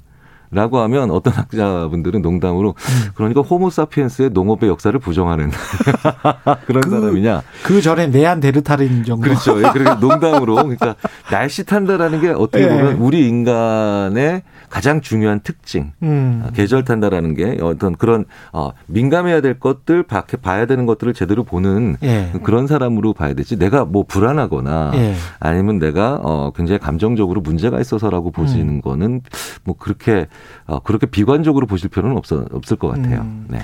[0.52, 3.10] 라고 하면 어떤 학자분들은 농담으로 음.
[3.14, 5.50] 그러니까 호모사피엔스의 농업의 역사를 부정하는
[6.66, 7.42] 그런 그, 사람이냐.
[7.62, 9.22] 그 전에 네안데르탈인 정도.
[9.22, 9.58] 그렇죠.
[9.58, 10.96] 예, 그러니까 농담으로 그러니까
[11.30, 12.68] 날씨 탄다라는 게 어떻게 예.
[12.68, 16.42] 보면 우리 인간의 가장 중요한 특징, 음.
[16.46, 21.96] 아, 계절 탄다라는 게 어떤 그런 어, 민감해야 될 것들, 봐야 되는 것들을 제대로 보는
[22.04, 22.32] 예.
[22.44, 23.58] 그런 사람으로 봐야 되지.
[23.58, 25.14] 내가 뭐 불안하거나 예.
[25.40, 28.80] 아니면 내가 어, 굉장히 감정적으로 문제가 있어서라고 보시는 음.
[28.80, 29.22] 거는
[29.64, 30.28] 뭐 그렇게
[30.66, 33.22] 어, 그렇게 비관적으로 보실 필요는 없어, 없을 것 같아요.
[33.22, 33.46] 음.
[33.48, 33.58] 네.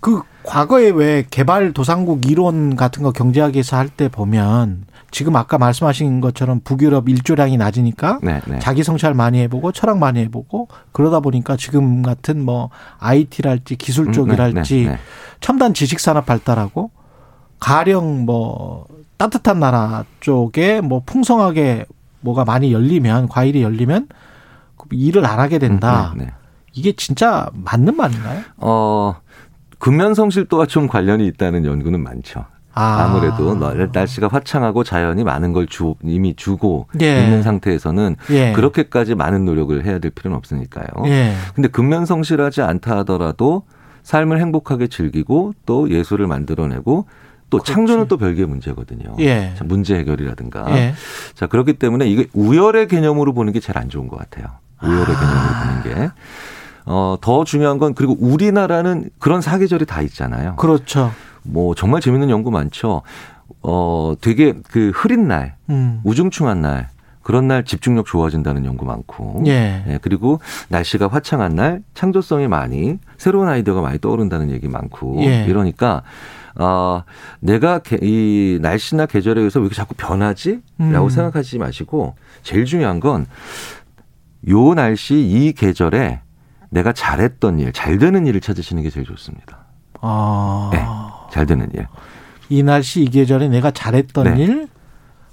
[0.00, 6.20] 그 과거에 왜 개발 도상국 이론 같은 거 경제학에서 할 때 보면 지금 아까 말씀하신
[6.20, 8.58] 것처럼 북유럽 일조량이 낮으니까 네, 네.
[8.60, 14.12] 자기 성찰 많이 해보고 철학 많이 해보고 그러다 보니까 지금 같은 뭐 IT랄지 기술 음,
[14.12, 14.98] 쪽이랄지 네, 네,
[15.40, 16.90] 첨단 지식 산업 발달하고
[17.58, 21.86] 가령 뭐 따뜻한 나라 쪽에 뭐 풍성하게
[22.20, 24.08] 뭐가 많이 열리면 과일이 열리면
[24.92, 26.12] 일을 안 하게 된다.
[26.14, 26.32] 음, 네, 네.
[26.72, 28.42] 이게 진짜 맞는 말인가요?
[28.58, 29.16] 어,
[29.78, 32.44] 근면 성실도와 좀 관련이 있다는 연구는 많죠.
[32.74, 33.08] 아.
[33.08, 33.54] 무래도
[33.92, 37.24] 날씨가 화창하고 자연이 많은 걸 주, 이미 주고 예.
[37.24, 38.52] 있는 상태에서는 예.
[38.52, 40.86] 그렇게까지 많은 노력을 해야 될 필요는 없으니까요.
[41.06, 41.34] 예.
[41.54, 43.64] 근데 근면 성실하지 않다 하더라도
[44.02, 47.06] 삶을 행복하게 즐기고 또 예술을 만들어내고
[47.50, 47.72] 또 그렇지.
[47.72, 49.16] 창조는 또 별개의 문제거든요.
[49.18, 49.54] 예.
[49.64, 50.66] 문제 해결이라든가.
[50.76, 50.94] 예.
[51.34, 54.46] 자, 그렇기 때문에 이게 우열의 개념으로 보는 게 제일 안 좋은 것 같아요.
[54.82, 55.82] 우열의 아.
[55.82, 56.12] 개념으로 보는 게.
[56.86, 60.56] 어, 더 중요한 건 그리고 우리나라는 그런 사계절이 다 있잖아요.
[60.56, 61.12] 그렇죠.
[61.42, 63.02] 뭐 정말 재밌는 연구 많죠.
[63.62, 66.00] 어, 되게 그 흐린 날, 음.
[66.04, 66.88] 우중충한 날,
[67.22, 69.84] 그런 날 집중력 좋아진다는 연구 많고, 예.
[69.86, 69.98] 예.
[70.00, 75.44] 그리고 날씨가 화창한 날 창조성이 많이 새로운 아이디어가 많이 떠오른다는 얘기 많고, 예.
[75.44, 76.02] 이러니까
[76.56, 77.04] 어,
[77.40, 80.60] 내가 이 날씨나 계절에 의해서 왜 이렇게 자꾸 변하지?
[80.78, 81.10] 라고 음.
[81.10, 83.26] 생각하지 마시고, 제일 중요한 건,
[84.48, 86.20] 요 날씨, 이 계절에
[86.70, 89.66] 내가 잘했던 일, 잘 되는 일을 찾으시는 게 제일 좋습니다.
[90.00, 90.70] 아.
[90.72, 90.78] 네,
[91.30, 91.86] 잘 되는 일.
[92.48, 94.42] 이 날씨, 이 계절에 내가 잘했던 네.
[94.42, 94.68] 일,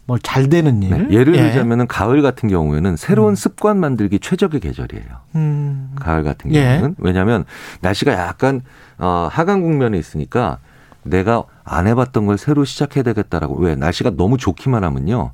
[0.06, 1.08] 뭐 잘 되는 일.
[1.10, 1.16] 네.
[1.16, 1.42] 예를 예.
[1.42, 3.36] 들자면은 가을 같은 경우에는 새로운 음.
[3.36, 5.06] 습관 만들기 최적의 계절이에요.
[5.36, 5.92] 음.
[5.96, 6.64] 가을 같은 예.
[6.64, 6.96] 경우는 예.
[6.98, 7.46] 왜냐하면
[7.82, 8.62] 날씨가 약간
[8.98, 10.60] 어, 하강 국면에 있으니까
[11.04, 15.32] 내가 안 해봤던 걸 새로 시작해야 되겠다라고 왜 날씨가 너무 좋기만 하면요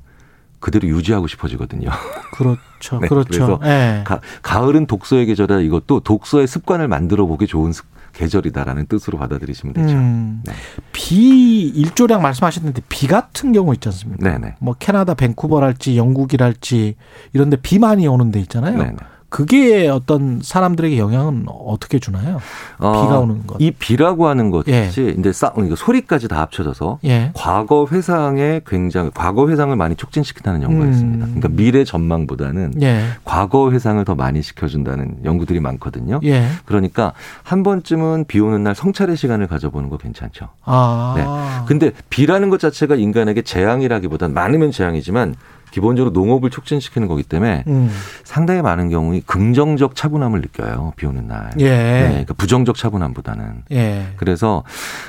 [0.58, 1.90] 그대로 유지하고 싶어지거든요.
[2.32, 2.98] 그렇죠.
[3.00, 3.28] 네, 그렇죠.
[3.30, 4.02] 그래서 네.
[4.42, 5.60] 가, 을은 독서의 계절이다.
[5.60, 7.72] 이것도 독서의 습관을 만들어 보기 좋은
[8.14, 9.94] 계절이다라는 뜻으로 받아들이시면 되죠.
[9.94, 10.52] 음, 네.
[10.92, 14.22] 비 일조량 말씀하셨는데 비 같은 경우 있지 않습니까?
[14.28, 14.56] 네네.
[14.60, 16.96] 뭐 캐나다 밴쿠버랄지 영국이랄지
[17.32, 18.78] 이런데 비 많이 오는 데 있잖아요.
[18.78, 18.96] 네네.
[19.34, 22.38] 그게 어떤 사람들에게 영향은 어떻게 주나요?
[22.78, 23.56] 어, 비가 오는 것.
[23.58, 24.88] 이 비라고 하는 것이 예.
[25.18, 27.32] 이제 싸, 그러니까 소리까지 다 합쳐져서 예.
[27.34, 30.92] 과거 회상에 굉장히 과거 회상을 많이 촉진시킨다는 연구가 음.
[30.92, 31.26] 있습니다.
[31.26, 33.06] 그러니까 미래 전망보다는 예.
[33.24, 36.20] 과거 회상을 더 많이 시켜준다는 연구들이 많거든요.
[36.22, 36.46] 예.
[36.64, 37.12] 그러니까
[37.42, 40.50] 한 번쯤은 비 오는 날 성찰의 시간을 가져보는 거 괜찮죠.
[40.62, 41.14] 아.
[41.16, 41.66] 네.
[41.66, 45.34] 근데 비라는 것 자체가 인간에게 재앙이라기보단 많으면 재앙이지만
[45.74, 47.90] 기본적으로 농업을 촉진시키는 거기 때문에 음.
[48.22, 50.92] 상당히 많은 경우 긍정적 차분함을 느껴요.
[50.94, 51.50] 비 오는 날.
[51.58, 51.68] 예.
[51.68, 53.64] 네, 그러니까 부정적 차분함보다는.
[53.72, 54.06] 예.
[54.16, 54.62] 그래서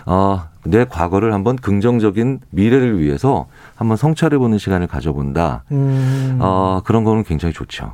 [0.07, 5.65] 어, 내 과거를 한번 긍정적인 미래를 위해서 한번 성찰해 보는 시간을 가져본다.
[5.71, 6.39] 음.
[6.41, 7.93] 어, 그런 거는 굉장히 좋죠.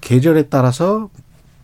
[0.00, 1.10] 계절에 따라서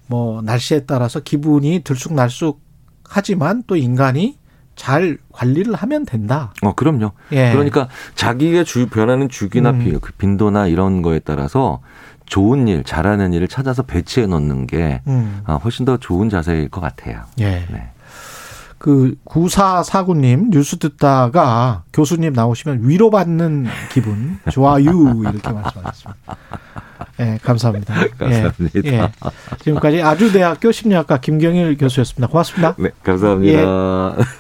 [0.09, 2.61] 뭐 날씨에 따라서 기분이 들쑥날쑥
[3.09, 4.37] 하지만 또 인간이
[4.81, 6.55] 잘 관리를 하면 된다.
[6.63, 7.13] 어, 그럼요.
[7.33, 7.53] 예.
[7.53, 9.99] 그러니까 자기가 주 변하는 주기나 음.
[10.01, 11.83] 그 빈도나 이런 거에 따라서
[12.25, 15.43] 좋은 일, 잘하는 일을 찾아서 배치해 놓는 게 음.
[15.47, 17.25] 어, 훨씬 더 좋은 자세일 것 같아요.
[17.41, 17.67] 예.
[17.71, 17.91] 네.
[18.79, 24.85] 그 구사사구님 뉴스 듣다가 교수님 나오시면 위로받는 기분 좋아요
[25.21, 26.37] 이렇게 말씀하셨습니다.
[27.19, 27.95] 네, 감사합니다.
[28.17, 28.81] 감사합니다.
[28.87, 29.13] 예, 예.
[29.59, 32.29] 지금까지 아주대학교 심리학과 김경일 교수였습니다.
[32.29, 32.77] 고맙습니다.
[32.79, 34.17] 네, 감사합니다.
[34.19, 34.40] 예.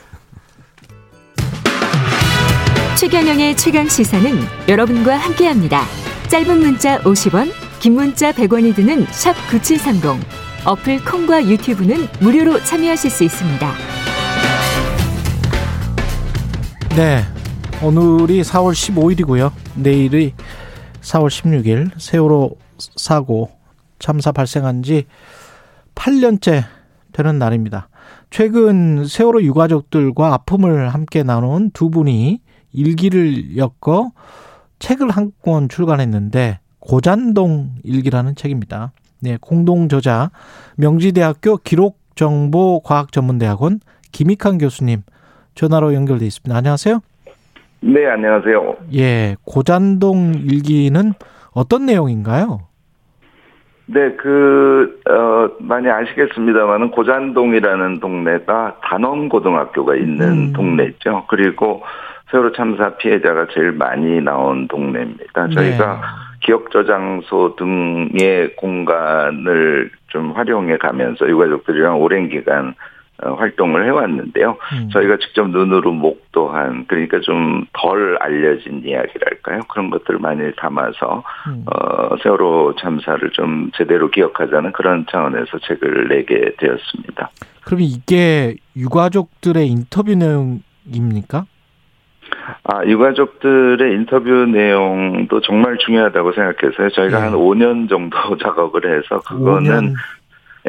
[3.10, 4.30] 최경영의 최강 시사는
[4.68, 5.82] 여러분과 함께합니다.
[6.28, 7.50] 짧은 문자 50원,
[7.80, 10.24] 긴 문자 100원이 드는 샵 9730.
[10.64, 13.72] 어플 콩과 유튜브는 무료로 참여하실 수 있습니다.
[16.94, 17.22] 네.
[17.82, 19.50] 오늘이 4월 15일이고요.
[19.74, 20.32] 내일이
[21.00, 23.50] 4월 16일 세월호 사고
[23.98, 25.06] 참사 발생한 지
[25.96, 26.62] 8년째
[27.12, 27.88] 되는 날입니다.
[28.30, 32.38] 최근 세월호 유가족들과 아픔을 함께 나눈 두 분이
[32.72, 34.10] 일기를 엮어
[34.78, 38.92] 책을 한 권 출간했는데 고잔동 일기라는 책입니다.
[39.22, 40.30] 네, 공동 저자
[40.76, 43.80] 명지대학교 기록정보과학전문대학원
[44.12, 45.02] 김익환 교수님
[45.54, 46.56] 전화로 연결돼 있습니다.
[46.56, 47.00] 안녕하세요.
[47.80, 48.76] 네, 안녕하세요.
[48.94, 51.12] 예, 고잔동 일기는
[51.52, 52.60] 어떤 내용인가요?
[53.86, 60.52] 네, 그, 어, 많이 아시겠습니다만은 고잔동이라는 동네가 단원고등학교가 있는 음.
[60.52, 61.24] 동네죠.
[61.28, 61.82] 그리고
[62.30, 65.48] 세월호 참사 피해자가 제일 많이 나온 동네입니다.
[65.48, 66.00] 저희가 네.
[66.40, 72.74] 기억 저장소 등의 공간을 좀 활용해 가면서 유가족들이랑 오랜 기간
[73.22, 74.56] 어, 활동을 해왔는데요.
[74.72, 74.88] 음.
[74.92, 79.60] 저희가 직접 눈으로 목도한 그러니까 좀 덜 알려진 이야기랄까요?
[79.68, 81.64] 그런 것들을 많이 담아서 음.
[81.66, 87.30] 어, 세월호 참사를 좀 제대로 기억하자는 그런 차원에서 책을 내게 되었습니다.
[87.64, 91.46] 그럼 이게 유가족들의 인터뷰 내용입니까?
[92.64, 96.90] 아, 유가족들의 인터뷰 내용도 정말 중요하다고 생각해서요.
[96.90, 97.24] 저희가 네.
[97.24, 99.94] 한 5년 정도 작업을 해서 그거는 5년.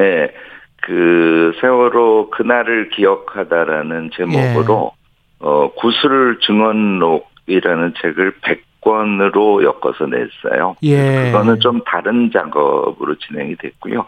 [0.00, 0.34] 예.
[0.82, 5.02] 그 세월호 그날을 기억하다라는 제목으로 예.
[5.44, 10.76] 어 구슬 증언록이라는 책을 100 권으로 엮어서 냈어요.
[10.82, 11.30] 예.
[11.30, 14.04] 그거는 좀 다른 작업으로 진행이 됐고요.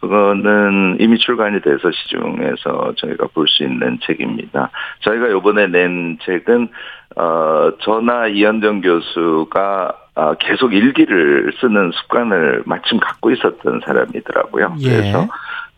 [0.00, 4.70] 그거는 이미 출간이 돼서 시중에서 저희가 볼 수 있는 책입니다.
[5.00, 6.68] 저희가 요번에 낸 책은
[7.16, 14.74] 어 저나 이현정 교수가 어, 계속 일기를 쓰는 습관을 마침 갖고 있었던 사람이더라고요.
[14.80, 14.90] 예.
[14.90, 15.26] 그래서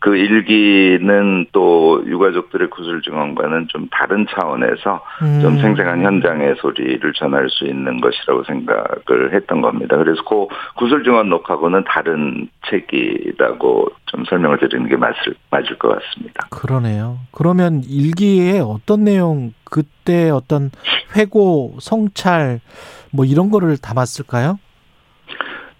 [0.01, 5.39] 그 일기는 또 유가족들의 구술 증언과는 좀 다른 차원에서 음.
[5.41, 9.97] 좀 생생한 현장의 소리를 전할 수 있는 것이라고 생각을 했던 겁니다.
[9.97, 16.47] 그래서 그 구술 증언 녹하고는 다른 책이라고 좀 설명을 드리는 게 맞을, 맞을 것 같습니다.
[16.49, 17.19] 그러네요.
[17.31, 20.71] 그러면 일기에 어떤 내용, 그때 어떤
[21.15, 22.59] 회고, 성찰,
[23.11, 24.57] 뭐 이런 거를 담았을까요?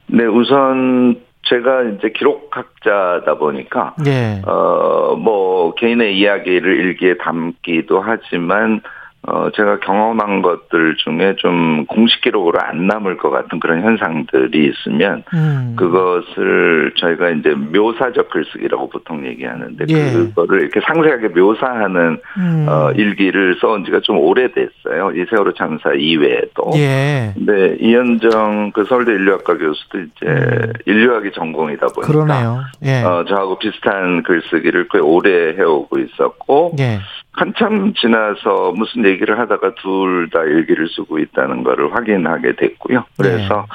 [0.06, 4.42] 네, 우선 제가 이제 기록학자다 보니까 예.
[4.46, 8.82] 어뭐 개인의 이야기를 일기에 담기도 하지만
[9.28, 15.24] 어, 제가 경험한 것들 중에 좀 공식 기록으로 안 남을 것 같은 그런 현상들이 있으면,
[15.36, 15.76] 음.
[15.78, 20.12] 그것을 저희가 이제 묘사적 글쓰기라고 보통 얘기하는데, 예.
[20.12, 22.66] 그거를 이렇게 상세하게 묘사하는, 음.
[22.68, 25.12] 어, 일기를 써온 지가 좀 오래됐어요.
[25.16, 26.72] 이 세월호 참사 이외에도.
[26.78, 27.32] 예.
[27.36, 30.74] 근데 이현정 그 서울대 인류학과 교수도 이제 음.
[30.88, 32.12] 인류학이 전공이다 보니까.
[32.12, 32.62] 그러네요.
[32.86, 33.04] 예.
[33.04, 37.00] 어, 저하고 비슷한 글쓰기를 꽤 오래 해오고 있었고, 예.
[37.34, 43.06] 한참 지나서 무슨 얘기를 하다가 둘 다 일기를 쓰고 있다는 거를 확인하게 됐고요.
[43.18, 43.68] 그래서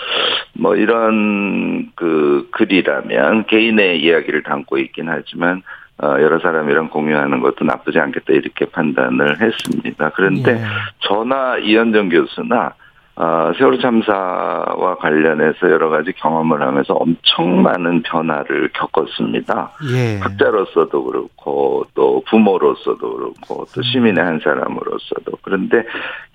[0.55, 0.63] 네.
[0.63, 5.63] 뭐 이런 그 글이라면 개인의 이야기를 담고 있긴 하지만
[6.03, 10.11] 어, 여러 사람이랑 공유하는 것도 나쁘지 않겠다 이렇게 판단을 했습니다.
[10.15, 10.65] 그런데 예.
[11.01, 12.75] 저나 이현정 교수나
[13.19, 19.73] 어, 세월호 참사와 관련해서 여러 가지 경험을 하면서 엄청 많은 변화를 겪었습니다.
[19.91, 20.19] 예.
[20.19, 23.83] 학자로서도 그렇고 또 부모로서도 그렇고 또 음.
[23.83, 25.83] 시민의 한 사람으로서도 그런데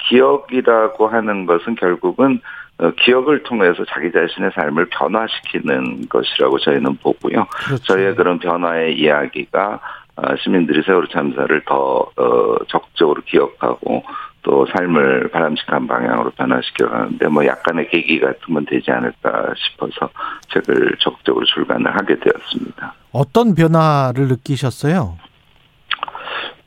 [0.10, 2.42] 기억이라고 하는 것은 결국은
[2.80, 7.46] 어, 기억을 통해서 자기 자신의 삶을 변화시키는 것이라고 저희는 보고요.
[7.46, 7.84] 그렇죠.
[7.84, 9.80] 저희의 그런 변화의 이야기가
[10.16, 14.04] 어, 시민들이 세월호 참사를 더 어, 적극적으로 기억하고
[14.44, 20.10] 또 삶을 바람직한 방향으로 변화시켜 가는데 뭐 약간의 계기 같은 건 되지 않을까 싶어서
[20.54, 22.94] 책을 적극적으로 출간을 하게 되었습니다.
[23.12, 25.18] 어떤 변화를 느끼셨어요?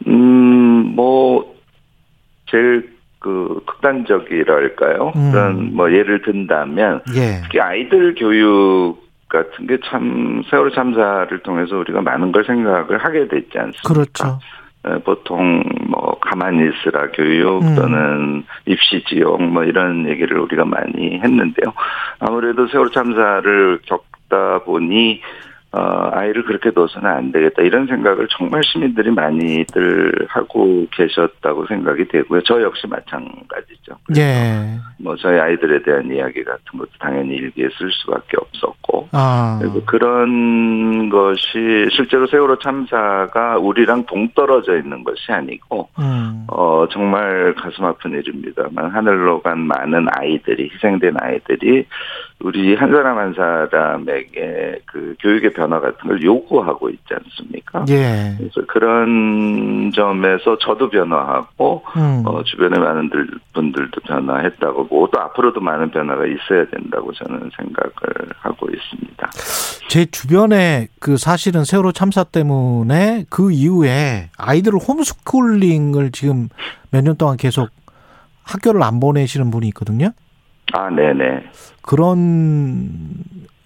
[0.06, 1.54] 음, 뭐
[2.50, 5.12] 제일 그 극단적이랄까요?
[5.16, 5.32] 음.
[5.32, 7.40] 그런 뭐 예를 든다면 예.
[7.42, 13.58] 특히 아이들 교육 같은 게 참 세월호 참사를 통해서 우리가 많은 걸 생각을 하게 됐지
[13.58, 13.88] 않습니까?
[13.88, 14.38] 그렇죠.
[15.04, 15.93] 보통 뭐
[16.34, 17.76] 가만히 있으라 교육 음.
[17.76, 21.72] 또는 입시 지역 뭐 이런 얘기를 우리가 많이 했는데요.
[22.18, 25.20] 아무래도 세월 참사를 겪다 보니
[25.76, 32.42] 어, 아이를 그렇게 둬서는 안 되겠다 이런 생각을 정말 시민들이 많이들 하고 계셨다고 생각이 되고요.
[32.44, 33.96] 저 역시 마찬가지죠.
[34.16, 34.78] 예.
[35.00, 39.58] 뭐 저희 아이들에 대한 이야기 같은 것도 당연히 일기에 쓸 수밖에 없었고 아.
[39.60, 46.46] 그리고 그런 것이 실제로 세월호 참사가 우리랑 동떨어져 있는 것이 아니고 음.
[46.52, 51.84] 어 정말 가슴 아픈 일입니다만 하늘로 간 많은 아이들이 희생된 아이들이
[52.44, 57.86] 우리 한 사람 한 사람에게 그 교육의 변화 같은 걸 요구하고 있지 않습니까?
[57.88, 58.34] 예.
[58.36, 62.22] 그래서 그런 점에서 저도 변화하고 음.
[62.26, 63.10] 어, 주변에 많은
[63.54, 69.30] 분들도 변화했다고 보고 또 앞으로도 많은 변화가 있어야 된다고 저는 생각을 하고 있습니다.
[69.88, 76.50] 제 주변에 그 사실은 세월호 참사 때문에 그 이후에 아이들을 홈스쿨링을 지금
[76.90, 77.70] 몇 년 동안 계속
[78.42, 80.10] 학교를 안 보내시는 분이 있거든요.
[80.76, 81.44] 아, 네네.
[81.82, 82.88] 그런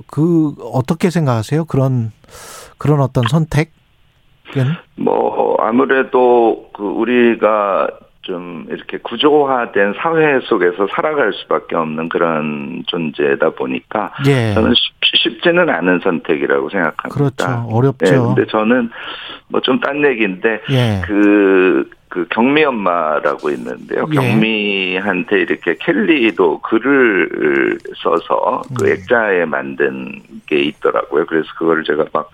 [0.06, 1.64] 그 어떻게 생각하세요?
[1.64, 2.12] 그런
[2.76, 3.72] 그런 어떤 선택?
[4.96, 7.88] 뭐 아무래도 그 우리가
[8.22, 14.52] 좀 이렇게 구조화된 사회 속에서 살아갈 수밖에 없는 그런 존재다 보니까 예.
[14.54, 17.08] 저는 쉽, 지는 않은 선택이라고 생각합니다.
[17.08, 17.68] 그렇죠.
[17.74, 18.04] 어렵죠.
[18.04, 18.90] 네, 근데 저는
[19.48, 21.00] 뭐 좀 딴 얘기인데 예.
[21.06, 24.06] 그 그 경미 엄마라고 있는데요.
[24.10, 24.14] 예.
[24.14, 28.92] 경미한테 이렇게 켈리도 글을 써서 그 음.
[28.92, 31.26] 액자에 만든 게 있더라고요.
[31.26, 32.30] 그래서 그거를 제가 막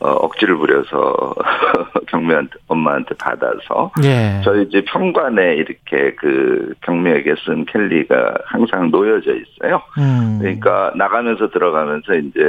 [0.00, 1.34] 어, 억지를 부려서
[2.08, 4.40] 경미한테 엄마한테 받아서 예.
[4.44, 9.82] 저희 집 현관에 이렇게 그 경미에게 쓴 켈리가 항상 놓여져 있어요.
[9.98, 10.38] 음.
[10.40, 12.40] 그러니까 나가면서 들어가면서 이제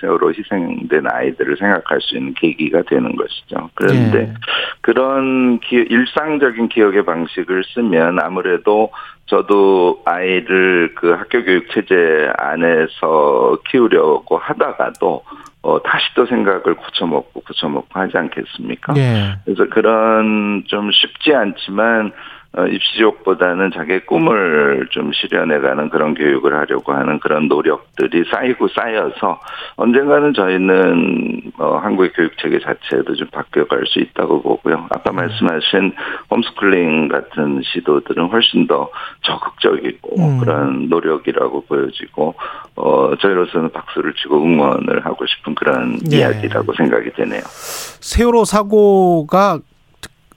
[0.00, 3.70] 세월호 희생된 아이들을 생각할 수 있는 계기가 되는 것이죠.
[3.74, 4.34] 그런데 예.
[4.80, 8.90] 그런 기, 일상적인 기억의 방식을 쓰면 아무래도
[9.26, 15.22] 저도 아이를 그 학교 교육 체제 안에서 키우려고 하다가도
[15.62, 18.94] 어, 다시 또 생각을 고쳐먹고 고쳐먹고 하지 않겠습니까?
[18.94, 19.36] 네.
[19.44, 22.12] 그래서 그런 좀 쉽지 않지만 어,
[22.54, 29.40] 입시족보다는 자기의 꿈을 좀 실현해가는 그런 교육을 하려고 하는 그런 노력들이 쌓이고 쌓여서
[29.76, 34.86] 언젠가는 저희는 어, 한국의 교육 체계 자체도 좀 바뀌어갈 수 있다고 보고요.
[34.90, 35.16] 아까 음.
[35.16, 35.92] 말씀하신
[36.30, 38.90] 홈스쿨링 같은 시도들은 훨씬 더
[39.22, 40.38] 적극적이고 음.
[40.38, 42.34] 그런 노력이라고 보여지고
[42.76, 46.18] 어, 저희로서는 박수를 치고 응원을 하고 싶은 그런 예.
[46.18, 47.40] 이야기라고 생각이 되네요.
[47.46, 49.60] 세월호 사고가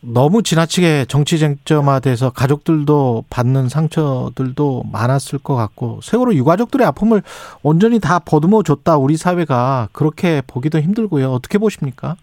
[0.08, 7.24] 너무 지나치게 정치 쟁점화돼서 가족들도 받는 상처들도 많았을 것 같고 세월호 유가족들의 아픔을
[7.64, 11.32] 온전히 다 버듬어 줬다 우리 사회가 그렇게 보기도 힘들고요.
[11.32, 12.16] 어떻게 보십니까?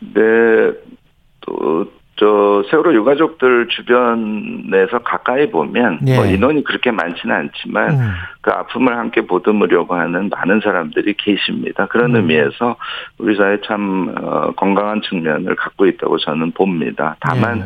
[0.00, 0.20] 네,
[1.42, 1.86] 또
[2.22, 6.14] 저 세월호 유가족들 주변에서 가까이 보면 예.
[6.14, 8.12] 뭐 인원이 그렇게 많지는 않지만 음.
[8.40, 11.86] 그 아픔을 함께 보듬으려고 하는 많은 사람들이 계십니다.
[11.86, 12.16] 그런 음.
[12.20, 12.76] 의미에서
[13.18, 17.16] 우리 사회 참 어, 건강한 측면을 갖고 있다고 저는 봅니다.
[17.18, 17.64] 다만 예.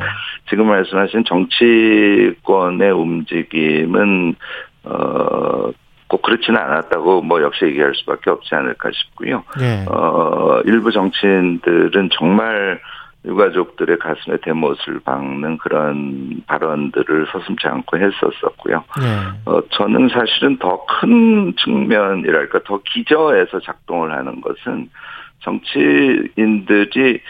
[0.49, 4.37] 지금 말씀하신 정치권의 움직임은
[4.85, 5.71] 어.
[6.09, 9.43] 꼭 그렇지는 않았다고 뭐 역시 얘기할 수밖에 없지 않을까 싶고요.
[9.61, 9.85] 예.
[9.89, 12.81] 어 일부 정치인들은 정말
[13.27, 18.85] 유가족들의 가슴에 대못을 박는 그런 발언들을 서슴지 않고 했었었고요.
[19.01, 19.07] 네.
[19.47, 24.89] 어, 저는 사실은 더 큰 측면이랄까 더 기저에서 작동을 하는 것은
[25.41, 27.21] 정치인들이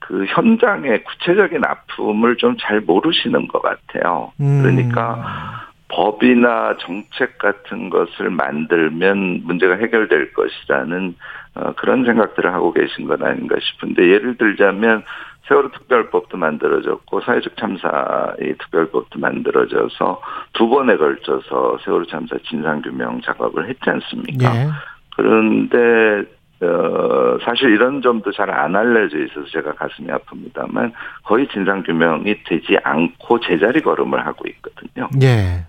[0.00, 4.32] 그 현장의 구체적인 아픔을 좀 잘 모르시는 것 같아요.
[4.40, 4.62] 음.
[4.62, 11.14] 그러니까 법이나 정책 같은 것을 만들면 문제가 해결될 것이라는
[11.54, 15.02] 어, 그런 생각들을 하고 계신 건 아닌가 싶은데 예를 들자면
[15.48, 20.20] 세월호 특별법도 만들어졌고 사회적 참사의 특별법도 만들어져서
[20.52, 24.56] 두 번에 걸쳐서 세월호 참사 진상 규명 작업을 했지 않습니까?
[24.56, 24.68] 예.
[25.16, 26.24] 그런데
[26.62, 30.92] 어, 사실 이런 점도 잘 안 알려져 있어서 제가 가슴이 아픕니다만
[31.24, 35.08] 거의 진상 규명이 되지 않고 제자리 걸음을 하고 있거든요.
[35.22, 35.66] 예.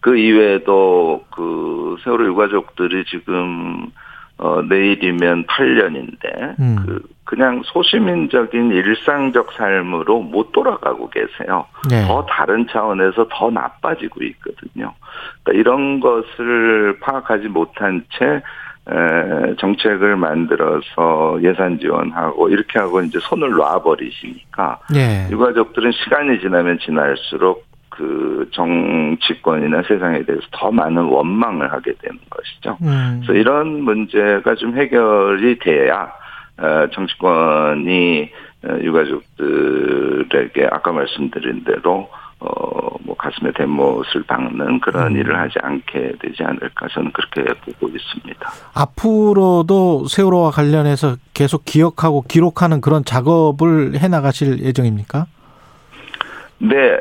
[0.00, 3.90] 그 이외에도 그 세월호 유가족들이 지금
[4.38, 6.76] 어, 내일이면 8년인데, 음.
[6.84, 11.66] 그, 그냥 소시민적인 일상적 삶으로 못 돌아가고 계세요.
[11.90, 12.06] 네.
[12.06, 14.94] 더 다른 차원에서 더 나빠지고 있거든요.
[15.42, 18.40] 그러니까 이런 것을 파악하지 못한 채,
[18.90, 25.28] 에, 정책을 만들어서 예산 지원하고 이렇게 하고 이제 손을 놔버리시니까 네.
[25.30, 27.67] 유가족들은 시간이 지나면 지날수록
[27.98, 32.78] 그 정치권이나 세상에 대해서 더 많은 원망을 하게 되는 것이죠.
[32.82, 33.20] 음.
[33.20, 36.12] 그래서 이런 문제가 좀 해결이 돼야
[36.58, 38.30] 어, 정치권이
[38.64, 42.08] 어, 유가족들에게 아까 말씀드린 대로
[42.38, 45.16] 어, 뭐, 가슴에 대못을 박는 그런 음.
[45.16, 48.48] 일을 하지 않게 되지 않을까 저는 그렇게 보고 있습니다.
[48.74, 55.26] 앞으로도 세월호와 관련해서 계속 기억하고 기록하는 그런 작업을 해 나가실 예정입니까?
[56.60, 57.00] 네, 에,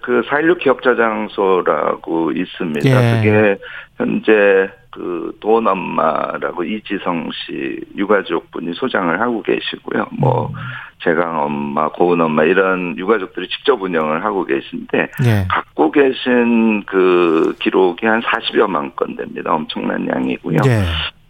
[0.00, 2.88] 그 4.16 기억자장소라고 있습니다.
[2.88, 3.16] 예.
[3.16, 3.58] 그게
[3.96, 10.06] 현재 그 도원엄마라고 이지성 씨 유가족 분이 소장을 하고 계시고요.
[10.18, 10.54] 뭐 음.
[11.02, 15.46] 재강 엄마, 고은 엄마 이런 유가족들이 직접 운영을 하고 계신데 예.
[15.48, 19.54] 갖고 계신 그 기록이 한 40여만 건 됩니다.
[19.54, 20.58] 엄청난 양이고요.
[20.66, 20.82] 예.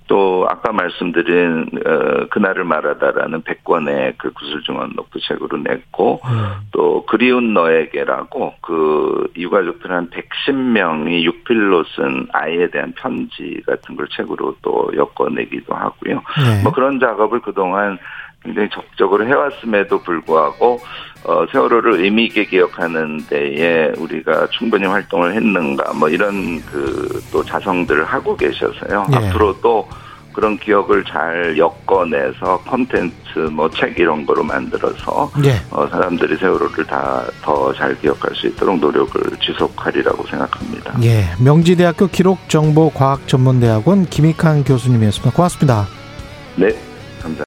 [0.07, 6.61] 또 아까 말씀드린 어, 그날을 말하다라는 100권의 그 구슬중원 녹두 책으로 냈고 음.
[6.73, 14.57] 또 그리운 너에게라고 그 유가족들 한 110명이 육필로 쓴 아이에 대한 편지 같은 걸 책으로
[14.63, 16.15] 또 엮어내기도 하고요.
[16.15, 16.63] 네.
[16.63, 17.99] 뭐 그런 작업을 그동안
[18.45, 20.81] 굉장히 적극적으로 해왔음에도 불구하고
[21.25, 28.05] 어, 세월호를 의미 있게 기억하는 데에 우리가 충분히 활동을 했는가 뭐 이런 그 또 자성들을
[28.05, 29.07] 하고 계셔서요.
[29.13, 29.17] 예.
[29.29, 29.89] 앞으로 또
[30.35, 35.55] 그런 기억을 잘 엮어내서 컨텐츠 뭐 책 이런 거로 만들어서 예.
[35.71, 40.95] 어, 사람들이 세월호를 다 더 잘 기억할 수 있도록 노력을 지속하리라고 생각합니다.
[41.03, 45.35] 예, 명지대학교 기록정보과학전문대학원 김익환 교수님이었습니다.
[45.35, 45.87] 고맙습니다.
[46.57, 46.69] 네,
[47.23, 47.45] 감사합니다.